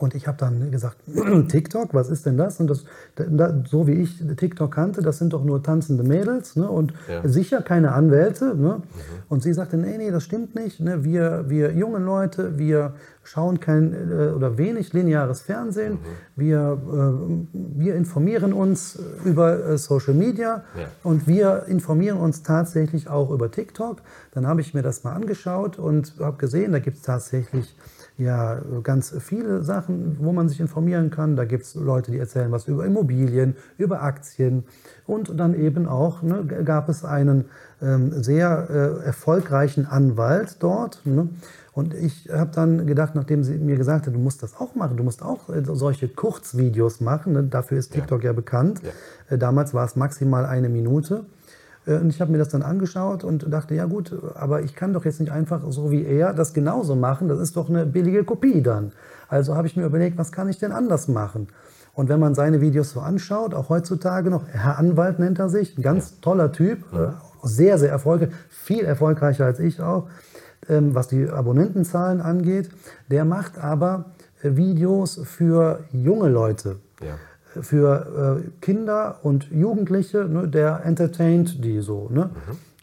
Und 0.01 0.15
ich 0.15 0.27
habe 0.27 0.39
dann 0.39 0.71
gesagt, 0.71 0.97
TikTok, 1.49 1.93
was 1.93 2.09
ist 2.09 2.25
denn 2.25 2.39
das? 2.39 2.59
Und 2.59 2.69
das, 2.69 2.85
so 3.69 3.87
wie 3.87 3.93
ich 3.93 4.23
TikTok 4.37 4.73
kannte, 4.73 5.03
das 5.03 5.19
sind 5.19 5.35
doch 5.35 5.45
nur 5.45 5.63
tanzende 5.63 6.03
Mädels 6.03 6.57
ne? 6.57 6.71
und 6.71 6.95
ja. 7.07 7.27
sicher 7.29 7.61
keine 7.61 7.93
Anwälte. 7.93 8.57
Ne? 8.57 8.77
Mhm. 8.77 8.83
Und 9.29 9.43
sie 9.43 9.53
sagte, 9.53 9.77
nee, 9.77 9.99
nee, 9.99 10.11
das 10.11 10.25
stimmt 10.25 10.55
nicht. 10.55 10.81
Ne? 10.81 11.05
Wir, 11.05 11.45
wir 11.49 11.73
junge 11.73 11.99
Leute, 11.99 12.59
wir 12.59 12.95
schauen 13.23 13.61
kein 13.61 13.93
äh, 13.93 14.31
oder 14.31 14.57
wenig 14.57 14.95
lineares 14.95 15.43
Fernsehen. 15.43 15.93
Mhm. 15.93 15.99
Wir, 16.35 16.79
äh, 16.93 17.47
wir 17.53 17.95
informieren 17.95 18.55
uns 18.55 18.99
über 19.25 19.67
äh, 19.67 19.79
Social 19.79 20.15
Media 20.15 20.65
ja. 20.79 20.87
und 21.03 21.27
wir 21.27 21.65
informieren 21.67 22.19
uns 22.19 22.43
tatsächlich 22.43 23.09
auch 23.09 23.31
über 23.31 23.51
TikTok. 23.51 23.99
Dann 24.33 24.47
habe 24.47 24.63
ich 24.63 24.73
mir 24.73 24.83
das 24.83 25.05
mal 25.05 25.13
angeschaut 25.13 25.79
und 25.79 26.15
habe 26.21 26.39
gesehen, 26.39 26.73
da 26.73 26.79
gibt 26.79 26.97
es 26.97 27.03
tatsächlich 27.03 27.77
ja 28.21 28.61
ganz 28.83 29.15
viele 29.19 29.63
Sachen, 29.63 30.17
wo 30.21 30.33
man 30.33 30.49
sich 30.49 30.61
informieren 30.61 31.11
kann. 31.11 31.37
Da 31.37 31.45
gibt 31.45 31.65
es 31.65 31.75
Leute, 31.75 32.11
die 32.11 32.19
erzählen 32.19 32.53
was 32.53 32.69
über 32.69 32.85
Immobilien, 32.85 33.57
über 33.79 34.03
Aktien. 34.03 34.65
Und 35.07 35.39
dann 35.39 35.55
eben 35.55 35.87
auch 35.87 36.23
ne, 36.23 36.45
gab 36.65 36.89
es 36.89 37.05
einen 37.05 37.47
ähm, 37.83 38.23
sehr 38.23 38.69
äh, 38.71 39.07
erfolgreichen 39.07 39.87
Anwalt 39.87 40.57
dort. 40.61 41.01
Ne? 41.05 41.29
Und 41.73 41.95
ich 41.95 42.29
habe 42.31 42.51
dann 42.55 42.87
gedacht, 42.87 43.15
nachdem 43.15 43.43
sie 43.43 43.55
mir 43.55 43.77
gesagt 43.77 44.07
hat, 44.07 44.15
du 44.15 44.19
musst 44.19 44.43
das 44.43 44.57
auch 44.57 44.75
machen, 44.75 44.97
du 44.97 45.05
musst 45.05 45.23
auch 45.23 45.49
äh, 45.49 45.63
solche 45.65 46.09
Kurzvideos 46.09 47.01
machen, 47.01 47.33
ne? 47.33 47.45
dafür 47.45 47.79
ist 47.79 47.93
TikTok 47.93 48.23
ja, 48.23 48.31
ja 48.31 48.33
bekannt. 48.33 48.83
Ja. 48.83 49.35
Äh, 49.35 49.39
damals 49.39 49.73
war 49.73 49.85
es 49.85 49.97
maximal 49.97 50.47
eine 50.47 50.69
Minute. 50.69 51.25
Äh, 51.87 51.97
Und 51.97 52.11
ich 52.11 52.21
habe 52.21 52.33
mir 52.33 52.39
das 52.39 52.49
dann 52.49 52.63
angeschaut 52.63 53.25
und 53.25 53.53
dachte, 53.53 53.75
ja 53.75 53.87
gut, 53.87 54.15
aber 54.35 54.63
ich 54.63 54.75
kann 54.75 54.93
doch 54.93 55.05
jetzt 55.05 55.21
nicht 55.21 55.33
einfach 55.33 55.63
so 55.69 55.91
wie 55.91 56.05
er 56.05 56.33
das 56.33 56.53
genauso 56.55 56.97
machen. 56.97 57.29
Das 57.29 57.39
ist 57.39 57.57
doch 57.57 57.69
eine 57.69 57.87
billige 57.87 58.25
Kopie 58.25 58.63
dann. 58.63 58.93
Also 59.29 59.55
habe 59.55 59.67
ich 59.67 59.77
mir 59.77 59.87
überlegt, 59.87 60.19
was 60.19 60.33
kann 60.33 60.49
ich 60.49 60.59
denn 60.59 60.73
anders 60.73 61.09
machen? 61.09 61.49
Und 61.95 62.09
wenn 62.09 62.21
man 62.21 62.35
seine 62.35 62.61
Videos 62.61 62.91
so 62.91 63.01
anschaut, 63.01 63.55
auch 63.55 63.69
heutzutage 63.69 64.31
noch, 64.31 64.47
Herr 64.49 64.79
Anwalt 64.79 65.19
nennt 65.19 65.39
er 65.39 65.49
sich, 65.49 65.77
ein 65.77 65.83
ganz 65.83 66.21
toller 66.21 66.53
Typ, 66.53 66.85
äh, 66.93 67.09
sehr, 67.43 67.79
sehr 67.79 67.91
erfolgreich, 67.91 68.31
viel 68.49 68.85
erfolgreicher 68.85 69.45
als 69.45 69.59
ich 69.59 69.81
auch, 69.81 70.09
ähm, 70.69 70.95
was 70.95 71.09
die 71.09 71.29
Abonnentenzahlen 71.29 72.21
angeht. 72.21 72.71
Der 73.11 73.25
macht 73.25 73.59
aber 73.59 74.07
äh, 74.43 74.57
Videos 74.57 75.21
für 75.25 75.81
junge 75.93 76.29
Leute 76.29 76.77
Ja. 77.01 77.15
Für 77.61 78.43
äh, 78.45 78.51
Kinder 78.61 79.19
und 79.23 79.51
Jugendliche, 79.51 80.25
ne, 80.25 80.49
der 80.49 80.83
entertaint 80.85 81.65
die 81.65 81.81
so. 81.81 82.09
Ne? 82.11 82.31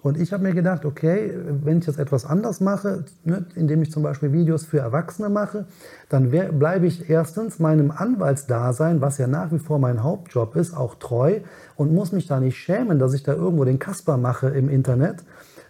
Und 0.03 0.19
ich 0.19 0.31
habe 0.31 0.43
mir 0.43 0.53
gedacht, 0.53 0.85
okay, 0.85 1.33
wenn 1.63 1.79
ich 1.79 1.85
das 1.85 1.97
etwas 1.97 2.25
anders 2.25 2.61
mache, 2.61 3.03
ne, 3.23 3.45
indem 3.55 3.81
ich 3.81 3.91
zum 3.91 4.03
Beispiel 4.03 4.31
Videos 4.31 4.65
für 4.65 4.79
Erwachsene 4.79 5.29
mache, 5.29 5.65
dann 6.09 6.29
bleibe 6.29 6.85
ich 6.85 7.09
erstens 7.09 7.59
meinem 7.59 7.91
Anwaltsdasein, 7.91 9.01
was 9.01 9.17
ja 9.17 9.27
nach 9.27 9.51
wie 9.51 9.59
vor 9.59 9.79
mein 9.79 10.03
Hauptjob 10.03 10.55
ist, 10.55 10.75
auch 10.75 10.95
treu 10.95 11.39
und 11.75 11.93
muss 11.93 12.11
mich 12.11 12.27
da 12.27 12.39
nicht 12.39 12.57
schämen, 12.57 12.99
dass 12.99 13.13
ich 13.13 13.23
da 13.23 13.33
irgendwo 13.33 13.65
den 13.65 13.79
Kasper 13.79 14.17
mache 14.17 14.47
im 14.49 14.69
Internet, 14.69 15.23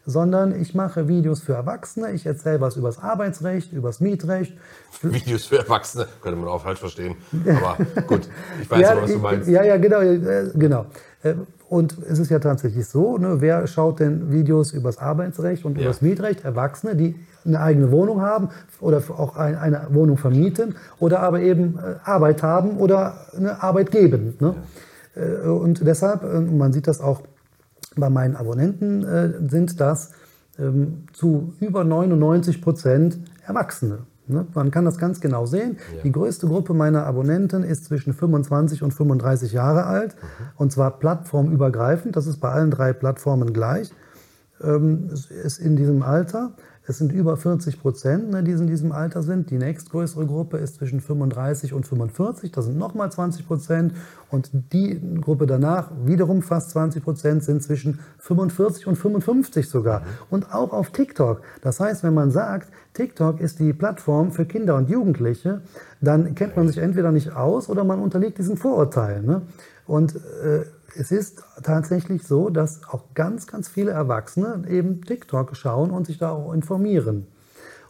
sondern 0.08 0.60
ich 0.60 0.74
mache 0.74 1.08
Videos 1.10 1.42
für 1.42 1.54
Erwachsene, 1.54 2.12
ich 2.14 2.26
erzähle 2.26 2.62
was 2.62 2.78
übers 2.78 2.98
Arbeitsrecht, 3.04 3.74
übers 3.74 4.00
Mietrecht, 4.00 4.54
Videos 5.04 5.46
für 5.46 5.60
Erwachsene, 5.60 6.08
könnte 6.24 6.40
man 6.40 6.48
auch 6.50 6.64
falsch 6.64 6.80
verstehen. 6.80 7.16
Aber 7.46 7.78
gut, 8.08 8.28
ich 8.62 8.72
weiß 8.72 8.88
aber, 8.90 9.02
was 9.04 9.12
du 9.12 9.20
meinst. 9.20 9.50
Ja, 9.50 9.64
ja, 9.64 9.78
genau. 9.78 10.00
äh, 10.02 10.50
genau. 10.56 10.86
Äh, 11.24 11.34
Und 11.70 11.98
es 12.10 12.20
ist 12.20 12.32
ja 12.32 12.40
tatsächlich 12.40 12.88
so, 12.88 13.18
ne, 13.18 13.42
wer 13.42 13.68
schaut 13.68 14.00
denn 14.00 14.32
Videos 14.32 14.72
übers 14.72 14.98
Arbeitsrecht 14.98 15.66
und 15.66 15.78
Ja. 15.78 15.84
übers 15.84 16.02
Mietrecht? 16.02 16.46
Erwachsene, 16.46 16.96
die 16.96 17.16
eine 17.46 17.60
eigene 17.60 17.92
Wohnung 17.92 18.22
haben 18.22 18.48
oder 18.80 19.02
auch 19.18 19.36
ein, 19.36 19.58
eine 19.58 19.88
Wohnung 19.90 20.18
vermieten 20.18 20.76
oder 21.00 21.20
aber 21.20 21.42
eben 21.42 21.78
äh, 21.78 21.96
Arbeit 22.10 22.42
haben 22.44 22.78
oder 22.78 23.26
eine 23.36 23.62
Arbeit 23.62 23.92
geben. 23.92 24.36
Ne? 24.40 24.56
Äh, 25.16 25.48
Und 25.50 25.86
deshalb, 25.86 26.24
man 26.24 26.72
sieht 26.72 26.88
das 26.88 27.02
auch 27.02 27.22
bei 28.00 28.10
meinen 28.10 28.36
Abonnenten, 28.36 29.04
äh, 29.04 29.34
sind 29.50 29.80
das 29.80 30.12
ähm, 30.60 31.04
zu 31.14 31.54
über 31.60 31.84
99 31.84 32.62
Prozent 32.62 33.20
Erwachsene. 33.46 34.00
Ne? 34.28 34.46
Man 34.54 34.72
kann 34.72 34.86
das 34.86 34.98
ganz 34.98 35.22
genau 35.22 35.46
sehen. 35.46 35.78
Ja. 35.96 36.04
Die 36.04 36.12
größte 36.12 36.48
Gruppe 36.48 36.74
meiner 36.74 37.06
Abonnenten 37.06 37.64
ist 37.64 37.86
zwischen 37.86 38.14
25 38.14 38.84
und 38.84 38.94
35 38.94 39.54
Jahre 39.54 39.86
alt. 39.86 40.16
Und 40.56 40.72
zwar 40.72 41.00
plattformübergreifend. 41.00 42.16
Das 42.16 42.28
ist 42.28 42.40
bei 42.40 42.50
allen 42.50 42.72
drei 42.72 42.94
Plattformen 42.94 43.54
gleich. 43.54 43.92
Ähm, 44.62 45.10
es 45.12 45.32
ist 45.32 45.60
in 45.60 45.76
diesem 45.76 46.04
Alter. 46.04 46.52
Es 46.90 47.00
sind 47.00 47.12
über 47.12 47.36
40 47.36 47.82
Prozent, 47.82 48.30
ne, 48.30 48.44
die 48.44 48.52
in 48.52 48.66
diesem 48.66 48.94
Alter 48.94 49.22
sind. 49.22 49.52
Die 49.52 49.58
nächstgrößere 49.58 50.26
Gruppe 50.26 50.58
ist 50.58 50.76
zwischen 50.76 51.02
35 51.02 51.74
und 51.74 51.86
45. 51.86 52.54
Das 52.54 52.64
sind 52.64 52.78
nochmal 52.78 53.12
20 53.12 53.46
Prozent. 53.46 53.94
Und 54.32 54.50
die 54.72 55.02
Gruppe 55.20 55.48
danach, 55.48 55.92
wiederum 56.06 56.42
fast 56.42 56.70
20 56.70 57.04
Prozent, 57.04 57.44
sind 57.44 57.62
zwischen 57.62 58.00
45 58.20 58.88
und 58.88 58.96
55 58.96 59.68
sogar. 59.68 60.04
Und 60.30 60.54
auch 60.54 60.72
auf 60.72 60.92
TikTok. 60.92 61.42
Das 61.62 61.82
heißt, 61.82 62.04
wenn 62.04 62.14
man 62.14 62.32
sagt, 62.32 62.70
TikTok 62.94 63.42
ist 63.42 63.60
die 63.60 63.74
Plattform 63.74 64.32
für 64.32 64.46
Kinder 64.46 64.78
und 64.78 64.90
Jugendliche, 64.90 65.62
dann 66.00 66.36
kennt 66.36 66.56
man 66.56 66.70
sich 66.70 66.78
entweder 66.78 67.12
nicht 67.12 67.36
aus 67.36 67.68
oder 67.68 67.84
man 67.84 68.00
unterliegt 68.00 68.38
diesen 68.38 68.56
Vorurteilen. 68.56 69.26
Ne? 69.26 69.42
Und 69.88 70.16
äh, 70.16 70.64
es 71.00 71.12
ist 71.12 71.44
tatsächlich 71.64 72.24
so, 72.24 72.50
dass 72.50 72.82
auch 72.90 73.14
ganz, 73.14 73.48
ganz 73.48 73.68
viele 73.68 73.92
Erwachsene 73.92 74.64
eben 74.70 75.02
TikTok 75.02 75.56
schauen 75.56 75.92
und 75.92 76.08
sich 76.08 76.18
da 76.18 76.32
auch 76.32 76.54
informieren. 76.54 77.28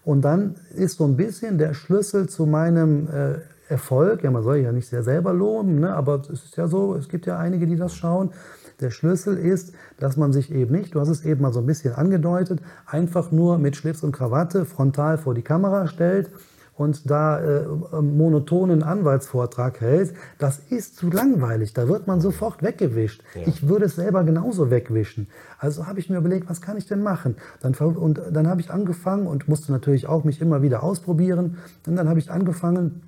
Und 0.04 0.22
dann 0.22 0.56
ist 0.76 0.98
so 0.98 1.06
ein 1.06 1.18
bisschen 1.18 1.58
der 1.58 1.74
Schlüssel 1.74 2.30
zu 2.30 2.46
meinem 2.46 3.08
äh, 3.08 3.36
Erfolg, 3.70 4.24
ja, 4.24 4.32
man 4.32 4.44
soll 4.44 4.58
ja 4.58 4.72
nicht 4.72 4.88
sehr 4.88 5.04
selber 5.04 5.34
loben, 5.34 5.80
ne, 5.80 5.94
aber 5.94 6.22
es 6.22 6.46
ist 6.46 6.56
ja 6.56 6.68
so, 6.68 6.96
es 6.96 7.10
gibt 7.10 7.26
ja 7.26 7.38
einige, 7.38 7.68
die 7.68 7.76
das 7.76 7.94
schauen. 7.96 8.32
Der 8.80 8.92
Schlüssel 8.92 9.38
ist, 9.38 9.74
dass 10.00 10.16
man 10.16 10.32
sich 10.32 10.52
eben 10.54 10.74
nicht, 10.74 10.96
du 10.96 11.02
hast 11.02 11.10
es 11.10 11.26
eben 11.26 11.42
mal 11.42 11.52
so 11.52 11.60
ein 11.60 11.66
bisschen 11.66 11.94
angedeutet, 11.94 12.62
einfach 12.86 13.32
nur 13.32 13.58
mit 13.58 13.76
Schlips 13.76 14.04
und 14.04 14.14
Krawatte 14.14 14.66
frontal 14.66 15.18
vor 15.18 15.34
die 15.34 15.42
Kamera 15.42 15.88
stellt 15.88 16.30
und 16.78 17.10
da 17.10 17.40
äh, 17.40 17.66
einen 17.92 18.18
monotonen 18.18 18.84
Anwaltsvortrag 18.84 19.82
hält, 19.82 20.14
das 20.38 20.60
ist 20.70 20.96
zu 20.96 21.10
langweilig. 21.10 21.74
Da 21.74 21.88
wird 21.90 22.06
man 22.06 22.22
sofort 22.22 22.62
weggewischt. 22.62 23.24
Ja. 23.34 23.42
Ich 23.48 23.68
würde 23.68 23.86
es 23.86 23.96
selber 23.96 24.24
genauso 24.24 24.70
wegwischen. 24.70 25.28
Also 25.58 25.88
habe 25.88 26.00
ich 26.00 26.10
mir 26.10 26.18
überlegt, 26.18 26.50
was 26.50 26.62
kann 26.62 26.78
ich 26.78 26.86
denn 26.86 27.02
machen? 27.02 27.36
Dann, 27.62 27.74
und 27.74 28.22
dann 28.32 28.48
habe 28.48 28.62
ich 28.62 28.70
angefangen 28.70 29.26
und 29.26 29.48
musste 29.48 29.72
natürlich 29.72 30.08
auch 30.08 30.24
mich 30.24 30.40
immer 30.40 30.62
wieder 30.62 30.84
ausprobieren. 30.84 31.58
Und 31.88 31.96
dann 31.96 32.08
habe 32.08 32.20
ich 32.20 32.30
angefangen, 32.30 33.02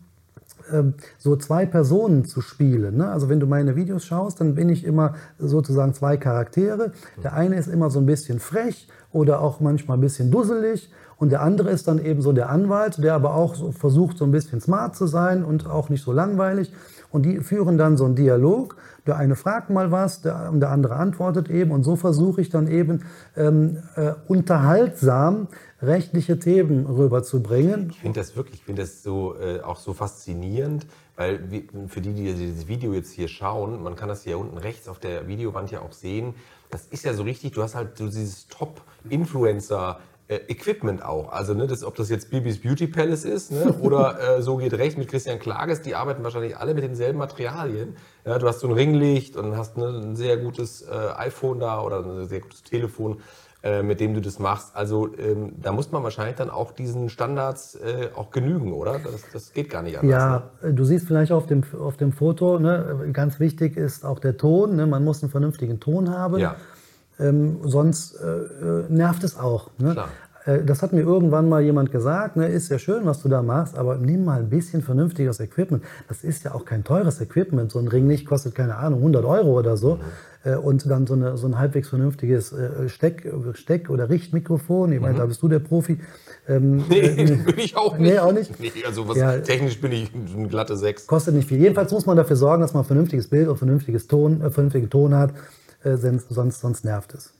ähm, 0.72 0.96
so 1.20 1.36
zwei 1.36 1.68
Personen 1.68 2.26
zu 2.26 2.42
spielen. 2.42 2.98
Ne? 2.98 3.12
Also 3.12 3.30
wenn 3.30 3.40
du 3.40 3.46
meine 3.46 3.76
Videos 3.76 4.04
schaust, 4.04 4.42
dann 4.42 4.56
bin 4.56 4.70
ich 4.70 4.84
immer 4.84 5.14
sozusagen 5.38 5.94
zwei 5.94 6.18
Charaktere. 6.18 6.92
Der 7.24 7.34
eine 7.34 7.56
ist 7.58 7.68
immer 7.68 7.92
so 7.92 8.00
ein 8.00 8.08
bisschen 8.08 8.40
frech 8.40 8.88
oder 9.12 9.42
auch 9.42 9.60
manchmal 9.60 9.98
ein 9.98 10.02
bisschen 10.02 10.32
dusselig 10.32 10.92
und 11.20 11.32
der 11.34 11.42
andere 11.42 11.70
ist 11.70 11.88
dann 11.88 12.04
eben 12.04 12.22
so 12.22 12.32
der 12.32 12.50
Anwalt, 12.50 13.04
der 13.04 13.14
aber 13.14 13.36
auch 13.36 13.54
so 13.54 13.72
versucht, 13.74 14.18
so 14.18 14.24
ein 14.24 14.32
bisschen 14.32 14.62
smart 14.62 14.96
zu 14.96 15.06
sein 15.06 15.44
und 15.44 15.68
auch 15.68 15.90
nicht 15.90 16.02
so 16.02 16.14
langweilig. 16.14 16.72
Und 17.12 17.24
die 17.24 17.40
führen 17.40 17.78
dann 17.78 17.98
so 17.98 18.06
einen 18.06 18.16
Dialog. 18.16 18.78
Der 19.06 19.18
eine 19.18 19.36
fragt 19.36 19.70
mal 19.70 19.92
was, 19.92 20.22
der, 20.22 20.50
der 20.54 20.70
andere 20.70 20.96
antwortet 20.96 21.50
eben. 21.50 21.72
Und 21.72 21.84
so 21.84 21.98
versuche 21.98 22.40
ich 22.40 22.50
dann 22.50 22.68
eben 22.68 23.04
ähm, 23.36 23.80
äh, 23.96 24.14
unterhaltsam 24.28 25.48
rechtliche 25.82 26.40
Themen 26.40 26.86
rüberzubringen. 26.86 27.90
Ich 27.90 28.00
finde 28.00 28.20
das 28.20 28.38
wirklich, 28.38 28.60
ich 28.60 28.64
finde 28.64 28.84
das 28.84 29.04
so 29.04 29.36
äh, 29.36 29.60
auch 29.60 29.80
so 29.80 29.94
faszinierend, 29.94 30.86
weil 31.18 31.40
für 31.88 32.00
die, 32.00 32.14
die 32.14 32.34
dieses 32.34 32.68
Video 32.70 32.94
jetzt 32.94 33.12
hier 33.12 33.28
schauen, 33.28 33.84
man 33.84 33.98
kann 33.98 34.08
das 34.08 34.24
hier 34.24 34.40
unten 34.40 34.58
rechts 34.58 34.88
auf 34.88 35.00
der 35.00 35.28
Videowand 35.28 35.72
ja 35.72 35.82
auch 35.82 35.92
sehen. 35.92 36.34
Das 36.70 36.86
ist 36.86 37.04
ja 37.04 37.14
so 37.14 37.24
richtig, 37.24 37.54
du 37.54 37.64
hast 37.64 37.76
halt 37.76 37.98
so 37.98 38.06
dieses 38.06 38.48
Top-Influencer. 38.48 40.00
Äh, 40.30 40.36
Equipment 40.48 41.04
auch. 41.04 41.32
Also, 41.32 41.54
ne, 41.54 41.68
das, 41.68 41.84
ob 41.84 41.96
das 41.96 42.10
jetzt 42.10 42.30
Bibis 42.30 42.62
Beauty 42.62 42.88
Palace 42.88 43.26
ist 43.26 43.52
ne, 43.52 43.74
oder 43.82 44.18
äh, 44.38 44.42
so 44.42 44.58
geht 44.58 44.74
recht 44.76 44.98
mit 44.98 45.10
Christian 45.10 45.40
Klages, 45.40 45.82
die 45.82 45.96
arbeiten 45.96 46.24
wahrscheinlich 46.24 46.56
alle 46.56 46.74
mit 46.74 46.84
denselben 46.84 47.18
Materialien. 47.18 47.98
Ja, 48.26 48.38
du 48.38 48.48
hast 48.48 48.60
so 48.60 48.68
ein 48.68 48.74
Ringlicht 48.74 49.36
und 49.36 49.58
hast 49.58 49.78
ne, 49.78 49.88
ein 49.88 50.16
sehr 50.16 50.38
gutes 50.38 50.84
äh, 50.84 50.94
iPhone 51.18 51.60
da 51.60 51.82
oder 51.82 52.06
ein 52.06 52.28
sehr 52.28 52.42
gutes 52.42 52.64
Telefon 52.64 53.22
äh, 53.62 53.84
mit 53.84 54.00
dem 54.00 54.14
du 54.14 54.22
das 54.22 54.40
machst. 54.40 54.74
Also 54.74 55.10
ähm, 55.18 55.52
da 55.62 55.74
muss 55.74 55.92
man 55.92 56.02
wahrscheinlich 56.02 56.38
dann 56.38 56.50
auch 56.50 56.72
diesen 56.72 57.10
Standards 57.10 57.76
äh, 57.76 58.08
auch 58.16 58.32
genügen, 58.32 58.72
oder? 58.72 59.00
Das, 59.00 59.26
das 59.34 59.52
geht 59.52 59.70
gar 59.70 59.82
nicht 59.82 60.00
anders. 60.00 60.44
Ne? 60.64 60.70
Ja, 60.70 60.72
du 60.72 60.86
siehst 60.86 61.06
vielleicht 61.08 61.34
auf 61.34 61.46
dem, 61.46 61.64
auf 61.78 61.98
dem 61.98 62.14
Foto, 62.14 62.58
ne, 62.58 63.10
ganz 63.12 63.42
wichtig 63.42 63.76
ist 63.76 64.06
auch 64.06 64.20
der 64.20 64.38
Ton. 64.38 64.78
Ne, 64.78 64.88
man 64.88 65.04
muss 65.04 65.22
einen 65.24 65.30
vernünftigen 65.30 65.82
Ton 65.82 66.10
haben. 66.10 66.38
Ja. 66.38 66.56
Ähm, 67.20 67.58
sonst 67.64 68.16
äh, 68.16 68.28
äh, 68.28 68.84
nervt 68.90 69.24
es 69.24 69.38
auch. 69.38 69.70
Ne? 69.78 69.96
Äh, 70.46 70.64
Das 70.64 70.82
hat 70.82 70.94
mir 70.94 71.02
irgendwann 71.02 71.50
mal 71.50 71.62
jemand 71.62 71.92
gesagt, 71.92 72.38
ne, 72.38 72.48
ist 72.48 72.70
ja 72.70 72.80
schön, 72.80 73.06
was 73.06 73.22
du 73.22 73.28
da 73.30 73.42
machst, 73.44 73.78
aber 73.78 73.98
nimm 73.98 74.24
mal 74.24 74.40
ein 74.40 74.50
bisschen 74.50 74.82
vernünftiges 74.82 75.40
Equipment. 75.42 75.84
Das 76.08 76.24
ist 76.24 76.46
ja 76.46 76.54
auch 76.56 76.64
kein 76.66 76.84
teures 76.84 77.20
Equipment. 77.20 77.72
So 77.72 77.80
ein 77.80 77.88
Ringlicht 77.90 78.26
kostet, 78.26 78.56
keine 78.56 78.78
Ahnung, 78.78 79.00
100 79.00 79.26
Euro 79.26 79.58
oder 79.60 79.76
so. 79.76 79.96
Mhm. 79.96 80.02
Äh, 80.52 80.56
Und 80.56 80.90
dann 80.90 81.06
so, 81.06 81.14
eine, 81.16 81.36
so 81.38 81.46
ein 81.48 81.60
halbwegs 81.60 81.90
vernünftiges 81.90 82.54
äh, 82.54 82.88
Steck, 82.88 83.30
Steck- 83.54 83.90
oder 83.90 84.10
Richtmikrofon. 84.10 84.94
Ich 84.94 85.02
meine, 85.02 85.18
da 85.18 85.26
bist 85.26 85.42
du 85.42 85.50
der 85.50 85.60
Profi. 85.60 86.00
Ähm, 86.48 86.78
Mhm. 86.78 86.84
Nee, 86.90 87.12
bin 87.46 87.58
ich 87.60 87.76
auch 87.76 87.98
nicht. 87.98 88.12
Nee, 88.14 88.20
auch 88.20 88.32
nicht? 88.32 88.58
Nee, 88.62 88.72
also 88.88 89.08
was, 89.10 89.18
Ja. 89.18 89.38
technisch 89.40 89.80
bin 89.82 89.92
ich 89.92 90.10
eine 90.16 90.48
glatte 90.48 90.78
6. 90.78 91.06
Kostet 91.06 91.36
nicht 91.36 91.50
viel. 91.50 91.60
Jedenfalls 91.60 91.92
muss 91.92 92.06
man 92.06 92.16
dafür 92.16 92.38
sorgen, 92.38 92.62
dass 92.62 92.74
man 92.74 92.84
ein 92.84 92.88
vernünftiges 92.88 93.28
Bild 93.28 93.50
und 93.50 93.58
vernünftiges 93.58 94.08
Ton, 94.08 94.42
äh, 94.42 94.50
vernünftigen 94.50 94.90
Ton 94.90 95.14
hat, 95.16 95.32
äh, 95.84 95.96
sonst, 95.98 96.60
sonst, 96.60 96.86
nervt 96.86 97.14
es. 97.14 97.34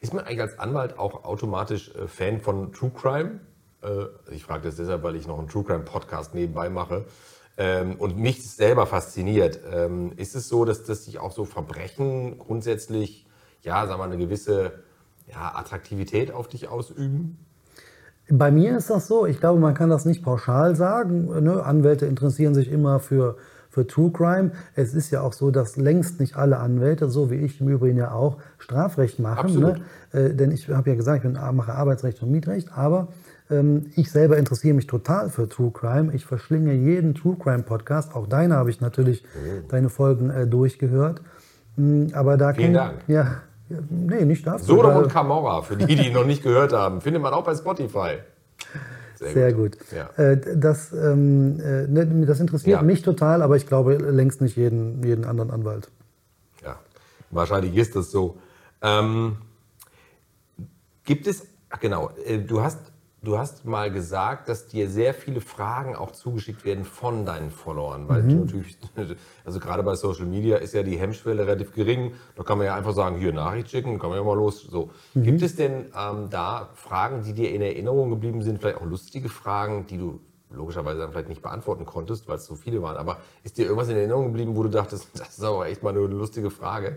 Ist 0.00 0.14
man 0.14 0.24
eigentlich 0.24 0.40
als 0.40 0.58
Anwalt 0.58 0.98
auch 0.98 1.24
automatisch 1.24 1.94
äh, 1.94 2.06
Fan 2.06 2.40
von 2.40 2.72
True 2.72 2.90
Crime? 2.94 3.40
Äh, 3.82 4.06
ich 4.32 4.44
frage 4.44 4.64
das 4.64 4.76
deshalb, 4.76 5.02
weil 5.02 5.16
ich 5.16 5.26
noch 5.26 5.38
einen 5.38 5.48
True 5.48 5.64
Crime 5.64 5.84
Podcast 5.84 6.34
nebenbei 6.34 6.68
mache 6.68 7.04
ähm, 7.56 7.96
und 7.96 8.16
mich 8.16 8.48
selber 8.48 8.86
fasziniert. 8.86 9.60
Ähm, 9.70 10.12
ist 10.16 10.34
es 10.34 10.48
so, 10.48 10.64
dass, 10.64 10.84
dass 10.84 11.04
sich 11.04 11.18
auch 11.18 11.32
so 11.32 11.44
Verbrechen 11.44 12.38
grundsätzlich, 12.38 13.26
ja, 13.62 13.86
sagen 13.86 14.00
wir 14.00 14.04
eine 14.04 14.18
gewisse 14.18 14.72
ja, 15.26 15.54
Attraktivität 15.54 16.30
auf 16.30 16.48
dich 16.48 16.68
ausüben? 16.68 17.38
Bei 18.30 18.50
mir 18.50 18.76
ist 18.76 18.90
das 18.90 19.06
so, 19.06 19.26
ich 19.26 19.40
glaube, 19.40 19.58
man 19.58 19.74
kann 19.74 19.88
das 19.88 20.04
nicht 20.04 20.22
pauschal 20.22 20.76
sagen. 20.76 21.42
Ne? 21.42 21.64
Anwälte 21.64 22.06
interessieren 22.06 22.54
sich 22.54 22.70
immer 22.70 23.00
für, 23.00 23.36
für 23.78 23.86
True 23.86 24.10
Crime. 24.10 24.50
Es 24.74 24.92
ist 24.92 25.10
ja 25.12 25.20
auch 25.22 25.32
so, 25.32 25.52
dass 25.52 25.76
längst 25.76 26.18
nicht 26.18 26.36
alle 26.36 26.58
Anwälte, 26.58 27.08
so 27.08 27.30
wie 27.30 27.36
ich 27.36 27.60
im 27.60 27.68
Übrigen 27.68 27.96
ja 27.96 28.10
auch, 28.10 28.38
Strafrecht 28.58 29.20
machen. 29.20 29.60
Ne? 29.60 29.80
Äh, 30.12 30.34
denn 30.34 30.50
ich 30.50 30.68
habe 30.68 30.90
ja 30.90 30.96
gesagt, 30.96 31.24
ich 31.24 31.32
bin, 31.32 31.38
mache 31.54 31.72
Arbeitsrecht 31.74 32.20
und 32.22 32.32
Mietrecht, 32.32 32.70
aber 32.76 33.08
ähm, 33.50 33.86
ich 33.94 34.10
selber 34.10 34.36
interessiere 34.36 34.74
mich 34.74 34.88
total 34.88 35.30
für 35.30 35.48
True 35.48 35.70
Crime. 35.70 36.12
Ich 36.12 36.26
verschlinge 36.26 36.72
jeden 36.72 37.14
True 37.14 37.36
Crime 37.40 37.62
Podcast. 37.62 38.16
Auch 38.16 38.26
deine 38.26 38.56
habe 38.56 38.70
ich 38.70 38.80
natürlich, 38.80 39.22
deine 39.68 39.90
Folgen 39.90 40.30
äh, 40.30 40.46
durchgehört. 40.48 41.22
Mm, 41.76 42.06
Aber 42.14 42.36
da 42.36 42.52
Vielen 42.54 42.72
kenn- 42.72 42.74
Dank. 42.74 42.94
Ja, 43.06 43.26
nee, 43.90 44.24
nicht 44.24 44.44
dafür. 44.44 44.66
Sodom 44.66 44.96
und 44.96 45.08
Camorra, 45.08 45.62
für 45.62 45.76
die, 45.76 45.94
die 45.94 46.10
noch 46.10 46.26
nicht 46.26 46.42
gehört 46.42 46.72
haben, 46.72 47.00
findet 47.00 47.22
man 47.22 47.32
auch 47.32 47.44
bei 47.44 47.54
Spotify. 47.54 48.18
Sehr 49.18 49.52
gut. 49.52 49.76
Ja. 49.94 50.10
Äh, 50.16 50.56
Das, 50.56 50.92
ähm, 50.92 51.60
äh, 51.60 51.86
ne, 51.86 52.26
das 52.26 52.40
interessiert 52.40 52.80
Ja. 52.80 52.82
mich 52.82 53.02
total, 53.02 53.42
aber 53.42 53.56
ich 53.56 53.66
glaube 53.66 53.96
längst 53.96 54.40
nicht 54.40 54.56
jeden, 54.56 55.02
jeden 55.02 55.24
anderen 55.24 55.50
Anwalt. 55.50 55.88
Ja, 56.62 56.78
wahrscheinlich 57.30 57.76
ist 57.76 57.96
das 57.96 58.10
so. 58.10 58.38
Ähm, 58.82 59.36
gibt 61.04 61.26
es, 61.26 61.46
ach 61.70 61.80
genau, 61.80 62.10
äh, 62.24 62.38
du 62.38 62.60
hast, 62.62 62.78
du 63.28 63.38
hast 63.38 63.66
mal 63.66 63.92
gesagt, 63.92 64.48
dass 64.48 64.66
dir 64.68 64.88
sehr 64.88 65.12
viele 65.12 65.42
Fragen 65.42 65.94
auch 65.94 66.12
zugeschickt 66.12 66.64
werden 66.64 66.84
von 66.84 67.26
deinen 67.26 67.50
Followern, 67.50 68.08
weil 68.08 68.22
du 68.22 68.36
natürlich, 68.36 68.78
also 69.44 69.60
gerade 69.60 69.82
bei 69.82 69.94
Social 69.96 70.24
Media 70.24 70.56
ist 70.56 70.72
ja 70.72 70.82
die 70.82 70.98
Hemmschwelle 70.98 71.46
relativ 71.46 71.74
gering. 71.74 72.12
Da 72.36 72.42
kann 72.42 72.56
man 72.56 72.66
ja 72.66 72.74
einfach 72.74 72.94
sagen, 72.94 73.18
hier 73.18 73.34
Nachricht 73.34 73.70
schicken, 73.70 73.98
kann 73.98 74.08
man 74.08 74.18
ja 74.18 74.24
mal 74.24 74.36
los. 74.36 74.62
So. 74.62 74.90
Gibt 75.14 75.42
es 75.42 75.56
denn 75.56 75.86
ähm, 75.94 76.28
da 76.30 76.70
Fragen, 76.74 77.22
die 77.22 77.34
dir 77.34 77.50
in 77.52 77.60
Erinnerung 77.60 78.08
geblieben 78.08 78.40
sind, 78.42 78.60
vielleicht 78.60 78.78
auch 78.78 78.86
lustige 78.86 79.28
Fragen, 79.28 79.86
die 79.86 79.98
du 79.98 80.20
logischerweise 80.50 81.00
dann 81.00 81.10
vielleicht 81.10 81.28
nicht 81.28 81.42
beantworten 81.42 81.84
konntest, 81.84 82.28
weil 82.28 82.36
es 82.36 82.46
so 82.46 82.54
viele 82.54 82.80
waren, 82.80 82.96
aber 82.96 83.18
ist 83.44 83.58
dir 83.58 83.64
irgendwas 83.64 83.90
in 83.90 83.96
Erinnerung 83.96 84.24
geblieben, 84.28 84.56
wo 84.56 84.62
du 84.62 84.70
dachtest, 84.70 85.08
das 85.14 85.36
ist 85.36 85.44
aber 85.44 85.66
echt 85.66 85.82
mal 85.82 85.90
eine 85.90 86.00
lustige 86.00 86.50
Frage? 86.50 86.96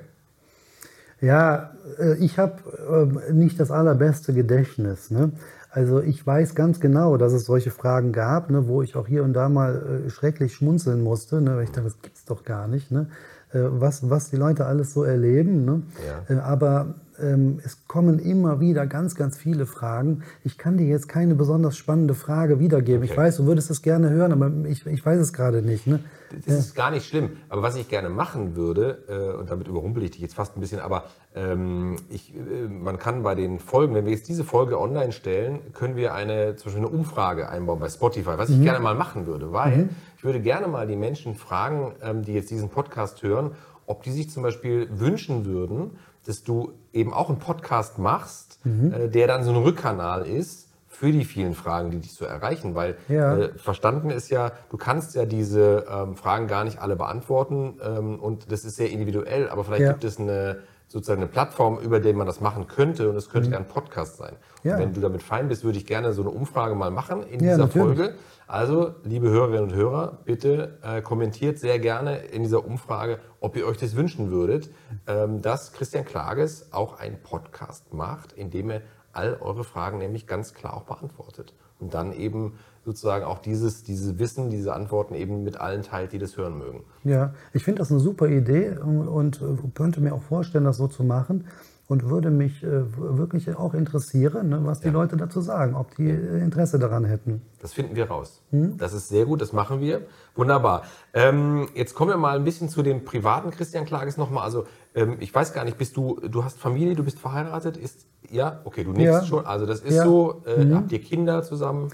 Ja, 1.19 1.71
äh, 1.99 2.15
ich 2.15 2.39
habe 2.39 3.11
äh, 3.29 3.33
nicht 3.33 3.59
das 3.59 3.69
allerbeste 3.69 4.33
Gedächtnis. 4.33 5.11
Ne? 5.11 5.33
Also 5.71 6.01
ich 6.01 6.25
weiß 6.27 6.53
ganz 6.53 6.81
genau, 6.81 7.15
dass 7.15 7.31
es 7.31 7.45
solche 7.45 7.71
Fragen 7.71 8.11
gab, 8.11 8.49
ne, 8.49 8.67
wo 8.67 8.81
ich 8.81 8.95
auch 8.95 9.07
hier 9.07 9.23
und 9.23 9.33
da 9.33 9.47
mal 9.47 10.03
äh, 10.05 10.09
schrecklich 10.09 10.53
schmunzeln 10.53 11.01
musste, 11.01 11.41
ne, 11.41 11.55
weil 11.55 11.63
ich 11.63 11.71
dachte, 11.71 11.85
das 11.85 12.01
gibt's 12.01 12.25
doch 12.25 12.43
gar 12.43 12.67
nicht, 12.67 12.91
ne? 12.91 13.07
äh, 13.53 13.59
was, 13.63 14.09
was 14.09 14.29
die 14.29 14.37
Leute 14.37 14.65
alles 14.65 14.93
so 14.93 15.03
erleben. 15.03 15.65
Ne? 15.65 15.83
Ja. 16.29 16.35
Äh, 16.35 16.39
aber 16.39 16.95
es 17.17 17.87
kommen 17.87 18.19
immer 18.19 18.59
wieder 18.59 18.87
ganz, 18.87 19.15
ganz 19.15 19.37
viele 19.37 19.65
Fragen. 19.65 20.23
Ich 20.43 20.57
kann 20.57 20.77
dir 20.77 20.87
jetzt 20.87 21.07
keine 21.07 21.35
besonders 21.35 21.77
spannende 21.77 22.13
Frage 22.13 22.59
wiedergeben. 22.59 23.03
Ich 23.03 23.11
Okay. 23.11 23.19
weiß, 23.21 23.37
du 23.37 23.45
würdest 23.45 23.69
es 23.69 23.81
gerne 23.81 24.09
hören, 24.09 24.31
aber 24.31 24.51
ich, 24.69 24.85
ich 24.85 25.05
weiß 25.05 25.19
es 25.19 25.33
gerade 25.33 25.61
nicht. 25.61 25.87
Ne? 25.87 25.99
Das 26.45 26.55
ist 26.55 26.75
gar 26.75 26.91
nicht 26.91 27.05
schlimm. 27.05 27.31
Aber 27.49 27.61
was 27.61 27.75
ich 27.75 27.89
gerne 27.89 28.09
machen 28.09 28.55
würde, 28.55 29.03
äh, 29.07 29.37
und 29.39 29.49
damit 29.49 29.67
überrumpel 29.67 30.03
ich 30.03 30.11
dich 30.11 30.21
jetzt 30.21 30.35
fast 30.35 30.55
ein 30.55 30.61
bisschen, 30.61 30.79
aber 30.79 31.05
ähm, 31.35 31.97
ich, 32.09 32.33
äh, 32.33 32.67
man 32.67 32.97
kann 32.97 33.23
bei 33.23 33.35
den 33.35 33.59
Folgen, 33.59 33.93
wenn 33.93 34.05
wir 34.05 34.13
jetzt 34.13 34.27
diese 34.29 34.43
Folge 34.43 34.79
online 34.79 35.11
stellen, 35.11 35.59
können 35.73 35.95
wir 35.95 36.13
eine, 36.13 36.55
zum 36.55 36.71
Beispiel 36.71 36.85
eine 36.85 36.95
Umfrage 36.95 37.49
einbauen 37.49 37.79
bei 37.79 37.89
Spotify, 37.89 38.37
was 38.37 38.49
ich 38.49 38.61
gerne 38.61 38.79
mal 38.79 38.95
machen 38.95 39.27
würde, 39.27 39.51
weil 39.51 39.89
ich 40.17 40.23
würde 40.23 40.39
gerne 40.39 40.67
mal 40.67 40.87
die 40.87 40.95
Menschen 40.95 41.35
fragen, 41.35 41.93
ähm, 42.01 42.23
die 42.23 42.33
jetzt 42.33 42.49
diesen 42.51 42.69
Podcast 42.69 43.23
hören, 43.23 43.51
ob 43.87 44.03
die 44.03 44.11
sich 44.11 44.29
zum 44.29 44.43
Beispiel 44.43 44.87
wünschen 44.91 45.45
würden, 45.45 45.91
dass 46.25 46.43
du 46.43 46.73
eben 46.93 47.13
auch 47.13 47.29
einen 47.29 47.39
Podcast 47.39 47.97
machst, 47.97 48.59
äh, 48.65 49.09
der 49.09 49.27
dann 49.27 49.43
so 49.43 49.51
ein 49.51 49.57
Rückkanal 49.57 50.25
ist 50.25 50.67
für 50.87 51.11
die 51.11 51.25
vielen 51.25 51.55
Fragen, 51.55 51.89
die 51.89 51.99
dich 51.99 52.13
so 52.13 52.25
erreichen, 52.25 52.75
weil 52.75 52.95
Ja. 53.07 53.35
äh, 53.37 53.49
verstanden 53.57 54.09
ist 54.11 54.29
ja, 54.29 54.51
du 54.69 54.77
kannst 54.77 55.15
ja 55.15 55.25
diese 55.25 55.85
ähm, 55.89 56.15
Fragen 56.15 56.47
gar 56.47 56.63
nicht 56.63 56.79
alle 56.79 56.95
beantworten 56.95 57.79
ähm, 57.83 58.19
und 58.19 58.51
das 58.51 58.65
ist 58.65 58.75
sehr 58.75 58.91
individuell, 58.91 59.49
aber 59.49 59.63
vielleicht 59.63 59.81
Ja. 59.83 59.91
gibt 59.93 60.03
es 60.03 60.19
eine 60.19 60.59
sozusagen 60.87 61.21
eine 61.21 61.31
Plattform, 61.31 61.79
über 61.79 62.01
die 62.01 62.11
man 62.11 62.27
das 62.27 62.41
machen 62.41 62.67
könnte 62.67 63.09
und 63.09 63.15
es 63.15 63.29
könnte 63.29 63.49
ja 63.51 63.57
ein 63.57 63.65
Podcast 63.67 64.17
sein. 64.17 64.33
Mhm. 64.63 64.69
Ja. 64.69 64.75
Und 64.75 64.81
wenn 64.81 64.93
du 64.93 64.99
damit 64.99 65.23
fein 65.23 65.47
bist, 65.47 65.63
würde 65.63 65.77
ich 65.77 65.85
gerne 65.87 66.11
so 66.11 66.21
eine 66.21 66.29
Umfrage 66.31 66.75
mal 66.75 66.91
machen 66.91 67.23
in 67.23 67.39
dieser 67.39 67.57
natürlich. 67.57 67.97
Folge. 67.97 68.13
Also, 68.51 68.95
liebe 69.05 69.29
Hörerinnen 69.29 69.63
und 69.63 69.73
Hörer, 69.73 70.17
bitte 70.25 70.77
äh, 70.83 71.01
kommentiert 71.01 71.57
sehr 71.57 71.79
gerne 71.79 72.17
in 72.17 72.43
dieser 72.43 72.65
Umfrage, 72.65 73.19
ob 73.39 73.55
ihr 73.55 73.65
euch 73.65 73.77
das 73.77 73.95
wünschen 73.95 74.29
würdet, 74.29 74.69
ähm, 75.07 75.41
dass 75.41 75.71
Christian 75.71 76.03
Klages 76.03 76.73
auch 76.73 76.99
einen 76.99 77.21
Podcast 77.23 77.93
macht, 77.93 78.33
in 78.33 78.49
dem 78.49 78.69
er 78.69 78.81
all 79.13 79.37
eure 79.39 79.63
Fragen 79.63 79.99
nämlich 79.99 80.27
ganz 80.27 80.53
klar 80.53 80.75
auch 80.75 80.83
beantwortet. 80.83 81.53
Und 81.79 81.93
dann 81.93 82.11
eben 82.11 82.55
sozusagen 82.83 83.23
auch 83.23 83.39
dieses, 83.39 83.83
dieses 83.83 84.19
Wissen, 84.19 84.49
diese 84.49 84.73
Antworten 84.73 85.15
eben 85.15 85.45
mit 85.45 85.55
allen 85.55 85.83
teilt, 85.83 86.11
die 86.11 86.19
das 86.19 86.35
hören 86.35 86.57
mögen. 86.57 86.83
Ja, 87.05 87.33
ich 87.53 87.63
finde 87.63 87.79
das 87.79 87.89
eine 87.89 88.01
super 88.01 88.27
Idee 88.27 88.77
und, 88.77 89.41
und 89.41 89.75
könnte 89.75 90.01
mir 90.01 90.13
auch 90.13 90.23
vorstellen, 90.23 90.65
das 90.65 90.75
so 90.75 90.89
zu 90.89 91.05
machen 91.05 91.45
und 91.91 92.09
würde 92.09 92.29
mich 92.29 92.63
äh, 92.63 92.83
wirklich 92.95 93.53
auch 93.57 93.73
interessieren, 93.73 94.47
ne, 94.47 94.61
was 94.63 94.79
die 94.79 94.87
Leute 94.89 95.17
dazu 95.17 95.41
sagen, 95.41 95.75
ob 95.75 95.93
die 95.97 96.09
äh, 96.09 96.39
Interesse 96.41 96.79
daran 96.79 97.03
hätten. 97.03 97.41
Das 97.59 97.73
finden 97.73 97.97
wir 97.97 98.05
raus. 98.09 98.41
Das 98.51 98.93
ist 98.93 99.09
sehr 99.09 99.25
gut, 99.25 99.41
das 99.41 99.51
machen 99.51 99.81
wir. 99.81 100.03
Wunderbar. 100.33 100.83
Ähm, 101.13 101.67
jetzt 101.75 101.93
kommen 101.93 102.11
wir 102.11 102.17
mal 102.17 102.37
ein 102.37 102.45
bisschen 102.45 102.69
zu 102.69 102.81
dem 102.81 103.03
privaten 103.03 103.51
Christian 103.51 103.83
Klages 103.85 104.15
nochmal. 104.15 104.45
Also 104.45 104.63
ähm, 104.95 105.17
ich 105.19 105.35
weiß 105.35 105.51
gar 105.51 105.65
nicht, 105.65 105.77
bist 105.77 105.97
du, 105.97 106.15
du 106.21 106.45
hast 106.45 106.57
Familie, 106.57 106.95
du 106.95 107.03
bist 107.03 107.19
verheiratet? 107.19 107.75
Ist, 107.75 108.05
ja, 108.29 108.61
okay, 108.63 108.85
du 108.85 108.91
nickst 108.91 109.03
Ja. 109.03 109.23
schon. 109.23 109.45
Also 109.45 109.65
das 109.65 109.81
ist 109.81 109.95
Ja. 109.97 110.05
so, 110.05 110.43
äh, 110.45 110.73
habt 110.73 110.93
ihr 110.93 111.01
Kinder 111.01 111.43
zusammen? 111.43 111.89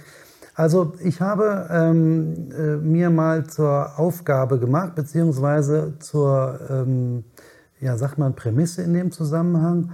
Also 0.54 0.93
ich 1.04 1.22
habe 1.22 1.68
ähm, 1.72 2.52
äh, 2.52 2.78
mir 2.78 3.10
mal 3.10 3.48
zur 3.48 3.98
Aufgabe 4.00 4.60
gemacht, 4.60 4.93
beziehungsweise 4.93 5.93
zur, 6.00 6.60
ähm, 6.70 7.24
ja, 7.80 7.97
sagt 7.97 8.17
man, 8.17 8.34
Prämisse 8.34 8.82
in 8.82 8.93
dem 8.93 9.11
Zusammenhang, 9.11 9.91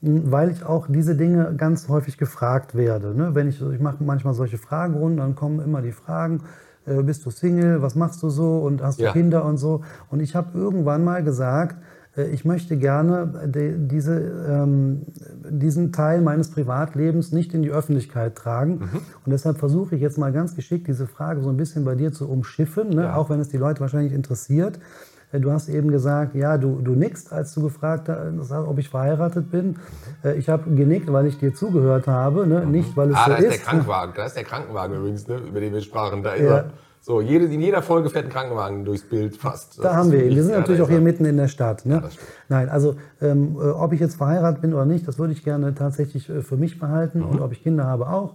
weil 0.00 0.50
ich 0.50 0.64
auch 0.64 0.86
diese 0.88 1.16
Dinge 1.16 1.54
ganz 1.56 1.88
häufig 1.88 2.18
gefragt 2.18 2.76
werde. 2.76 3.14
Ne? 3.14 3.34
Wenn 3.34 3.48
ich, 3.48 3.60
ich 3.60 3.80
mache 3.80 4.02
manchmal 4.02 4.34
solche 4.34 4.58
Fragerunden, 4.58 5.18
dann 5.18 5.34
kommen 5.34 5.60
immer 5.60 5.82
die 5.82 5.92
Fragen, 5.92 6.42
äh, 6.86 7.02
bist 7.02 7.26
du 7.26 7.30
Single, 7.30 7.82
was 7.82 7.94
machst 7.94 8.22
du 8.22 8.30
so 8.30 8.58
und 8.58 8.82
hast 8.82 9.00
du 9.00 9.04
Ja. 9.04 9.12
Kinder 9.12 9.44
und 9.44 9.56
so. 9.56 9.82
Und 10.08 10.20
ich 10.20 10.36
habe 10.36 10.56
irgendwann 10.56 11.04
mal 11.04 11.24
gesagt, 11.24 11.76
äh, 12.16 12.28
ich 12.28 12.44
möchte 12.44 12.76
gerne 12.76 13.26
de, 13.46 13.74
diese, 13.76 14.18
ähm, 14.48 15.02
diesen 15.50 15.92
Teil 15.92 16.20
meines 16.20 16.50
Privatlebens 16.50 17.32
nicht 17.32 17.52
in 17.52 17.62
die 17.62 17.70
Öffentlichkeit 17.70 18.36
tragen. 18.36 18.74
Mhm. 18.74 19.00
Und 19.24 19.32
deshalb 19.32 19.58
versuche 19.58 19.96
ich 19.96 20.00
jetzt 20.00 20.18
mal 20.18 20.32
ganz 20.32 20.54
geschickt, 20.54 20.88
diese 20.88 21.06
Frage 21.06 21.42
so 21.42 21.48
ein 21.48 21.56
bisschen 21.56 21.84
bei 21.84 21.94
dir 21.94 22.12
zu 22.12 22.28
umschiffen, 22.28 22.90
ne? 22.90 23.04
Ja. 23.04 23.14
auch 23.16 23.30
wenn 23.30 23.40
es 23.40 23.48
die 23.48 23.58
Leute 23.58 23.80
wahrscheinlich 23.80 24.12
interessiert. 24.12 24.78
Äh, 25.32 25.40
Du 25.40 25.50
hast 25.52 25.68
eben 25.68 25.90
gesagt, 25.90 26.34
ja, 26.34 26.56
du, 26.58 26.80
du 26.82 26.92
nickst, 26.92 27.32
als 27.32 27.52
du 27.54 27.62
gefragt 27.62 28.08
hast, 28.08 28.50
ob 28.52 28.78
ich 28.78 28.88
verheiratet 28.88 29.50
bin. 29.50 29.66
Mhm. 29.68 29.76
Äh, 30.24 30.34
Ich 30.34 30.48
habe 30.48 30.70
genickt, 30.74 31.12
weil 31.12 31.26
ich 31.26 31.38
dir 31.38 31.54
zugehört 31.54 32.06
habe, 32.06 32.46
ne? 32.46 32.64
nicht 32.66 32.96
weil 32.96 33.10
es 33.10 33.16
Ah, 33.16 33.24
so 33.26 33.30
da 33.32 33.36
ist, 33.36 33.44
ist. 33.44 33.52
der 33.52 33.58
Krankenwagen. 33.66 34.12
Da 34.16 34.26
ist 34.26 34.36
der 34.36 34.44
Krankenwagen 34.44 34.96
übrigens, 34.96 35.28
ne, 35.28 35.36
über 35.48 35.60
den 35.60 35.72
wir 35.72 35.80
sprachen. 35.80 36.22
Da 36.22 36.32
ist 36.32 36.42
Ja. 36.44 36.56
er. 36.58 36.64
So, 37.00 37.20
jede, 37.22 37.44
in 37.46 37.60
jeder 37.60 37.80
Folge 37.80 38.10
fährt 38.10 38.24
ein 38.26 38.30
Krankenwagen 38.30 38.84
durchs 38.84 39.04
Bild 39.08 39.36
fast. 39.36 39.78
Da 39.78 39.84
Das 39.84 39.92
haben 39.94 40.06
ist 40.08 40.12
wir 40.12 40.24
ihn. 40.26 40.34
Wir 40.34 40.42
sind 40.42 40.50
ja, 40.50 40.56
da 40.56 40.60
natürlich 40.62 40.82
auch 40.82 40.88
hier 40.88 40.98
er. 40.98 41.02
mitten 41.02 41.24
in 41.24 41.36
der 41.36 41.46
Stadt. 41.48 41.86
Ne? 41.86 42.02
stimmt. 42.10 42.18
Nein, 42.48 42.68
also 42.68 42.96
ähm, 43.22 43.56
äh, 43.56 43.68
ob 43.70 43.92
ich 43.92 44.00
jetzt 44.00 44.16
verheiratet 44.16 44.60
bin 44.60 44.74
oder 44.74 44.84
nicht, 44.84 45.06
das 45.06 45.16
würde 45.18 45.32
ich 45.32 45.44
gerne 45.44 45.74
tatsächlich 45.74 46.28
äh, 46.28 46.42
für 46.42 46.56
mich 46.56 46.78
behalten 46.80 47.20
Mhm. 47.20 47.26
und 47.26 47.40
ob 47.40 47.52
ich 47.52 47.62
Kinder 47.62 47.84
habe 47.84 48.08
auch. 48.08 48.34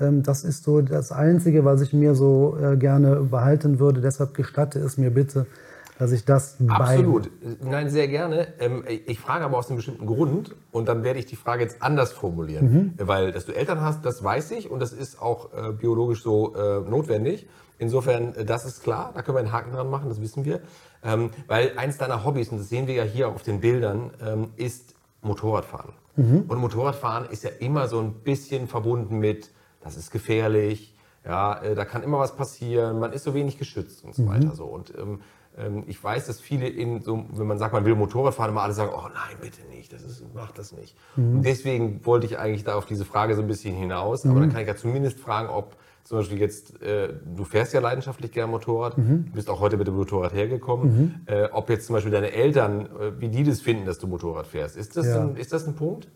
Ähm, 0.00 0.24
das 0.24 0.42
ist 0.44 0.64
so 0.64 0.80
das 0.82 1.12
Einzige, 1.12 1.64
was 1.64 1.80
ich 1.80 1.92
mir 1.92 2.14
so 2.14 2.56
äh, 2.60 2.76
gerne 2.76 3.16
behalten 3.30 3.78
würde. 3.78 4.00
Deshalb 4.00 4.34
gestatte 4.34 4.80
es 4.80 4.98
mir 4.98 5.10
bitte, 5.10 5.46
dass 6.02 6.10
ich 6.10 6.24
das 6.24 6.56
Absolut. 6.66 7.30
Nein, 7.62 7.88
sehr 7.88 8.08
gerne. 8.08 8.48
Ähm, 8.58 8.82
Ich 9.06 9.20
frage 9.20 9.44
aber 9.44 9.56
aus 9.56 9.68
einem 9.68 9.76
bestimmten 9.76 10.04
Grund 10.06 10.56
und 10.72 10.88
dann 10.88 11.04
werde 11.04 11.20
ich 11.20 11.26
die 11.26 11.36
Frage 11.36 11.62
jetzt 11.62 11.80
anders 11.80 12.10
formulieren. 12.12 12.94
Weil, 12.98 13.30
dass 13.30 13.46
du 13.46 13.52
Eltern 13.52 13.80
hast, 13.80 14.04
das 14.04 14.24
weiß 14.24 14.50
ich 14.50 14.68
und 14.68 14.80
das 14.80 14.92
ist 14.92 15.22
auch 15.22 15.52
äh, 15.54 15.72
biologisch 15.72 16.22
so 16.24 16.56
äh, 16.56 16.80
notwendig. 16.80 17.46
Insofern, 17.78 18.34
äh, 18.34 18.44
das 18.44 18.64
ist 18.64 18.82
klar, 18.82 19.12
da 19.14 19.22
können 19.22 19.36
wir 19.36 19.40
einen 19.40 19.52
Haken 19.52 19.72
dran 19.72 19.88
machen, 19.90 20.08
das 20.08 20.20
wissen 20.20 20.44
wir. 20.44 20.60
Ähm, 21.04 21.30
Weil 21.46 21.72
eins 21.76 21.98
deiner 21.98 22.24
Hobbys, 22.24 22.48
und 22.48 22.58
das 22.58 22.68
sehen 22.68 22.88
wir 22.88 22.94
ja 22.94 23.04
hier 23.04 23.28
auf 23.28 23.44
den 23.44 23.60
Bildern, 23.60 24.10
ähm, 24.26 24.48
ist 24.56 24.94
Motorradfahren. 25.20 25.92
Und 26.16 26.58
Motorradfahren 26.58 27.30
ist 27.30 27.44
ja 27.44 27.50
immer 27.60 27.86
so 27.86 28.00
ein 28.00 28.12
bisschen 28.24 28.66
verbunden 28.66 29.18
mit, 29.20 29.50
das 29.82 29.96
ist 29.96 30.10
gefährlich, 30.10 30.94
ja, 31.24 31.60
da 31.76 31.84
kann 31.84 32.02
immer 32.02 32.18
was 32.18 32.34
passieren, 32.34 32.98
man 32.98 33.12
ist 33.12 33.22
so 33.22 33.32
wenig 33.32 33.56
geschützt 33.56 34.04
und 34.04 34.14
so 34.14 34.26
weiter. 34.26 34.54
So. 34.56 34.64
Und 34.64 34.92
ähm, 34.98 35.20
ich 35.86 36.02
weiß, 36.02 36.26
dass 36.26 36.40
viele 36.40 36.66
in 36.66 37.02
so, 37.02 37.24
wenn 37.34 37.46
man 37.46 37.58
sagt, 37.58 37.74
man 37.74 37.84
will 37.84 37.94
Motorrad 37.94 38.34
fahren, 38.34 38.50
immer 38.50 38.62
alle 38.62 38.72
sagen, 38.72 38.90
oh 38.94 39.02
nein, 39.02 39.36
bitte 39.40 39.60
nicht, 39.68 39.92
das 39.92 40.02
ist, 40.02 40.24
mach 40.34 40.50
das 40.52 40.72
nicht. 40.72 40.96
Und 41.16 41.42
deswegen 41.42 42.00
wollte 42.06 42.24
ich 42.26 42.38
eigentlich 42.38 42.64
da 42.64 42.74
auf 42.74 42.86
diese 42.86 43.04
Frage 43.04 43.34
so 43.34 43.42
ein 43.42 43.48
bisschen 43.48 43.74
hinaus. 43.74 44.24
Aber 44.24 44.40
dann 44.40 44.50
kann 44.50 44.62
ich 44.62 44.68
ja 44.68 44.76
zumindest 44.76 45.20
fragen, 45.20 45.48
ob 45.50 45.76
zum 46.04 46.18
Beispiel 46.18 46.38
jetzt, 46.40 46.82
äh, 46.82 47.10
du 47.36 47.44
fährst 47.44 47.74
ja 47.74 47.80
leidenschaftlich 47.80 48.32
gern 48.32 48.50
Motorrad, 48.50 48.96
du 48.96 49.24
bist 49.32 49.48
auch 49.50 49.60
heute 49.60 49.76
mit 49.76 49.86
dem 49.86 49.94
Motorrad 49.94 50.32
hergekommen, 50.32 51.22
äh, 51.26 51.44
ob 51.52 51.68
jetzt 51.70 51.86
zum 51.86 51.94
Beispiel 51.94 52.10
deine 52.12 52.32
Eltern, 52.32 52.86
äh, 52.98 53.20
wie 53.20 53.28
die 53.28 53.44
das 53.44 53.60
finden, 53.60 53.84
dass 53.86 53.98
du 53.98 54.06
Motorrad 54.08 54.46
fährst. 54.46 54.76
Ist 54.76 54.96
das, 54.96 55.06
Ja. 55.06 55.20
ein, 55.22 55.36
ist 55.36 55.52
das 55.52 55.66
ein 55.68 55.74
Punkt? 55.74 56.08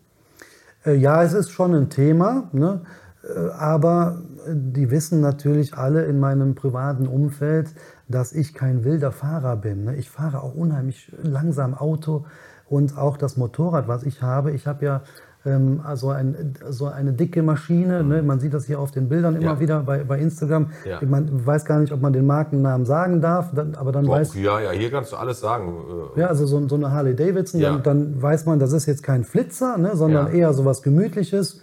Äh, 0.85 0.95
Ja, 0.95 1.23
es 1.23 1.33
ist 1.33 1.51
schon 1.51 1.73
ein 1.75 1.89
Thema, 1.89 2.49
ne? 2.53 2.81
Äh, 3.23 3.49
aber 3.51 4.21
die 4.47 4.91
wissen 4.91 5.21
natürlich 5.21 5.73
alle 5.75 6.03
in 6.05 6.19
meinem 6.19 6.53
privaten 6.55 7.07
Umfeld, 7.07 7.69
dass 8.09 8.33
ich 8.33 8.53
kein 8.53 8.83
wilder 8.83 9.11
Fahrer 9.11 9.55
bin. 9.57 9.83
ne? 9.85 9.95
Ich 9.95 10.09
fahre 10.09 10.41
auch 10.41 10.55
unheimlich 10.55 11.11
langsam 11.21 11.73
Auto 11.73 12.25
und 12.69 12.97
auch 12.97 13.17
das 13.17 13.37
Motorrad, 13.37 13.87
was 13.87 14.03
ich 14.03 14.21
habe. 14.21 14.51
Ich 14.51 14.67
habe 14.67 14.85
ja 14.85 15.01
Ähm, 15.45 15.79
also 15.85 16.09
ein, 16.09 16.55
so 16.67 16.87
eine 16.87 17.13
dicke 17.13 17.41
Maschine. 17.41 18.03
Ne? 18.03 18.21
Man 18.21 18.39
sieht 18.41 18.53
das 18.53 18.65
hier 18.65 18.79
auf 18.81 18.91
den 18.91 19.07
Bildern 19.07 19.35
immer 19.37 19.53
Ja. 19.53 19.59
wieder 19.61 19.79
bei, 19.83 20.03
bei 20.03 20.19
Instagram. 20.19 20.71
Ja. 20.83 20.99
Man 21.07 21.45
weiß 21.45 21.63
gar 21.63 21.79
nicht, 21.79 21.93
ob 21.93 22.01
man 22.01 22.11
den 22.11 22.25
Markennamen 22.25 22.85
sagen 22.85 23.21
darf, 23.21 23.53
dann, 23.53 23.75
aber 23.75 23.93
dann 23.93 24.05
Doch, 24.05 24.13
weiß 24.13 24.33
ja, 24.35 24.59
ja, 24.59 24.71
hier 24.71 24.91
kannst 24.91 25.13
du 25.13 25.15
alles 25.15 25.39
sagen. 25.39 25.71
Äh, 26.17 26.21
ja, 26.21 26.27
also 26.27 26.45
so, 26.47 26.67
so 26.67 26.75
eine 26.75 26.91
Harley 26.91 27.15
Davidson, 27.15 27.61
Ja. 27.61 27.69
dann, 27.77 27.83
dann 27.83 28.21
weiß 28.21 28.45
man, 28.45 28.59
das 28.59 28.73
ist 28.73 28.87
jetzt 28.87 29.03
kein 29.03 29.23
Flitzer, 29.23 29.77
ne, 29.77 29.95
sondern 29.95 30.33
eher 30.33 30.53
so 30.53 30.65
was 30.65 30.81
Gemütliches. 30.81 31.61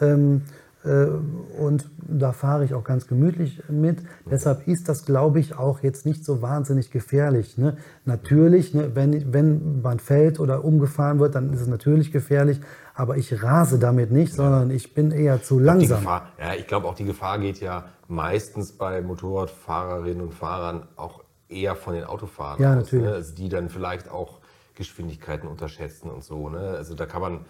Ähm, 0.00 0.42
äh, 0.44 0.61
und 0.84 1.88
da 1.96 2.32
fahre 2.32 2.64
ich 2.64 2.74
auch 2.74 2.82
ganz 2.82 3.06
gemütlich 3.06 3.62
mit. 3.68 4.02
Deshalb 4.28 4.66
ist 4.66 4.88
das, 4.88 5.04
glaube 5.04 5.38
ich, 5.38 5.56
auch 5.56 5.80
jetzt 5.80 6.06
nicht 6.06 6.24
so 6.24 6.42
wahnsinnig 6.42 6.90
gefährlich. 6.90 7.56
Ne? 7.56 7.76
Natürlich, 8.04 8.74
ne, 8.74 8.90
wenn, 8.94 9.32
wenn 9.32 9.80
man 9.82 10.00
fällt 10.00 10.40
oder 10.40 10.64
umgefahren 10.64 11.20
wird, 11.20 11.36
dann 11.36 11.52
ist 11.52 11.60
es 11.60 11.68
natürlich 11.68 12.10
gefährlich. 12.10 12.60
Aber 12.94 13.16
ich 13.16 13.42
rase 13.44 13.78
damit 13.78 14.10
nicht, 14.10 14.34
sondern 14.34 14.72
ich 14.72 14.92
bin 14.92 15.12
eher 15.12 15.40
zu 15.40 15.60
langsam. 15.60 16.00
Gefahr, 16.00 16.28
ja, 16.38 16.54
ich 16.54 16.66
glaube 16.66 16.88
auch 16.88 16.94
die 16.94 17.04
Gefahr 17.04 17.38
geht 17.38 17.60
ja 17.60 17.84
meistens 18.08 18.72
bei 18.72 19.00
Motorradfahrerinnen 19.02 20.20
und 20.20 20.34
Fahrern 20.34 20.88
auch 20.96 21.22
eher 21.48 21.76
von 21.76 21.94
den 21.94 22.04
Autofahrern 22.04 22.60
Ja, 22.60 22.70
aus, 22.72 22.76
natürlich. 22.84 23.06
Ne? 23.06 23.12
Also 23.12 23.34
die 23.36 23.48
dann 23.48 23.68
vielleicht 23.68 24.10
auch 24.10 24.40
Geschwindigkeiten 24.74 25.48
unterschätzen 25.48 26.10
und 26.10 26.24
so. 26.24 26.48
Ne? 26.48 26.58
Also 26.58 26.94
da 26.94 27.06
kann 27.06 27.22
man 27.22 27.40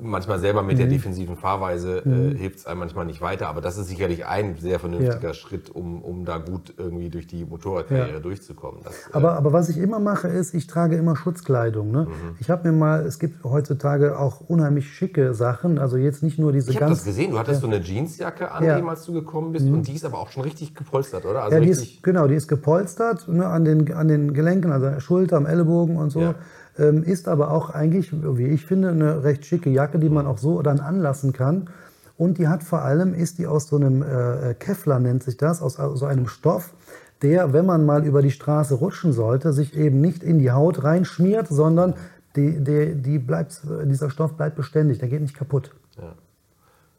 manchmal 0.00 0.38
selber 0.38 0.62
mit 0.62 0.74
Mhm. 0.76 0.78
der 0.80 0.86
defensiven 0.88 1.36
Fahrweise 1.36 1.98
äh, 1.98 2.36
hilft 2.36 2.58
es 2.58 2.66
einem 2.66 2.80
manchmal 2.80 3.04
nicht 3.06 3.20
weiter, 3.20 3.48
aber 3.48 3.60
das 3.60 3.76
ist 3.78 3.88
sicherlich 3.88 4.26
ein 4.26 4.56
sehr 4.58 4.78
vernünftiger 4.80 5.28
Ja. 5.28 5.34
Schritt, 5.34 5.70
um, 5.70 6.02
um 6.02 6.24
da 6.24 6.38
gut 6.38 6.74
irgendwie 6.78 7.10
durch 7.10 7.26
die 7.26 7.44
Motorradkarriere 7.44 8.14
Ja. 8.14 8.20
durchzukommen. 8.20 8.80
Das, 8.84 8.92
äh, 8.94 8.96
Aber, 9.12 9.34
aber 9.34 9.52
was 9.52 9.68
ich 9.68 9.78
immer 9.78 9.98
mache, 10.00 10.28
ist, 10.28 10.54
ich 10.54 10.66
trage 10.66 10.96
immer 10.96 11.16
Schutzkleidung. 11.16 11.90
Ne? 11.90 12.06
Mhm. 12.08 12.36
Ich 12.40 12.50
habe 12.50 12.70
mir 12.70 12.76
mal, 12.76 13.06
es 13.06 13.18
gibt 13.18 13.44
heutzutage 13.44 14.18
auch 14.18 14.40
unheimlich 14.48 14.88
schicke 14.92 15.34
Sachen, 15.34 15.78
also 15.78 15.96
jetzt 15.96 16.22
nicht 16.22 16.38
nur 16.38 16.52
diese 16.52 16.70
ich 16.70 16.80
habe 16.80 16.90
das 16.90 17.04
gesehen, 17.04 17.30
du 17.30 17.38
hattest 17.38 17.60
so 17.60 17.66
eine 17.66 17.80
Jeansjacke 17.80 18.50
an, 18.50 18.64
Ja. 18.64 18.78
Mhm. 18.80 18.88
als 18.88 19.04
du 19.04 19.12
gekommen 19.12 19.52
bist 19.52 19.66
und 19.66 19.86
die 19.86 19.94
ist 19.94 20.04
aber 20.04 20.18
auch 20.18 20.30
schon 20.30 20.42
richtig 20.42 20.74
gepolstert, 20.74 21.24
oder? 21.24 21.42
Also 21.42 21.56
Ja, 21.56 21.60
die 21.62 21.68
ist, 21.70 22.02
genau, 22.02 22.26
die 22.26 22.34
ist 22.34 22.48
gepolstert 22.48 23.28
ne, 23.28 23.46
an, 23.46 23.64
den, 23.64 23.92
an 23.92 24.08
den 24.08 24.32
Gelenken, 24.34 24.72
also 24.72 24.86
an 24.86 24.92
der 24.94 25.00
Schulter, 25.00 25.36
am 25.36 25.46
Ellenbogen 25.46 25.96
und 25.96 26.10
so. 26.10 26.34
Ähm, 26.76 27.04
ist 27.04 27.28
aber 27.28 27.50
auch 27.50 27.70
eigentlich, 27.70 28.10
wie 28.12 28.48
ich 28.48 28.66
finde, 28.66 28.88
eine 28.88 29.22
recht 29.22 29.46
schicke 29.46 29.70
Jacke, 29.70 29.98
die 29.98 30.08
man 30.08 30.26
auch 30.26 30.38
so 30.38 30.60
dann 30.62 30.80
anlassen 30.80 31.32
kann. 31.32 31.68
Und 32.16 32.38
die 32.38 32.48
hat 32.48 32.62
vor 32.62 32.82
allem, 32.82 33.14
ist 33.14 33.38
die 33.38 33.46
aus 33.46 33.68
so 33.68 33.76
einem 33.76 34.02
äh, 34.02 34.54
Kevlar, 34.54 35.00
nennt 35.00 35.22
sich 35.22 35.36
das, 35.36 35.62
aus 35.62 35.74
so 35.74 36.06
einem 36.06 36.26
Stoff, 36.26 36.74
der, 37.22 37.52
wenn 37.52 37.66
man 37.66 37.86
mal 37.86 38.04
über 38.04 38.22
die 38.22 38.30
Straße 38.30 38.74
rutschen 38.74 39.12
sollte, 39.12 39.52
sich 39.52 39.76
eben 39.76 40.00
nicht 40.00 40.22
in 40.22 40.38
die 40.38 40.50
Haut 40.50 40.84
reinschmiert, 40.84 41.48
sondern 41.48 41.94
die, 42.36 42.62
die, 42.62 42.94
die 42.94 43.18
bleibt, 43.18 43.62
dieser 43.84 44.10
Stoff 44.10 44.34
bleibt 44.34 44.56
beständig, 44.56 44.98
der 44.98 45.08
geht 45.08 45.22
nicht 45.22 45.34
kaputt. 45.34 45.70
Ja. 45.96 46.14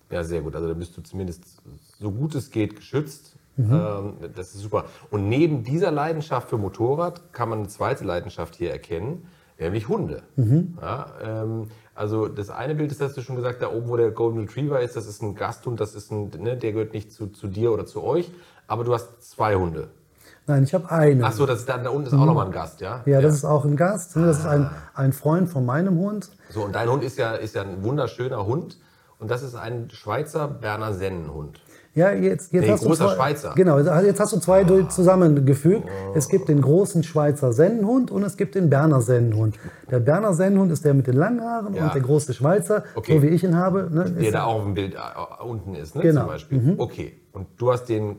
ja, 0.10 0.24
sehr 0.24 0.42
gut. 0.42 0.56
Also 0.56 0.68
da 0.68 0.74
bist 0.74 0.96
du 0.98 1.02
zumindest 1.02 1.44
so 2.00 2.12
gut 2.12 2.36
es 2.36 2.50
geht 2.50 2.76
geschützt. 2.76 3.36
Mhm. 3.58 3.72
Ähm, 3.72 4.14
das 4.36 4.56
ist 4.56 4.62
super. 4.62 4.86
Und 5.12 5.30
neben 5.30 5.64
dieser 5.64 5.92
Leidenschaft 5.92 6.50
für 6.50 6.58
Motorrad 6.58 7.34
kann 7.34 7.50
man 7.50 7.60
eine 7.60 7.68
zweite 7.68 8.04
Leidenschaft 8.04 8.56
hier 8.56 8.72
erkennen, 8.72 9.28
nämlich 9.60 9.88
Hunde. 9.88 10.24
Mhm. 10.36 10.78
Ja, 10.82 11.08
ähm, 11.24 11.68
also 11.94 12.28
das 12.28 12.50
eine 12.50 12.76
Bild 12.76 12.92
ist, 12.92 13.02
hast 13.02 13.16
du 13.16 13.22
schon 13.22 13.36
gesagt, 13.36 13.62
da 13.62 13.72
oben, 13.72 13.88
wo 13.88 13.98
der 13.98 14.12
Golden 14.12 14.40
Retriever 14.40 14.82
ist, 14.82 14.96
das 14.96 15.08
ist 15.08 15.22
ein 15.22 15.36
Gasthund, 15.36 15.80
das 15.80 15.96
ist 15.96 16.12
ein, 16.12 16.30
ne, 16.40 16.58
der 16.58 16.74
gehört 16.74 16.94
nicht 16.94 17.12
zu, 17.12 17.28
zu 17.28 17.48
dir 17.48 17.72
oder 17.72 17.86
zu 17.86 18.04
euch, 18.04 18.32
aber 18.68 18.84
du 18.84 18.94
hast 18.94 19.24
zwei 19.30 19.56
Hunde. 19.56 19.90
Nein, 20.48 20.64
ich 20.64 20.74
habe 20.74 20.92
eine. 20.92 21.26
Ach 21.26 21.32
so, 21.32 21.46
das 21.46 21.60
ist 21.60 21.70
da, 21.70 21.78
da 21.78 21.90
unten 21.90 22.08
ist 22.08 22.14
auch 22.14 22.26
nochmal 22.26 22.46
ein 22.46 22.52
Gast, 22.52 22.80
ja? 22.82 23.02
Mhm. 23.06 23.12
Ja, 23.14 23.22
das 23.22 23.34
ist 23.34 23.46
auch 23.46 23.66
ein 23.66 23.76
Gast. 23.76 24.16
ne, 24.16 24.28
Das 24.28 24.40
ist 24.40 24.46
ein, 24.46 24.70
ein 24.94 25.12
Freund 25.14 25.50
von 25.50 25.66
meinem 25.66 25.98
Hund. 25.98 26.30
So, 26.50 26.64
und 26.64 26.76
dein 26.76 26.90
Hund 26.90 27.04
ist 27.04 27.18
ja, 27.18 27.34
ist 27.34 27.56
ja 27.56 27.64
ein 27.64 27.84
wunderschöner 27.84 28.46
Hund. 28.46 28.78
Und 29.18 29.32
das 29.32 29.42
ist 29.44 29.56
ein 29.56 29.90
Schweizer 29.92 30.48
Berner 30.48 30.94
Sennenhund. 30.94 31.62
Ja, 31.96 32.12
jetzt, 32.12 32.52
jetzt 32.52 32.70
hast 32.70 32.84
großer 32.84 33.04
du 33.06 33.10
zwei, 33.12 33.16
Schweizer. 33.16 33.54
Genau, 33.56 33.80
jetzt 33.80 34.20
hast 34.20 34.34
du 34.34 34.40
zwei 34.40 34.66
durch- 34.66 34.90
zusammengefügt. 34.90 35.88
Es 36.14 36.28
gibt 36.28 36.50
den 36.50 36.62
großen 36.62 37.04
Schweizer 37.04 37.54
Sennenhund 37.54 38.12
und 38.12 38.24
es 38.24 38.36
gibt 38.36 38.56
den 38.56 38.70
Berner 38.70 39.02
Sennenhund. 39.02 39.58
Der 39.90 40.00
Berner 40.00 40.34
Sennenhund 40.34 40.72
ist 40.74 40.84
der 40.84 40.94
mit 40.94 41.08
den 41.08 41.16
langen 41.16 41.40
Haaren 41.42 41.74
Ja. 41.74 41.86
und 41.86 41.94
der 41.96 42.02
große 42.02 42.34
Schweizer, 42.34 42.84
Okay. 42.96 43.16
so 43.16 43.24
wie 43.24 43.28
ich 43.28 43.44
ihn 43.46 43.56
habe, 43.56 43.90
ne, 43.92 44.12
Der 44.12 44.32
da 44.34 44.44
auch 44.44 44.56
auf 44.58 44.64
dem 44.66 44.74
Bild 44.74 44.94
äh, 44.96 45.44
unten 45.44 45.74
ist, 45.76 45.96
ne? 45.96 46.02
Genau. 46.02 46.22
Zum 46.22 46.30
Beispiel. 46.30 46.76
Okay. 46.78 47.14
Und 47.32 47.48
du 47.58 47.72
hast 47.72 47.86
den, 47.86 48.18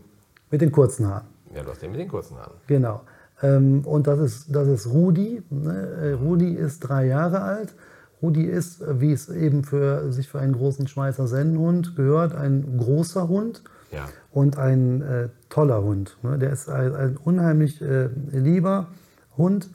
mit 0.51 0.63
den 0.63 0.73
kurzen 0.73 1.07
Haaren. 1.07 1.27
ja, 1.55 1.63
du 1.63 1.71
hast 1.71 1.83
den 1.83 1.91
mit 1.91 2.01
den 2.01 2.09
kurzen 2.09 2.39
Haaren. 2.39 2.55
Genau. 2.67 3.03
Ähm, 3.43 3.83
und 3.85 4.07
das 4.07 4.19
ist, 4.21 4.47
das 4.57 4.67
ist 4.69 4.87
Rudi. 4.91 5.43
Ne? 5.51 5.89
Äh, 6.03 6.25
Rudi 6.25 6.55
ist 6.55 6.81
drei 6.81 7.07
Jahre 7.09 7.43
alt. 7.43 7.75
Rudi 8.23 8.45
ist, 8.45 8.83
wie 9.01 9.13
es 9.13 9.29
eben 9.29 9.65
für 9.65 10.11
sich 10.13 10.29
für 10.29 10.39
einen 10.41 10.55
großen 10.55 10.89
Schweizer 10.89 11.27
Sennenhund 11.27 11.97
gehört, 11.97 12.35
ein 12.35 12.79
großer 12.79 13.29
Hund 13.29 13.63
Ja. 13.93 14.07
und 14.31 14.57
ein 14.59 15.03
äh, 15.03 15.29
toller 15.51 15.83
Hund. 15.83 16.17
Ne? 16.23 16.39
Der 16.39 16.51
ist 16.53 16.69
ein, 16.69 16.95
ein 16.95 17.17
unheimlich 17.17 17.83
äh, 17.83 18.09
lieber 18.33 18.89
Hund, 19.37 19.69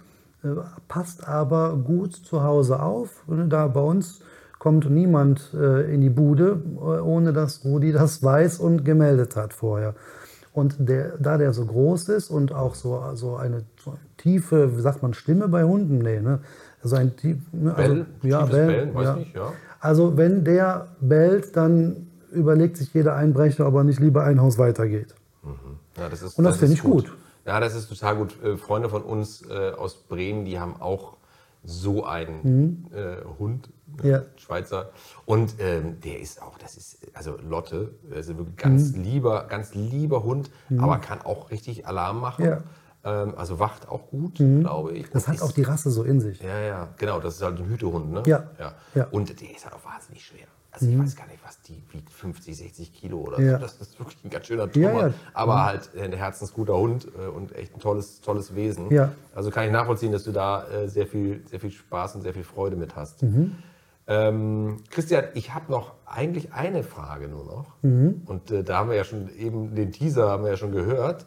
äh, 0.43 0.47
passt 0.87 1.27
aber 1.27 1.77
gut 1.77 2.15
zu 2.15 2.43
Hause 2.43 2.81
auf. 2.81 3.23
Ne? 3.27 3.47
Da 3.47 3.67
bei 3.67 3.81
uns 3.81 4.21
kommt 4.57 4.89
niemand 4.89 5.53
äh, 5.53 5.93
in 5.93 6.01
die 6.01 6.09
Bude, 6.09 6.61
äh, 6.77 6.79
ohne 6.79 7.33
dass 7.33 7.63
Rudi 7.63 7.91
das 7.91 8.21
weiß 8.23 8.59
und 8.59 8.83
gemeldet 8.85 9.35
hat 9.35 9.53
vorher. 9.53 9.93
Und 10.53 10.75
der, 10.79 11.17
da 11.17 11.37
der 11.37 11.53
so 11.53 11.65
groß 11.65 12.09
ist 12.09 12.29
und 12.29 12.51
auch 12.51 12.75
so, 12.75 13.01
so 13.13 13.37
eine 13.37 13.63
tiefe, 14.17 14.75
wie 14.75 14.81
sagt 14.81 15.01
man, 15.01 15.13
Stimme 15.13 15.47
bei 15.47 15.63
Hunden, 15.63 15.99
nee, 15.99 16.19
ne? 16.19 16.39
Also 16.83 16.95
ein 16.95 17.11
ne? 17.23 17.75
also, 17.75 17.93
Bellen? 17.93 18.05
Tiefes 18.21 18.49
Bellen? 18.49 18.93
Weiß 18.95 19.15
nicht, 19.17 19.35
ja. 19.35 19.53
Also 19.79 20.17
wenn 20.17 20.43
der 20.43 20.87
bellt, 20.99 21.55
dann 21.55 22.07
überlegt 22.31 22.77
sich 22.77 22.93
jeder 22.93 23.15
Einbrecher, 23.15 23.67
ob 23.67 23.75
er 23.75 23.83
nicht 23.83 23.99
lieber 23.99 24.23
ein 24.23 24.41
Haus 24.41 24.57
weitergeht. 24.57 25.13
ja 25.97 26.09
das 26.09 26.21
ist, 26.21 26.37
Und 26.37 26.45
das 26.45 26.57
finde 26.57 26.73
ist 26.73 26.79
ich 26.79 26.83
gut. 26.83 27.11
Ja, 27.45 27.59
das 27.59 27.75
ist 27.75 27.89
total 27.89 28.15
gut. 28.15 28.35
Äh, 28.43 28.57
Freunde 28.57 28.89
von 28.89 29.01
uns 29.01 29.43
äh, 29.49 29.71
aus 29.71 29.95
Bremen, 29.95 30.45
die 30.45 30.59
haben 30.59 30.79
auch 30.79 31.17
so 31.63 32.05
einen 32.05 32.87
äh, 32.93 33.17
Hund, 33.39 33.69
Mhm. 34.01 34.09
Ja. 34.09 34.21
Schweizer. 34.37 34.89
Und 35.25 35.55
ähm, 35.59 35.99
der 36.01 36.21
ist 36.21 36.41
auch, 36.41 36.57
das 36.57 36.77
ist, 36.77 36.99
also 37.13 37.37
Lotte, 37.47 37.89
das 38.09 38.27
ist 38.29 38.37
wirklich 38.37 38.55
ganz 38.55 38.93
Mhm. 38.95 39.03
lieber, 39.03 39.45
ganz 39.49 39.73
lieber 39.75 40.23
Hund, 40.23 40.49
aber 40.77 40.97
kann 40.99 41.21
auch 41.21 41.51
richtig 41.51 41.85
Alarm 41.87 42.21
machen. 42.21 42.45
Ja. 42.45 42.57
Mhm. 43.03 43.09
Ähm, 43.09 43.33
also 43.37 43.59
wacht 43.59 43.87
auch 43.89 44.07
gut, 44.09 44.35
glaube 44.35 44.91
ich. 44.93 45.09
Das 45.09 45.23
Und 45.23 45.27
hat 45.29 45.35
ist- 45.37 45.41
auch 45.41 45.51
die 45.51 45.63
Rasse 45.63 45.89
so 45.89 46.03
in 46.03 46.19
sich. 46.21 46.41
Ja, 46.41 46.59
ja, 46.59 46.87
genau, 46.97 47.19
das 47.19 47.35
ist 47.35 47.41
halt 47.41 47.59
ein 47.59 47.65
Hütehund, 47.67 48.11
ne? 48.11 48.23
Ja. 48.25 48.43
ja. 48.59 48.73
Ja. 48.95 49.07
Und 49.11 49.41
der 49.41 49.51
ist 49.55 49.65
halt 49.65 49.73
auch 49.75 49.85
wahnsinnig 49.85 50.23
schwer. 50.25 50.45
Also 50.73 50.85
ich 50.87 50.97
weiß 50.97 51.17
gar 51.17 51.27
nicht, 51.27 51.39
was 51.45 51.59
die 51.63 51.83
wiegt, 51.91 52.09
50, 52.11 52.55
60 52.55 52.93
Kilo 52.93 53.17
oder 53.19 53.41
Ja. 53.41 53.53
so. 53.57 53.63
Das 53.63 53.73
ist 53.81 53.99
wirklich 53.99 54.23
ein 54.23 54.29
ganz 54.29 54.45
schöner 54.47 54.67
Ja, 54.67 54.71
Trümmer. 54.71 55.07
ja. 55.07 55.13
Aber 55.33 55.65
halt 55.65 55.89
ein 55.99 56.13
herzensguter 56.13 56.77
Hund 56.77 57.07
äh, 57.19 57.27
und 57.27 57.53
echt 57.55 57.75
ein 57.75 57.79
tolles, 57.81 58.21
tolles 58.21 58.55
Wesen. 58.55 58.89
Ja. 58.89 59.11
Also 59.35 59.51
kann 59.51 59.65
ich 59.65 59.71
nachvollziehen, 59.71 60.13
dass 60.13 60.23
du 60.23 60.31
da 60.31 60.65
äh, 60.69 60.87
sehr, 60.87 61.07
viel, 61.07 61.43
sehr 61.49 61.59
viel 61.59 61.71
Spaß 61.71 62.15
und 62.15 62.21
sehr 62.21 62.33
viel 62.33 62.45
Freude 62.45 62.77
mit 62.77 62.95
hast. 62.95 63.21
Mhm. 63.23 63.55
Ähm, 64.07 64.77
Christian, 64.89 65.25
ich 65.33 65.53
habe 65.53 65.71
noch 65.71 65.93
eigentlich 66.05 66.53
eine 66.53 66.83
Frage 66.83 67.27
nur 67.27 67.45
noch. 67.45 67.65
Mhm. 67.81 68.21
Und 68.25 68.51
äh, 68.51 68.63
da 68.63 68.77
haben 68.77 68.89
wir 68.89 68.95
ja 68.97 69.03
schon 69.03 69.29
eben 69.37 69.75
den 69.75 69.91
Teaser 69.91 70.29
haben 70.29 70.43
wir 70.43 70.51
ja 70.51 70.57
schon 70.57 70.71
gehört. 70.71 71.25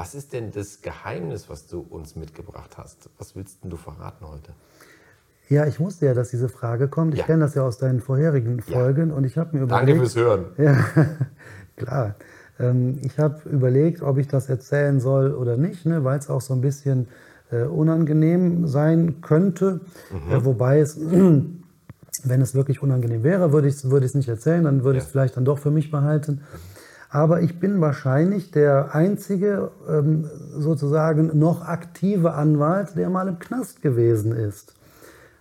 Was 0.00 0.14
ist 0.14 0.32
denn 0.32 0.50
das 0.50 0.80
Geheimnis, 0.80 1.50
was 1.50 1.66
du 1.66 1.80
uns 1.90 2.16
mitgebracht 2.16 2.78
hast? 2.78 3.10
Was 3.18 3.36
willst 3.36 3.62
denn 3.62 3.68
du 3.70 3.76
verraten 3.76 4.24
heute? 4.26 4.52
Ja, 5.50 5.66
ich 5.66 5.78
wusste 5.78 6.06
ja, 6.06 6.14
dass 6.14 6.30
diese 6.30 6.48
Frage 6.48 6.88
kommt. 6.88 7.12
Ich 7.12 7.20
Ja. 7.20 7.26
kenne 7.26 7.40
das 7.44 7.54
ja 7.54 7.64
aus 7.64 7.76
deinen 7.76 8.00
vorherigen 8.00 8.62
Folgen 8.62 9.10
und 9.10 9.24
ich 9.24 9.36
habe 9.36 9.58
mir 9.58 9.66
Danke 9.66 9.92
überlegt. 9.92 9.98
fürs 9.98 10.16
Hören. 10.16 10.44
Ja, 10.56 10.84
klar. 11.76 12.14
Ähm, 12.58 12.98
ich 13.02 13.18
habe 13.18 13.46
überlegt, 13.50 14.00
ob 14.00 14.16
ich 14.16 14.26
das 14.26 14.48
erzählen 14.48 15.00
soll 15.00 15.34
oder 15.34 15.58
nicht, 15.58 15.84
ne, 15.84 16.02
weil 16.02 16.18
es 16.18 16.30
auch 16.30 16.40
so 16.40 16.54
ein 16.54 16.62
bisschen 16.62 17.08
äh, 17.50 17.64
unangenehm 17.64 18.66
sein 18.68 19.20
könnte. 19.20 19.80
Äh, 20.30 20.42
wobei 20.46 20.80
es, 20.80 20.98
wenn 22.24 22.40
es 22.40 22.54
wirklich 22.54 22.82
unangenehm 22.82 23.22
wäre, 23.22 23.52
würde 23.52 23.68
ich 23.68 23.74
es 23.74 23.84
ich's 23.84 24.14
nicht 24.14 24.30
erzählen, 24.30 24.64
dann 24.64 24.82
würde 24.82 24.96
ich 24.98 25.04
es 25.04 25.08
Ja. 25.08 25.12
vielleicht 25.12 25.36
dann 25.36 25.44
doch 25.44 25.58
für 25.58 25.70
mich 25.70 25.90
behalten. 25.90 26.40
Aber 27.12 27.42
ich 27.42 27.58
bin 27.58 27.80
wahrscheinlich 27.80 28.52
der 28.52 28.94
einzige 28.94 29.72
ähm, 29.88 30.30
sozusagen 30.56 31.36
noch 31.38 31.66
aktive 31.66 32.34
Anwalt, 32.34 32.96
der 32.96 33.10
mal 33.10 33.26
im 33.26 33.40
Knast 33.40 33.82
gewesen 33.82 34.32
ist. 34.32 34.74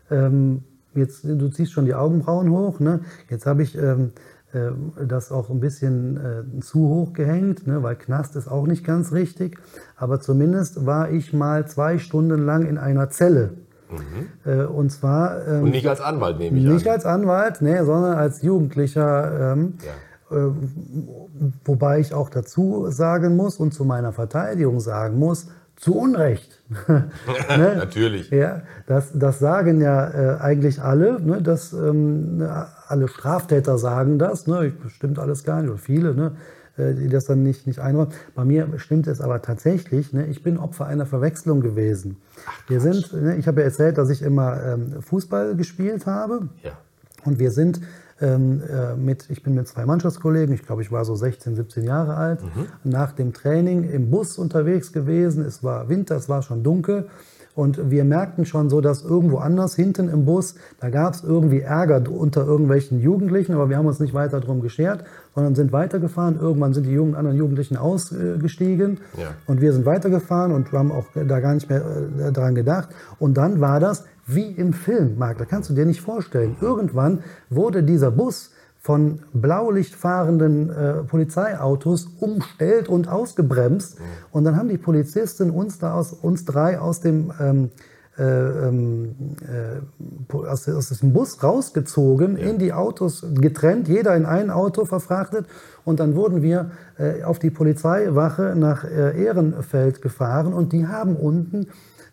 Ähm, 0.10 0.64
jetzt, 0.96 1.24
du 1.24 1.50
ziehst 1.50 1.72
schon 1.72 1.86
die 1.86 1.94
Augenbrauen 1.94 2.50
hoch. 2.50 2.80
Ne? 2.80 3.02
Jetzt 3.30 3.46
habe 3.46 3.62
ich 3.62 3.78
ähm, 3.78 4.14
ähm, 4.52 4.94
das 5.08 5.32
auch 5.32 5.52
ein 5.52 5.60
bisschen 5.60 6.18
äh, 6.18 6.60
zu 6.62 6.80
hoch 6.80 7.14
gehängt, 7.14 7.68
ne? 7.68 7.84
weil 7.84 7.96
Knast 7.96 8.36
ist 8.36 8.48
auch 8.48 8.66
nicht 8.66 8.84
ganz 8.84 9.12
richtig. 9.12 9.60
Aber 9.96 10.20
zumindest 10.20 10.88
war 10.88 11.12
ich 11.12 11.34
mal 11.34 11.68
zwei 11.68 12.00
Stunden 12.00 12.46
lang 12.48 12.66
in 12.66 12.80
einer 12.80 13.12
Zelle. 13.12 13.52
Äh, 14.44 14.66
und 14.66 14.92
zwar 14.92 15.48
ähm, 15.48 15.64
Und 15.66 15.70
nicht 15.72 15.88
als 15.88 16.02
Anwalt 16.02 16.40
nehme 16.40 16.58
ich 16.58 16.66
nicht 16.66 16.88
an. 16.88 16.94
als 16.94 17.06
Anwalt, 17.06 17.62
nee, 17.62 17.78
sondern 17.84 18.16
als 18.18 18.42
Jugendlicher. 18.42 19.54
Ähm, 19.54 19.76
Ja. 19.86 19.92
Wobei 21.66 22.00
ich 22.00 22.14
auch 22.14 22.30
dazu 22.30 22.88
sagen 22.90 23.36
muss 23.36 23.58
und 23.58 23.74
zu 23.74 23.84
meiner 23.86 24.14
Verteidigung 24.14 24.80
sagen 24.80 25.18
muss, 25.18 25.48
zu 25.76 25.96
Unrecht. 25.98 26.62
ne? 26.88 27.10
Natürlich. 27.78 28.30
Ja, 28.30 28.64
das, 28.86 29.12
das 29.14 29.40
sagen 29.40 29.82
ja 29.82 30.10
äh, 30.10 30.40
eigentlich 30.40 30.82
alle, 30.82 31.22
ne? 31.22 31.42
das, 31.42 31.74
ähm, 31.74 32.46
alle 32.88 33.08
Straftäter 33.08 33.78
sagen 33.78 34.20
das, 34.20 34.46
ne? 34.46 34.74
stimmt 34.88 35.20
alles 35.20 35.44
gar 35.44 35.62
nicht, 35.62 35.70
oder 35.70 35.80
viele, 35.80 36.14
ne? 36.14 36.34
Äh, 36.80 36.94
die 36.96 37.10
das 37.10 37.26
dann 37.26 37.44
nicht, 37.44 37.68
nicht 37.68 37.80
einräumen. 37.80 38.14
Bei 38.36 38.46
mir 38.46 38.68
stimmt 38.78 39.08
es 39.08 39.22
aber 39.22 39.42
tatsächlich, 39.42 40.14
ne? 40.14 40.26
ich 40.28 40.44
bin 40.44 40.58
Opfer 40.58 40.86
einer 40.86 41.06
Verwechslung 41.06 41.62
gewesen. 41.62 42.18
Ach, 42.46 42.70
wir 42.70 42.80
sind, 42.80 43.14
ne? 43.14 43.36
ich 43.38 43.48
habe 43.48 43.62
ja 43.62 43.68
erzählt, 43.68 43.98
dass 43.98 44.10
ich 44.10 44.22
immer 44.22 44.62
ähm, 44.64 45.02
Fußball 45.02 45.56
gespielt 45.56 46.06
habe. 46.06 46.50
Ja. 46.64 46.72
Und 47.26 47.40
wir 47.40 47.52
sind 47.52 47.82
ähm, 48.22 48.62
äh, 48.62 48.96
mit, 48.96 49.30
ich 49.30 49.44
bin 49.44 49.56
mit 49.56 49.68
zwei 49.68 49.86
Mannschaftskollegen, 49.86 50.54
ich 50.54 50.66
glaube, 50.66 50.82
ich 50.82 50.92
war 50.92 51.06
so 51.06 51.16
16, 51.16 51.56
17 51.56 51.84
Jahre 51.84 52.16
alt, 52.16 52.44
mhm. 52.44 52.68
nach 52.84 53.12
dem 53.14 53.34
Training 53.34 53.90
im 53.90 54.10
Bus 54.10 54.38
unterwegs 54.38 54.92
gewesen. 54.92 55.44
Es 55.46 55.64
war 55.64 55.90
Winter, 55.90 56.16
es 56.16 56.30
war 56.30 56.42
schon 56.42 56.64
dunkel. 56.64 57.08
Und 57.56 57.92
wir 57.92 58.06
merkten 58.06 58.46
schon 58.46 58.70
so, 58.70 58.80
dass 58.80 59.04
irgendwo 59.04 59.38
anders 59.38 59.76
hinten 59.76 60.10
im 60.10 60.26
Bus, 60.26 60.56
da 60.80 60.90
gab 60.90 61.14
es 61.14 61.24
irgendwie 61.24 61.60
Ärger 61.60 62.02
unter 62.10 62.46
irgendwelchen 62.46 63.02
Jugendlichen, 63.02 63.54
aber 63.54 63.70
wir 63.70 63.78
haben 63.78 63.88
uns 63.88 64.00
nicht 64.00 64.14
weiter 64.14 64.40
darum 64.40 64.62
geschert, 64.62 65.04
sondern 65.36 65.56
sind 65.56 65.72
weitergefahren. 65.72 66.40
Irgendwann 66.40 66.74
sind 66.74 66.86
die 66.86 66.92
Jugend, 66.92 67.16
anderen 67.16 67.38
Jugendlichen 67.38 67.76
ausgestiegen 67.76 69.00
ja. 69.18 69.28
und 69.48 69.62
wir 69.62 69.74
sind 69.74 69.86
weitergefahren 69.86 70.52
und 70.52 70.72
haben 70.72 70.92
auch 70.92 71.08
da 71.14 71.40
gar 71.40 71.54
nicht 71.54 71.70
mehr 71.70 71.84
äh, 72.20 72.32
daran 72.32 72.56
gedacht. 72.56 72.90
Und 73.20 73.38
dann 73.38 73.60
war 73.60 73.80
das 73.80 74.06
wie 74.26 74.52
im 74.52 74.74
Film, 74.74 75.18
Marc, 75.18 75.40
da 75.40 75.46
kannst 75.46 75.70
du 75.70 75.74
dir 75.74 75.86
nicht 75.86 76.02
vorstellen. 76.02 76.56
Irgendwann 76.62 77.24
wurde 77.50 77.84
dieser 77.84 78.12
Bus 78.12 78.52
von 78.90 79.20
blaulicht 79.34 79.94
fahrenden 79.94 80.72
äh, 80.72 80.94
Polizeiautos 81.04 82.08
umstellt 82.20 82.90
und 82.90 83.08
ausgebremst. 83.08 84.00
Mhm. 84.00 84.04
Und 84.32 84.46
dann 84.46 84.56
haben 84.56 84.68
die 84.68 84.80
Polizisten 84.80 85.52
uns 85.52 85.78
da 85.78 85.94
aus, 85.94 86.12
uns 86.12 86.44
drei 86.44 86.80
aus 86.80 87.00
dem 87.00 87.32
ähm, 87.40 87.70
äh, 88.18 88.24
ähm, 88.24 89.16
äh, 89.44 90.36
aus, 90.36 90.68
aus, 90.68 90.90
dem 90.90 91.14
Bus 91.14 91.44
rausgezogen, 91.44 92.36
ja. 92.36 92.50
in 92.50 92.58
die 92.58 92.74
Autos 92.74 93.24
getrennt, 93.36 93.88
jeder 93.88 94.16
in 94.16 94.26
ein 94.26 94.50
Auto 94.50 94.86
verfrachtet. 94.86 95.46
Und 95.86 96.00
dann 96.00 96.16
wurden 96.16 96.42
wir 96.42 96.72
äh, 96.98 97.22
auf 97.22 97.38
die 97.38 97.52
Polizeiwache 97.52 98.56
nach 98.58 98.86
äh, 98.86 99.24
Ehrenfeld 99.24 100.02
gefahren 100.02 100.52
und 100.52 100.74
die 100.74 100.88
haben 100.88 101.16
unten 101.16 101.68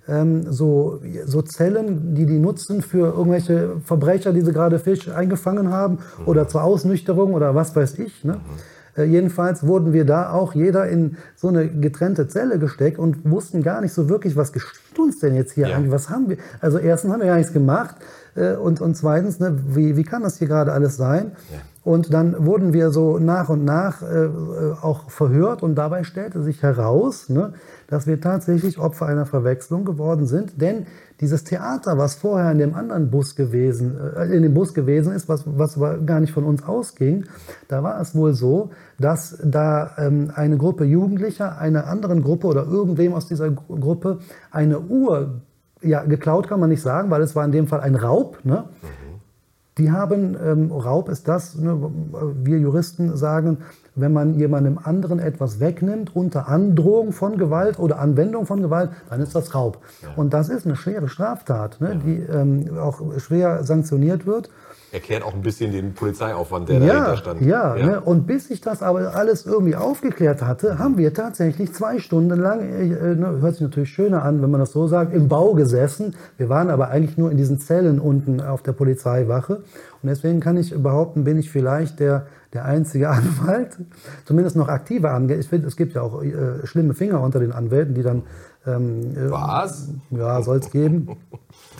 ähm, 0.09 0.53
so, 0.53 1.01
so 1.25 1.43
Zellen, 1.43 2.15
die 2.15 2.27
die 2.27 2.39
nutzen 2.39 2.83
für 2.83 3.15
irgendwelche 3.15 3.77
Verbrecher, 3.85 4.33
die 4.33 4.43
sie 4.43 4.53
gerade 4.53 4.79
Fisch 4.79 5.09
eingefangen 5.09 5.71
haben 5.71 5.99
mhm. 6.19 6.29
oder 6.29 6.49
zur 6.49 6.63
Ausnüchterung 6.63 7.35
oder 7.35 7.55
was 7.55 7.75
weiß 7.75 7.99
ich. 7.99 8.25
Ne? 8.25 8.35
Mhm. 8.35 8.41
Äh, 8.97 9.05
jedenfalls 9.05 9.67
wurden 9.67 9.93
wir 9.93 10.05
da 10.05 10.31
auch 10.31 10.55
jeder 10.55 10.89
in 10.89 11.17
so 11.35 11.49
eine 11.49 11.69
getrennte 11.69 12.29
Zelle 12.29 12.59
gesteckt 12.59 12.99
und 12.99 13.31
wussten 13.31 13.63
gar 13.63 13.81
nicht 13.81 13.93
so 13.93 14.09
wirklich, 14.09 14.37
was 14.37 14.53
geschieht 14.53 14.99
uns 14.99 15.19
denn 15.19 15.35
jetzt 15.35 15.53
hier 15.53 15.69
ja. 15.69 15.77
eigentlich? 15.77 15.93
Was 15.93 16.11
haben 16.11 16.29
wir? 16.29 16.39
Also 16.61 16.79
erstens 16.79 17.13
haben 17.13 17.21
wir 17.21 17.27
gar 17.27 17.37
nichts 17.37 17.53
gemacht 17.53 17.97
äh, 18.35 18.55
und, 18.55 18.81
und 18.81 18.97
zweitens, 18.97 19.41
ne, 19.41 19.59
wie, 19.69 19.97
wie 19.97 20.05
kann 20.05 20.23
das 20.23 20.39
hier 20.39 20.49
gerade 20.49 20.73
alles 20.73 20.97
sein? 20.97 21.33
Ja. 21.53 21.59
Und 21.85 22.13
dann 22.13 22.45
wurden 22.45 22.73
wir 22.73 22.91
so 22.91 23.19
nach 23.19 23.49
und 23.49 23.65
nach 23.65 24.03
äh, 24.03 24.25
äh, 24.25 24.31
auch 24.83 25.09
verhört 25.11 25.63
und 25.63 25.77
dabei 25.77 26.03
stellte 26.03 26.43
sich 26.43 26.63
heraus, 26.63 27.29
ne, 27.29 27.53
dass 27.89 28.07
wir 28.07 28.21
tatsächlich 28.21 28.79
Opfer 28.79 29.07
einer 29.07 29.27
Verwechslung 29.27 29.85
geworden 29.85 30.27
sind. 30.27 30.61
Denn 30.61 30.87
dieses 31.21 31.45
Theater, 31.45 31.99
was 31.99 32.15
vorher 32.15 32.51
in 32.53 32.59
dem 32.59 32.75
anderen 32.75 33.11
Bus 33.11 33.37
gewesen, 33.37 33.97
äh, 34.17 34.35
in 34.35 34.43
dem 34.43 34.55
Bus 34.55 34.75
gewesen 34.75 35.13
ist, 35.13 35.29
was, 35.29 35.45
was 35.47 35.77
aber 35.77 35.99
gar 35.99 36.21
nicht 36.21 36.33
von 36.33 36.45
uns 36.45 36.65
ausging, 36.65 37.25
da 37.69 37.83
war 37.83 38.01
es 38.01 38.15
wohl 38.15 38.35
so, 38.35 38.71
dass 38.99 39.39
da 39.45 39.93
ähm, 39.99 40.31
eine 40.35 40.59
Gruppe 40.59 40.85
Jugendlicher 40.85 41.59
einer 41.59 41.87
anderen 41.87 42.23
Gruppe 42.23 42.47
oder 42.49 42.65
irgendwem 42.67 43.13
aus 43.15 43.27
dieser 43.27 43.51
Gruppe 43.51 44.19
eine 44.51 44.81
Uhr 44.81 45.41
ja, 45.83 46.03
geklaut 46.05 46.49
kann 46.49 46.61
man 46.61 46.71
nicht 46.71 46.83
sagen, 46.83 47.11
weil 47.11 47.23
es 47.23 47.37
war 47.37 47.45
in 47.45 47.53
dem 47.53 47.67
Fall 47.67 47.81
ein 47.81 47.95
Raub. 47.95 48.39
Ne? 48.45 48.65
Mhm. 48.65 49.07
Die 49.79 49.91
haben, 49.91 50.37
ähm, 50.43 50.73
Raub 50.73 51.09
ist 51.11 51.29
das, 51.29 51.57
ne, 51.57 51.79
wir 52.43 52.59
Juristen 52.59 53.15
sagen, 53.17 53.59
wenn 53.97 54.13
man 54.13 54.35
jemandem 54.35 54.79
anderen 54.83 55.19
etwas 55.19 55.59
wegnimmt 55.59 56.15
unter 56.15 56.49
Androhung 56.49 57.13
von 57.13 57.39
Gewalt 57.39 57.79
oder 57.79 57.99
Anwendung 57.99 58.47
von 58.47 58.63
Gewalt, 58.63 58.91
dann 59.11 59.21
ist 59.21 59.35
das 59.35 59.55
Raub. 59.55 59.79
Ja. 60.03 60.11
Und 60.17 60.33
das 60.33 60.49
ist 60.49 60.67
eine 60.67 60.77
schwere 60.77 61.09
Straftat, 61.09 61.81
ne, 61.81 61.89
ja. 61.89 61.95
die 61.95 62.17
ähm, 62.33 62.79
auch 62.79 63.01
schwer 63.19 63.65
sanktioniert 63.65 64.27
wird 64.27 64.51
erklärt 64.93 65.25
auch 65.25 65.35
ein 65.35 65.43
bisschen 65.43 65.73
den 65.73 65.95
Polizeiaufwand, 65.95 66.69
der 66.69 66.79
ja, 66.79 66.87
dahinter 66.87 67.17
stand. 67.17 67.41
Ja, 67.43 67.77
ja. 67.77 67.87
Ne? 67.87 68.01
und 68.01 68.27
bis 68.27 68.51
ich 68.51 68.61
das 68.61 68.83
aber 68.83 69.15
alles 69.15 69.45
irgendwie 69.45 69.77
aufgeklärt 69.77 70.43
hatte, 70.43 70.79
haben 70.79 70.97
wir 70.97 71.13
tatsächlich 71.13 71.73
zwei 71.75 71.99
Stunden 71.99 72.39
lang, 72.39 72.61
äh, 72.61 73.15
ne, 73.15 73.39
hört 73.41 73.55
sich 73.55 73.63
natürlich 73.63 73.91
schöner 73.91 74.23
an, 74.25 74.43
wenn 74.43 74.51
man 74.51 74.61
das 74.61 74.73
so 74.73 74.87
sagt, 74.87 75.13
im 75.13 75.29
Bau 75.29 75.55
gesessen. 75.55 76.15
Wir 76.39 76.49
waren 76.49 76.71
aber 76.71 76.89
eigentlich 76.89 77.19
nur 77.19 77.31
in 77.31 77.37
diesen 77.37 77.59
Zellen 77.59 78.01
unten 78.01 78.41
auf 78.41 78.63
der 78.63 78.73
Polizeiwache. 78.73 79.57
Und 79.57 80.09
deswegen 80.09 80.41
kann 80.41 80.57
ich 80.57 80.75
behaupten, 80.75 81.25
bin 81.25 81.39
ich 81.39 81.51
vielleicht 81.51 82.01
der, 82.01 82.27
der 82.57 82.65
einzige 82.65 83.09
Anwalt, 83.11 83.79
zumindest 84.25 84.57
noch 84.57 84.69
aktiver 84.69 85.13
Anwalt. 85.13 85.41
Ich 85.41 85.49
finde, 85.49 85.69
es 85.69 85.77
gibt 85.77 85.95
ja 85.95 86.03
auch 86.03 86.23
äh, 86.23 86.67
schlimme 86.67 86.95
Finger 86.95 87.21
unter 87.21 87.39
den 87.39 87.53
Anwälten, 87.53 87.95
die 87.95 88.03
dann. 88.03 88.23
Ähm, 88.67 89.17
äh, 89.17 89.31
Was? 89.31 89.89
Ja, 90.11 90.43
soll 90.43 90.59
es 90.59 90.71
geben. 90.71 91.09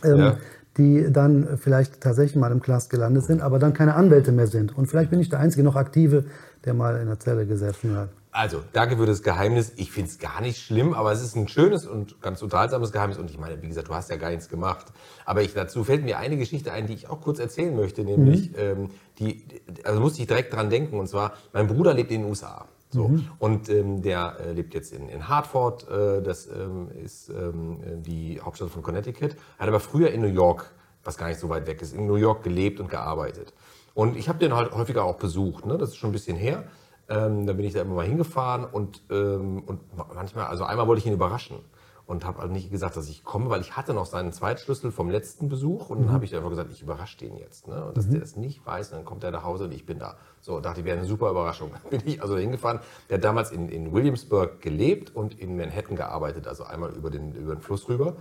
Ähm, 0.05 0.19
ja 0.19 0.37
die 0.77 1.11
dann 1.11 1.57
vielleicht 1.57 2.03
tatsächlich 2.03 2.37
mal 2.37 2.53
im 2.53 2.61
Knast 2.61 2.91
gelandet 2.91 3.25
sind, 3.25 3.41
aber 3.41 3.59
dann 3.59 3.73
keine 3.73 3.95
Anwälte 3.95 4.31
mehr 4.31 4.47
sind. 4.47 4.77
Und 4.77 4.89
vielleicht 4.89 5.11
bin 5.11 5.21
ich 5.21 5.31
der 5.31 5.41
einzige 5.41 5.63
noch 5.63 5.75
Aktive, 5.75 6.25
der 6.67 6.75
mal 6.75 7.01
in 7.01 7.07
der 7.07 7.19
Zelle 7.19 7.47
gesessen 7.47 7.97
hat. 7.97 8.11
Also, 8.37 8.63
danke 8.75 8.99
für 8.99 9.07
das 9.07 9.23
Geheimnis. 9.23 9.73
Ich 9.77 9.91
finde 9.91 10.11
es 10.11 10.19
gar 10.19 10.43
nicht 10.43 10.59
schlimm, 10.61 10.93
aber 10.93 11.11
es 11.11 11.23
ist 11.23 11.37
ein 11.37 11.49
schönes 11.49 11.87
und 11.87 12.21
ganz 12.21 12.43
unterhaltsames 12.43 12.93
Geheimnis. 12.93 13.17
Und 13.17 13.31
ich 13.31 13.39
meine, 13.39 13.63
wie 13.63 13.69
gesagt, 13.69 13.89
du 13.89 13.95
hast 13.95 14.11
ja 14.11 14.17
gar 14.17 14.29
nichts 14.29 14.51
gemacht. 14.51 14.89
Aber 15.25 15.41
ich, 15.41 15.55
dazu 15.55 15.85
fällt 15.85 16.05
mir 16.05 16.19
eine 16.19 16.37
Geschichte 16.37 16.71
ein, 16.71 16.87
die 16.87 16.93
ich 16.93 17.09
auch 17.09 17.23
kurz 17.23 17.39
erzählen 17.39 17.75
möchte, 17.75 18.05
nämlich, 18.05 18.51
mhm. 18.51 18.57
ähm, 18.59 18.91
die, 19.19 19.43
also 19.85 20.01
musste 20.01 20.21
ich 20.21 20.27
direkt 20.27 20.53
dran 20.53 20.69
denken. 20.69 21.01
Und 21.01 21.07
zwar, 21.07 21.33
mein 21.55 21.67
Bruder 21.67 21.95
lebt 21.95 22.11
in 22.11 22.21
den 22.21 22.29
USA. 22.29 22.67
So. 22.91 23.09
Mhm. 23.09 23.27
Und 23.39 23.71
ähm, 23.71 24.03
der 24.03 24.37
äh, 24.39 24.53
lebt 24.53 24.75
jetzt 24.75 24.93
in, 24.93 25.09
in 25.09 25.31
Hartford, 25.31 25.89
äh, 25.89 26.21
das 26.23 26.47
ähm, 26.47 26.91
ist 27.03 27.31
ähm, 27.31 28.03
die 28.03 28.39
Hauptstadt 28.43 28.69
von 28.69 28.83
Connecticut, 28.83 29.35
hat 29.59 29.67
aber 29.67 29.81
früher 29.81 30.11
in 30.11 30.21
New 30.21 30.29
York, 30.29 30.75
was 31.05 31.17
gar 31.17 31.29
nicht 31.29 31.41
so 31.41 31.49
weit 31.49 31.67
weg 31.67 31.81
ist, 31.81 31.95
in 31.95 32.07
New 32.07 32.17
York 32.17 32.43
gelebt 32.43 32.81
und 32.81 32.91
gearbeitet. 32.91 33.55
Und 33.95 34.15
ich 34.15 34.29
habe 34.29 34.39
den 34.39 34.55
halt 34.55 34.73
häufiger 34.73 35.05
auch 35.05 35.17
besucht, 35.17 35.65
ne? 35.65 35.79
das 35.79 35.89
ist 35.91 35.97
schon 35.97 36.11
ein 36.11 36.13
bisschen 36.13 36.37
her. 36.37 36.65
Ähm, 37.09 37.47
da 37.47 37.53
bin 37.53 37.65
ich 37.65 37.73
da 37.73 37.83
immer 37.83 37.95
mal 37.95 38.07
hingefahren 38.07 38.65
und, 38.65 39.03
ähm, 39.11 39.63
und 39.65 39.81
manchmal, 40.15 40.47
also 40.47 40.65
einmal 40.65 40.87
wollte 40.89 41.01
ich 41.01 41.07
ihn 41.07 41.13
überraschen 41.13 41.59
und 42.07 42.25
habe 42.25 42.41
also 42.41 42.53
nicht 42.53 42.71
gesagt, 42.71 42.97
dass 42.97 43.09
ich 43.09 43.25
komme, 43.25 43.51
weil 43.51 43.61
ich 43.61 43.77
hatte 43.77 43.93
noch 43.93 44.07
seinen 44.07 44.33
Zweitschlüssel 44.33 44.93
vom 44.93 45.11
letzten 45.11 45.49
Besuch 45.49 45.91
und 45.91 45.99
dann 45.99 46.09
mhm. 46.09 46.13
habe 46.13 46.25
ich 46.25 46.35
einfach 46.37 46.51
gesagt, 46.51 46.71
ich 46.73 46.81
überrasche 46.81 47.19
den 47.19 47.37
jetzt. 47.37 47.67
Ne? 47.67 47.85
Und 47.85 47.97
dass 47.97 48.07
mhm. 48.07 48.13
der 48.13 48.21
das 48.21 48.37
nicht 48.37 48.65
weiß, 48.65 48.91
dann 48.91 49.05
kommt 49.05 49.25
er 49.25 49.33
nach 49.33 49.43
Hause 49.43 49.65
und 49.65 49.73
ich 49.73 49.87
bin 49.87 49.99
da. 49.99 50.17
So, 50.41 50.61
dachte 50.61 50.81
ich, 50.81 50.87
wäre 50.87 50.97
eine 50.97 51.07
super 51.07 51.31
Überraschung. 51.31 51.73
bin 51.91 52.03
ich 52.05 52.23
also 52.23 52.37
hingefahren. 52.37 52.81
Der 53.11 53.17
hat 53.19 53.25
damals 53.25 53.51
in, 53.51 53.69
in 53.69 53.93
Williamsburg 53.93 54.61
gelebt 54.61 55.15
und 55.15 55.39
in 55.39 55.57
Manhattan 55.57 55.97
gearbeitet, 55.97 56.47
also 56.47 56.65
einmal 56.65 56.91
über 56.91 57.11
den, 57.11 57.33
über 57.35 57.57
den 57.57 57.61
Fluss 57.61 57.89
rüber. 57.89 58.17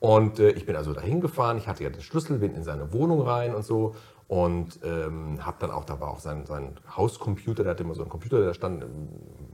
Und 0.00 0.38
äh, 0.38 0.50
ich 0.50 0.66
bin 0.66 0.76
also 0.76 0.92
da 0.92 1.00
hingefahren, 1.00 1.56
ich 1.56 1.66
hatte 1.66 1.82
ja 1.82 1.90
den 1.90 2.02
Schlüssel, 2.02 2.38
bin 2.38 2.54
in 2.54 2.62
seine 2.62 2.92
Wohnung 2.92 3.22
rein 3.22 3.54
und 3.54 3.64
so 3.64 3.94
und 4.30 4.78
ähm, 4.84 5.44
habe 5.44 5.56
dann 5.58 5.72
auch, 5.72 5.84
da 5.84 5.98
war 5.98 6.10
auch 6.12 6.20
sein, 6.20 6.46
sein 6.46 6.76
Hauscomputer, 6.96 7.64
der 7.64 7.72
hatte 7.72 7.82
immer 7.82 7.96
so 7.96 8.02
einen 8.02 8.10
Computer, 8.10 8.40
der 8.40 8.54
stand, 8.54 8.84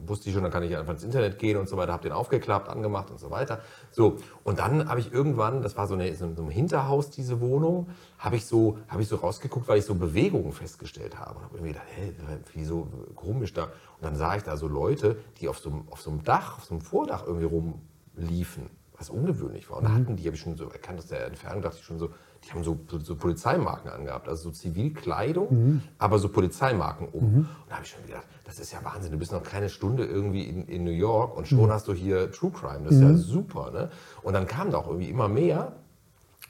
wusste 0.05 0.29
ich 0.29 0.35
schon, 0.35 0.43
dann 0.43 0.53
kann 0.53 0.63
ich 0.65 0.77
einfach 0.77 0.93
ins 0.93 1.03
Internet 1.03 1.39
gehen 1.39 1.57
und 1.57 1.67
so 1.67 1.79
weiter, 1.79 1.95
habe 1.95 2.03
den 2.03 2.13
aufgeklappt, 2.13 2.69
angemacht 2.69 3.11
und 3.11 3.19
so 3.19 3.31
weiter. 3.31 3.61
So, 3.91 4.19
und 4.45 4.59
dann 4.59 4.87
habe 4.87 5.01
ich 5.01 5.15
irgendwann, 5.15 5.63
das 5.63 5.79
war 5.79 5.87
so, 5.87 5.95
eine, 5.95 6.15
so 6.15 6.27
ein 6.27 6.51
Hinterhaus, 6.51 7.09
diese 7.09 7.41
Wohnung, 7.41 7.89
habe 8.19 8.37
ich, 8.37 8.45
so, 8.45 8.77
hab 8.89 9.01
ich 9.01 9.09
so 9.09 9.17
rausgeguckt, 9.17 9.67
weil 9.67 9.79
ich 9.79 9.87
so 9.87 9.95
Bewegungen 9.95 10.53
festgestellt 10.53 11.19
habe. 11.19 11.39
Und 11.39 11.45
habe 11.45 11.55
irgendwie 11.57 11.73
gedacht, 11.73 11.89
hä, 11.97 12.13
wieso 12.53 12.87
komisch 13.15 13.55
da? 13.55 13.63
Und 13.63 14.03
dann 14.03 14.17
sah 14.17 14.37
ich 14.37 14.43
da 14.43 14.59
so 14.59 14.69
Leute, 14.69 15.17
die 15.41 15.49
auf 15.49 15.59
so, 15.59 15.73
auf 15.91 16.03
so 16.03 16.11
einem 16.11 16.23
Dach, 16.23 16.59
auf 16.59 16.67
so 16.67 16.75
einem 16.75 16.83
Vordach 16.83 17.27
irgendwie 17.27 17.47
rumliefen, 17.47 18.69
was 18.99 19.09
ungewöhnlich 19.09 19.71
war. 19.71 19.79
Und 19.79 19.85
da 19.85 19.89
mhm. 19.89 19.95
hatten 19.95 20.17
die, 20.17 20.27
habe 20.27 20.37
ich 20.37 20.43
schon 20.43 20.55
so 20.55 20.69
erkannt 20.69 20.99
aus 20.99 21.07
der 21.07 21.25
Entfernung, 21.29 21.63
dachte 21.63 21.79
ich 21.79 21.85
schon 21.87 21.99
so, 21.99 22.11
die 22.47 22.53
haben 22.53 22.65
so, 22.65 22.79
so, 23.03 23.17
Polizeimarken 23.17 23.91
angehabt, 23.91 24.29
also 24.29 24.45
so 24.45 24.51
Zivilkleidung, 24.51 25.49
mhm. 25.51 25.83
aber 25.99 26.19
so 26.19 26.29
Polizeimarken 26.29 27.09
um. 27.09 27.33
Mhm. 27.33 27.39
Und 27.39 27.49
da 27.69 27.77
habe 27.77 27.85
ich 27.85 27.91
schon 27.91 28.07
gedacht, 28.07 28.27
das 28.45 28.59
ist 28.59 28.73
ja 28.73 28.79
Wahnsinn, 28.85 29.13
du 29.13 29.19
bist 29.19 29.33
noch 29.33 29.43
keine 29.43 29.69
Stunde 29.69 30.05
irgendwie 30.05 30.45
in, 30.45 30.67
in 30.67 30.85
New 30.85 30.91
York 30.91 31.37
und 31.37 31.49
schon 31.49 31.67
mhm. 31.67 31.73
hast 31.73 31.89
du 31.89 31.93
hier 31.93 32.31
True 32.31 32.53
Crime, 32.53 32.85
das 32.85 32.95
ist 32.95 33.01
ja 33.01 33.09
mhm. 33.09 33.17
super. 33.17 33.71
Ne? 33.73 33.91
Und 34.23 34.35
dann 34.35 34.47
kamen 34.47 34.71
da 34.71 34.79
auch 34.79 34.87
irgendwie 34.87 35.11
immer 35.11 35.29
mehr. 35.29 35.73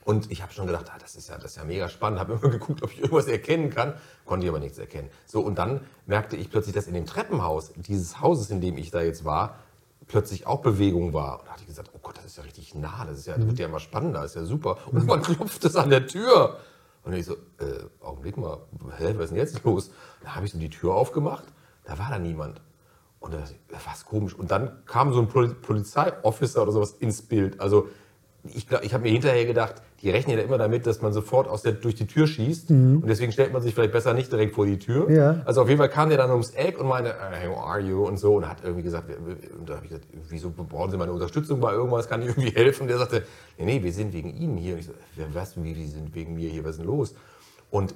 Und 0.05 0.31
ich 0.31 0.41
habe 0.41 0.53
schon 0.53 0.69
gedacht, 0.69 0.87
ah, 0.95 0.99
das, 1.01 1.17
ist 1.17 1.29
ja, 1.29 1.37
das 1.37 1.53
ist 1.53 1.57
ja 1.57 1.65
mega 1.65 1.89
spannend, 1.89 2.21
habe 2.21 2.35
immer 2.35 2.49
geguckt, 2.51 2.83
ob 2.83 2.93
ich 2.93 3.01
irgendwas 3.01 3.27
erkennen 3.27 3.71
kann, 3.71 3.95
konnte 4.25 4.47
ich 4.47 4.51
aber 4.51 4.61
nichts 4.61 4.79
erkennen. 4.79 5.09
So, 5.27 5.41
und 5.41 5.59
dann 5.59 5.81
merkte 6.07 6.37
ich 6.37 6.49
plötzlich, 6.51 6.75
dass 6.75 6.87
in 6.87 6.95
dem 6.95 7.07
Treppenhaus 7.07 7.73
dieses 7.75 8.21
Hauses, 8.21 8.51
in 8.51 8.61
dem 8.61 8.79
ich 8.79 8.93
da 8.93 9.03
jetzt 9.03 9.25
war, 9.25 9.57
plötzlich 10.09 10.47
auch 10.47 10.61
Bewegung 10.61 11.13
war. 11.13 11.41
Und 11.41 11.49
da 11.49 11.53
hatte 11.53 11.63
ich 11.63 11.69
gesagt, 11.69 11.91
oh 11.95 11.99
Gott, 12.03 12.17
das 12.19 12.27
ist 12.27 12.37
ja 12.37 12.43
richtig 12.45 12.75
nah, 12.75 13.05
das, 13.07 13.19
ist 13.19 13.27
ja, 13.27 13.37
das 13.37 13.47
wird 13.47 13.59
ja 13.59 13.67
immer 13.67 13.81
spannender, 13.81 14.23
das 14.23 14.33
ist 14.33 14.37
ja 14.37 14.45
super. 14.45 14.79
Und 14.91 15.07
man 15.07 15.23
klopft 15.23 15.65
es 15.65 15.77
an 15.77 15.91
der 15.91 16.07
Tür. 16.07 16.59
Und 17.05 17.13
ich 17.13 17.27
so, 17.27 17.35
äh, 17.35 17.85
Augenblick 18.01 18.37
mal, 18.37 18.59
hä, 18.99 19.15
was 19.17 19.25
ist 19.27 19.31
denn 19.31 19.39
jetzt 19.39 19.63
los? 19.65 19.91
Da 20.23 20.35
habe 20.35 20.47
ich 20.47 20.53
so 20.53 20.59
die 20.59 20.71
Tür 20.71 20.95
aufgemacht, 20.95 21.45
da 21.85 21.99
war 21.99 22.11
da 22.11 22.19
niemand. 22.19 22.61
Und 23.21 23.35
das, 23.35 23.55
das 23.69 23.87
war 23.87 23.95
komisch. 24.09 24.35
Und 24.35 24.51
dann 24.51 24.85
kam 24.87 25.13
so 25.13 25.21
ein 25.21 25.29
Poli- 25.29 25.55
Polizeiofficer 25.55 26.63
oder 26.63 26.73
sowas 26.73 26.93
ins 26.99 27.23
Bild. 27.23 27.61
Also 27.61 27.89
ich, 28.55 28.69
glaub, 28.69 28.83
ich 28.85 28.93
habe 28.95 29.03
mir 29.05 29.11
hinterher 29.11 29.45
gedacht, 29.47 29.77
die 30.03 30.11
rechnen 30.11 30.37
ja 30.39 30.45
immer 30.45 30.59
damit, 30.59 30.87
dass 30.87 31.01
man 31.03 31.13
sofort 31.13 31.49
aus 31.49 31.63
der, 31.63 31.73
durch 31.73 31.95
die 31.95 32.07
Tür 32.07 32.27
schießt. 32.27 32.71
Und 32.71 33.07
deswegen 33.07 33.33
stellt 33.33 33.53
man 33.53 33.63
sich 33.63 33.75
vielleicht 33.75 33.93
besser 33.93 34.13
nicht 34.15 34.31
direkt 34.31 34.55
vor 34.55 34.67
die 34.67 34.79
Tür. 34.79 35.11
Ja. 35.11 35.41
Also 35.45 35.63
auf 35.63 35.69
jeden 35.69 35.79
Fall 35.79 35.89
kam 35.89 36.09
der 36.11 36.19
dann 36.19 36.31
ums 36.31 36.51
Eck 36.51 36.79
und 36.79 36.87
meinte, 36.87 37.15
hey, 37.33 37.49
who 37.49 37.57
are 37.57 37.81
you? 37.81 38.05
Und 38.07 38.19
so. 38.19 38.35
Und 38.37 38.49
hat 38.49 38.59
irgendwie 38.63 38.83
gesagt, 38.83 39.09
und 39.59 39.69
da 39.69 39.77
habe 39.77 39.85
ich 39.87 39.91
gesagt, 39.91 40.07
wieso 40.29 40.51
brauchen 40.51 40.91
Sie 40.91 40.97
meine 40.97 41.13
Unterstützung 41.13 41.61
bei 41.61 41.73
irgendwas? 41.73 42.09
Kann 42.09 42.23
ich 42.23 42.29
irgendwie 42.29 42.51
helfen? 42.51 42.83
Und 42.83 42.89
der 42.89 42.99
sagte, 42.99 43.23
nee, 43.59 43.65
nee, 43.65 43.83
wir 43.83 43.93
sind 43.93 44.13
wegen 44.13 44.35
Ihnen 44.37 44.57
hier. 44.59 44.75
Und 44.75 44.81
ich 44.81 44.87
so, 44.87 44.93
"Wer- 45.17 45.35
was, 45.35 45.57
wie, 45.63 45.75
wir 45.75 45.89
sind 45.89 46.15
wegen 46.15 46.35
mir 46.35 46.51
hier? 46.51 46.63
Was 46.65 46.73
ist 46.73 46.79
denn 46.81 46.87
los? 46.87 47.15
Und 47.71 47.95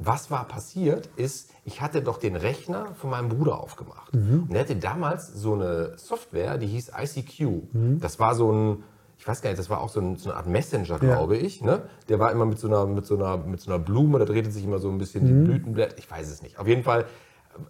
was 0.00 0.30
war 0.30 0.46
passiert, 0.46 1.08
ist, 1.16 1.50
ich 1.64 1.80
hatte 1.80 2.02
doch 2.02 2.18
den 2.18 2.36
Rechner 2.36 2.94
von 3.00 3.10
meinem 3.10 3.30
Bruder 3.30 3.58
aufgemacht. 3.58 4.12
Und 4.48 4.54
er 4.54 4.60
hatte 4.60 4.76
damals 4.76 5.26
so 5.34 5.54
eine 5.54 5.94
Software, 5.98 6.56
die 6.56 6.68
hieß 6.68 6.92
ICQ. 6.96 7.98
Das 8.00 8.20
war 8.20 8.36
so 8.36 8.52
ein, 8.52 8.84
ich 9.18 9.26
weiß 9.26 9.42
gar 9.42 9.50
nicht, 9.50 9.58
das 9.58 9.68
war 9.68 9.80
auch 9.80 9.88
so, 9.88 10.00
ein, 10.00 10.16
so 10.16 10.30
eine 10.30 10.38
Art 10.38 10.46
Messenger, 10.46 10.88
Ja. 10.90 10.96
glaube 11.16 11.36
ich. 11.36 11.60
Ne? 11.60 11.82
Der 12.08 12.18
war 12.18 12.30
immer 12.32 12.46
mit 12.46 12.58
so, 12.58 12.68
einer, 12.68 12.86
mit, 12.86 13.04
so 13.04 13.16
einer, 13.16 13.36
mit 13.36 13.60
so 13.60 13.70
einer 13.70 13.78
Blume, 13.78 14.18
da 14.18 14.24
drehte 14.24 14.50
sich 14.50 14.64
immer 14.64 14.78
so 14.78 14.88
ein 14.90 14.98
bisschen 14.98 15.26
die 15.26 15.32
Blütenblätter. 15.32 15.98
Ich 15.98 16.10
weiß 16.10 16.30
es 16.30 16.40
nicht. 16.42 16.58
Auf 16.58 16.66
jeden 16.68 16.84
Fall 16.84 17.04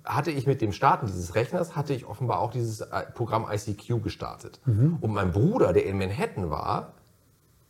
hatte 0.04 0.30
ich 0.30 0.46
mit 0.46 0.60
dem 0.60 0.72
Starten 0.72 1.06
dieses 1.06 1.34
Rechners, 1.34 1.74
hatte 1.74 1.94
ich 1.94 2.06
offenbar 2.06 2.40
auch 2.40 2.50
dieses 2.50 2.82
äh, 2.82 2.86
Programm 3.14 3.46
ICQ 3.50 4.02
gestartet. 4.02 4.60
Und 4.66 5.12
mein 5.14 5.32
Bruder, 5.32 5.72
der 5.72 5.86
in 5.86 5.96
Manhattan 5.96 6.50
war, 6.50 6.92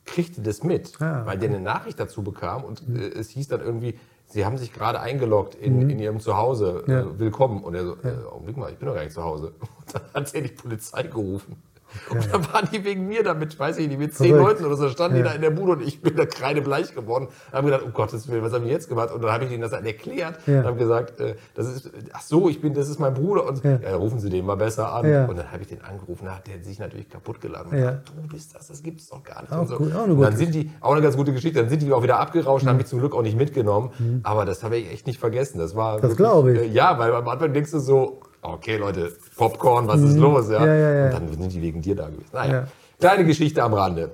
kriegte 0.05 0.41
das 0.41 0.63
mit, 0.65 1.01
Ah, 1.01 1.25
weil 1.27 1.39
der 1.39 1.51
eine 1.51 1.61
Nachricht 1.61 2.01
dazu 2.01 2.23
bekam 2.25 2.65
und 2.65 2.83
äh, 2.89 3.09
es 3.11 3.29
hieß 3.31 3.49
dann 3.49 3.61
irgendwie, 3.61 3.99
sie 4.27 4.45
haben 4.47 4.57
sich 4.59 4.73
gerade 4.73 5.01
eingeloggt 5.01 5.55
in, 5.55 5.89
in 5.91 5.99
ihrem 5.99 6.19
Zuhause, 6.19 6.83
Ja. 6.89 7.01
äh, 7.03 7.19
willkommen. 7.19 7.63
Und 7.63 7.75
er 7.75 7.85
so, 7.85 7.93
äh, 8.03 8.25
Augenblick 8.31 8.57
mal, 8.57 8.71
ich 8.73 8.79
bin 8.79 8.89
doch 8.89 8.95
gar 8.95 9.03
nicht 9.05 9.13
zu 9.15 9.23
Hause. 9.23 9.53
Und 9.61 9.95
dann 9.95 10.03
hat 10.15 10.35
er 10.35 10.41
die 10.43 10.49
Polizei 10.49 11.03
gerufen. 11.05 11.63
Und 12.11 12.33
dann 12.33 12.53
waren 12.53 12.69
die 12.73 12.85
wegen 12.85 13.07
mir 13.09 13.23
damit, 13.23 13.59
weiß 13.59 13.79
ich 13.79 13.89
nicht, 13.89 13.99
mit 13.99 14.15
zehn. 14.15 14.37
Leuten 14.37 14.65
oder 14.65 14.77
so, 14.77 14.89
standen 14.89 15.17
die 15.17 15.23
Ja. 15.23 15.29
da 15.29 15.33
in 15.35 15.41
der 15.43 15.51
Bude 15.51 15.73
und 15.73 15.83
ich 15.83 16.01
bin 16.03 16.17
da 16.17 16.27
kreidebleich 16.27 16.95
geworden. 16.95 17.29
Haben 17.53 17.67
gedacht, 17.67 17.83
um 17.83 17.93
Gottes 17.93 18.29
Willen, 18.29 18.43
was 18.43 18.53
haben 18.53 18.65
die 18.65 18.71
jetzt 18.71 18.89
gemacht? 18.89 19.11
Und 19.13 19.23
dann 19.23 19.33
habe 19.33 19.45
ich 19.47 19.51
ihnen 19.53 19.63
das 19.63 19.71
dann 19.71 19.85
erklärt 19.85 20.39
Ja. 20.47 20.61
und 20.61 20.67
habe 20.67 20.77
gesagt, 20.79 21.21
äh, 21.21 21.35
das 21.55 21.67
ist, 21.67 21.91
ach 22.13 22.23
so, 22.23 22.49
ich 22.49 22.61
bin, 22.61 22.75
das 22.75 22.89
ist 22.89 22.99
mein 22.99 23.15
Bruder. 23.15 23.47
Und 23.47 23.65
Ja. 23.65 23.79
ja, 23.79 23.97
rufen 23.97 24.21
Sie 24.21 24.29
den 24.31 24.45
mal 24.47 24.57
besser 24.57 24.93
an. 24.93 25.05
Und 25.29 25.37
dann 25.39 25.51
habe 25.51 25.63
ich 25.63 25.69
den 25.69 25.83
angerufen, 25.83 26.27
da 26.27 26.37
hat 26.37 26.47
der 26.47 26.63
sich 26.63 26.79
natürlich 26.79 27.09
kaputt 27.09 27.41
geladen. 27.41 27.77
Ja. 27.79 27.91
Und 27.91 28.29
Du 28.29 28.29
bist 28.35 28.55
das, 28.55 28.69
das 28.69 28.83
gibt's 28.83 29.09
doch 29.09 29.23
gar 29.23 29.43
nicht. 29.43 29.53
Auch 29.53 29.61
und 29.63 29.69
so. 29.69 29.77
gut, 29.79 29.95
auch 29.95 30.05
eine 30.05 30.17
dann 30.17 30.37
sind 30.37 30.55
die, 30.55 30.71
auch 30.81 30.93
eine 30.93 31.01
ganz 31.03 31.17
gute 31.17 31.33
Geschichte, 31.33 31.61
dann 31.61 31.69
sind 31.71 31.83
die 31.83 31.93
auch 31.93 32.03
wieder 32.03 32.21
abgerauscht, 32.21 32.67
haben 32.67 32.77
mich 32.77 32.87
zum 32.87 32.99
Glück 32.99 33.15
auch 33.15 33.23
nicht 33.23 33.37
mitgenommen. 33.37 33.91
Aber 34.23 34.45
das 34.45 34.63
habe 34.63 34.77
ich 34.77 34.91
echt 34.93 35.07
nicht 35.07 35.19
vergessen. 35.19 35.59
Das 35.59 35.75
war. 35.75 36.01
Das 36.01 36.17
glaube 36.17 36.53
ich. 36.53 36.59
äh, 36.61 36.67
Ja, 36.67 36.99
weil 36.99 37.15
am 37.15 37.27
Anfang 37.29 37.53
denkst 37.53 37.71
du 37.71 37.79
so, 37.79 38.21
okay, 38.43 38.77
Leute, 38.77 39.13
Popcorn, 39.37 39.87
was 39.89 40.01
ist 40.01 40.17
los? 40.17 40.49
Ja? 40.51 40.65
Ja, 40.65 40.75
ja, 40.75 40.93
ja. 40.93 41.05
Und 41.07 41.13
dann 41.15 41.29
sind 41.33 41.53
die 41.53 41.63
wegen 41.63 41.83
dir 41.83 41.97
da 41.97 42.07
gewesen. 42.09 42.31
Naja, 42.33 42.53
Ja. 42.53 42.67
kleine 42.99 43.25
Geschichte 43.25 43.63
am 43.63 43.75
Rande. 43.75 44.11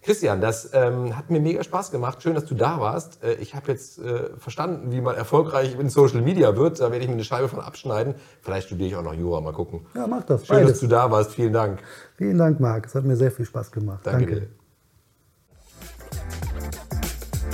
Christian, 0.00 0.40
das 0.40 0.70
ähm, 0.74 1.16
hat 1.16 1.28
mir 1.28 1.40
mega 1.40 1.62
Spaß 1.62 1.90
gemacht. 1.90 2.22
Schön, 2.22 2.34
dass 2.34 2.46
du 2.46 2.54
da 2.54 2.80
warst. 2.80 3.22
Äh, 3.22 3.34
ich 3.34 3.54
habe 3.54 3.72
jetzt 3.72 3.98
äh, 3.98 4.30
verstanden, 4.38 4.92
wie 4.92 5.00
man 5.00 5.16
erfolgreich 5.16 5.76
in 5.78 5.90
Social 5.90 6.22
Media 6.22 6.56
wird. 6.56 6.80
Da 6.80 6.84
werde 6.92 6.98
ich 6.98 7.08
mir 7.08 7.14
eine 7.14 7.24
Scheibe 7.24 7.48
von 7.48 7.60
abschneiden. 7.60 8.14
Vielleicht 8.40 8.68
studiere 8.68 8.88
ich 8.88 8.96
auch 8.96 9.02
noch 9.02 9.12
Jura. 9.12 9.40
Mal 9.40 9.52
gucken. 9.52 9.84
Ja, 9.94 10.06
mach 10.06 10.22
das. 10.22 10.46
Schön, 10.46 10.58
dass 10.58 10.64
Beides. 10.66 10.80
du 10.80 10.86
da 10.86 11.10
warst. 11.10 11.32
Vielen 11.32 11.52
Dank. 11.52 11.80
Vielen 12.16 12.38
Dank, 12.38 12.60
Marc. 12.60 12.86
Es 12.86 12.94
hat 12.94 13.04
mir 13.04 13.16
sehr 13.16 13.32
viel 13.32 13.44
Spaß 13.44 13.72
gemacht. 13.72 14.00
Danke, 14.04 14.24
Danke. 14.26 14.40
dir. 14.42 14.48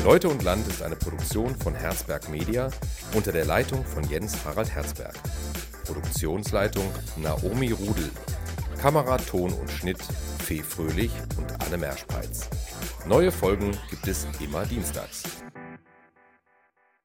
Leute 0.05 0.29
und 0.29 0.43
Land 0.45 0.69
ist 0.69 0.83
eine 0.83 0.97
Produktion 0.97 1.55
von 1.57 1.75
Herzberg 1.75 2.29
Media 2.29 2.69
unter 3.15 3.33
der 3.33 3.47
Leitung 3.47 3.85
von 3.87 4.05
Jens 4.05 4.45
Harald 4.45 4.71
Herzberg. 4.71 5.15
Produktionsleitung 5.85 6.85
Naomi 7.17 7.71
Rudel. 7.73 8.11
Kamera, 8.81 9.17
Ton 9.19 9.53
und 9.53 9.71
Schnitt 9.71 10.03
Fee 10.45 10.63
Fröhlich 10.63 11.11
und 11.39 11.53
Anne 11.65 11.79
Merschpeitz. 11.79 12.49
Neue 13.07 13.31
Folgen 13.33 13.77
gibt 13.91 14.09
es 14.09 14.27
immer 14.41 14.67
dienstags. 14.67 15.44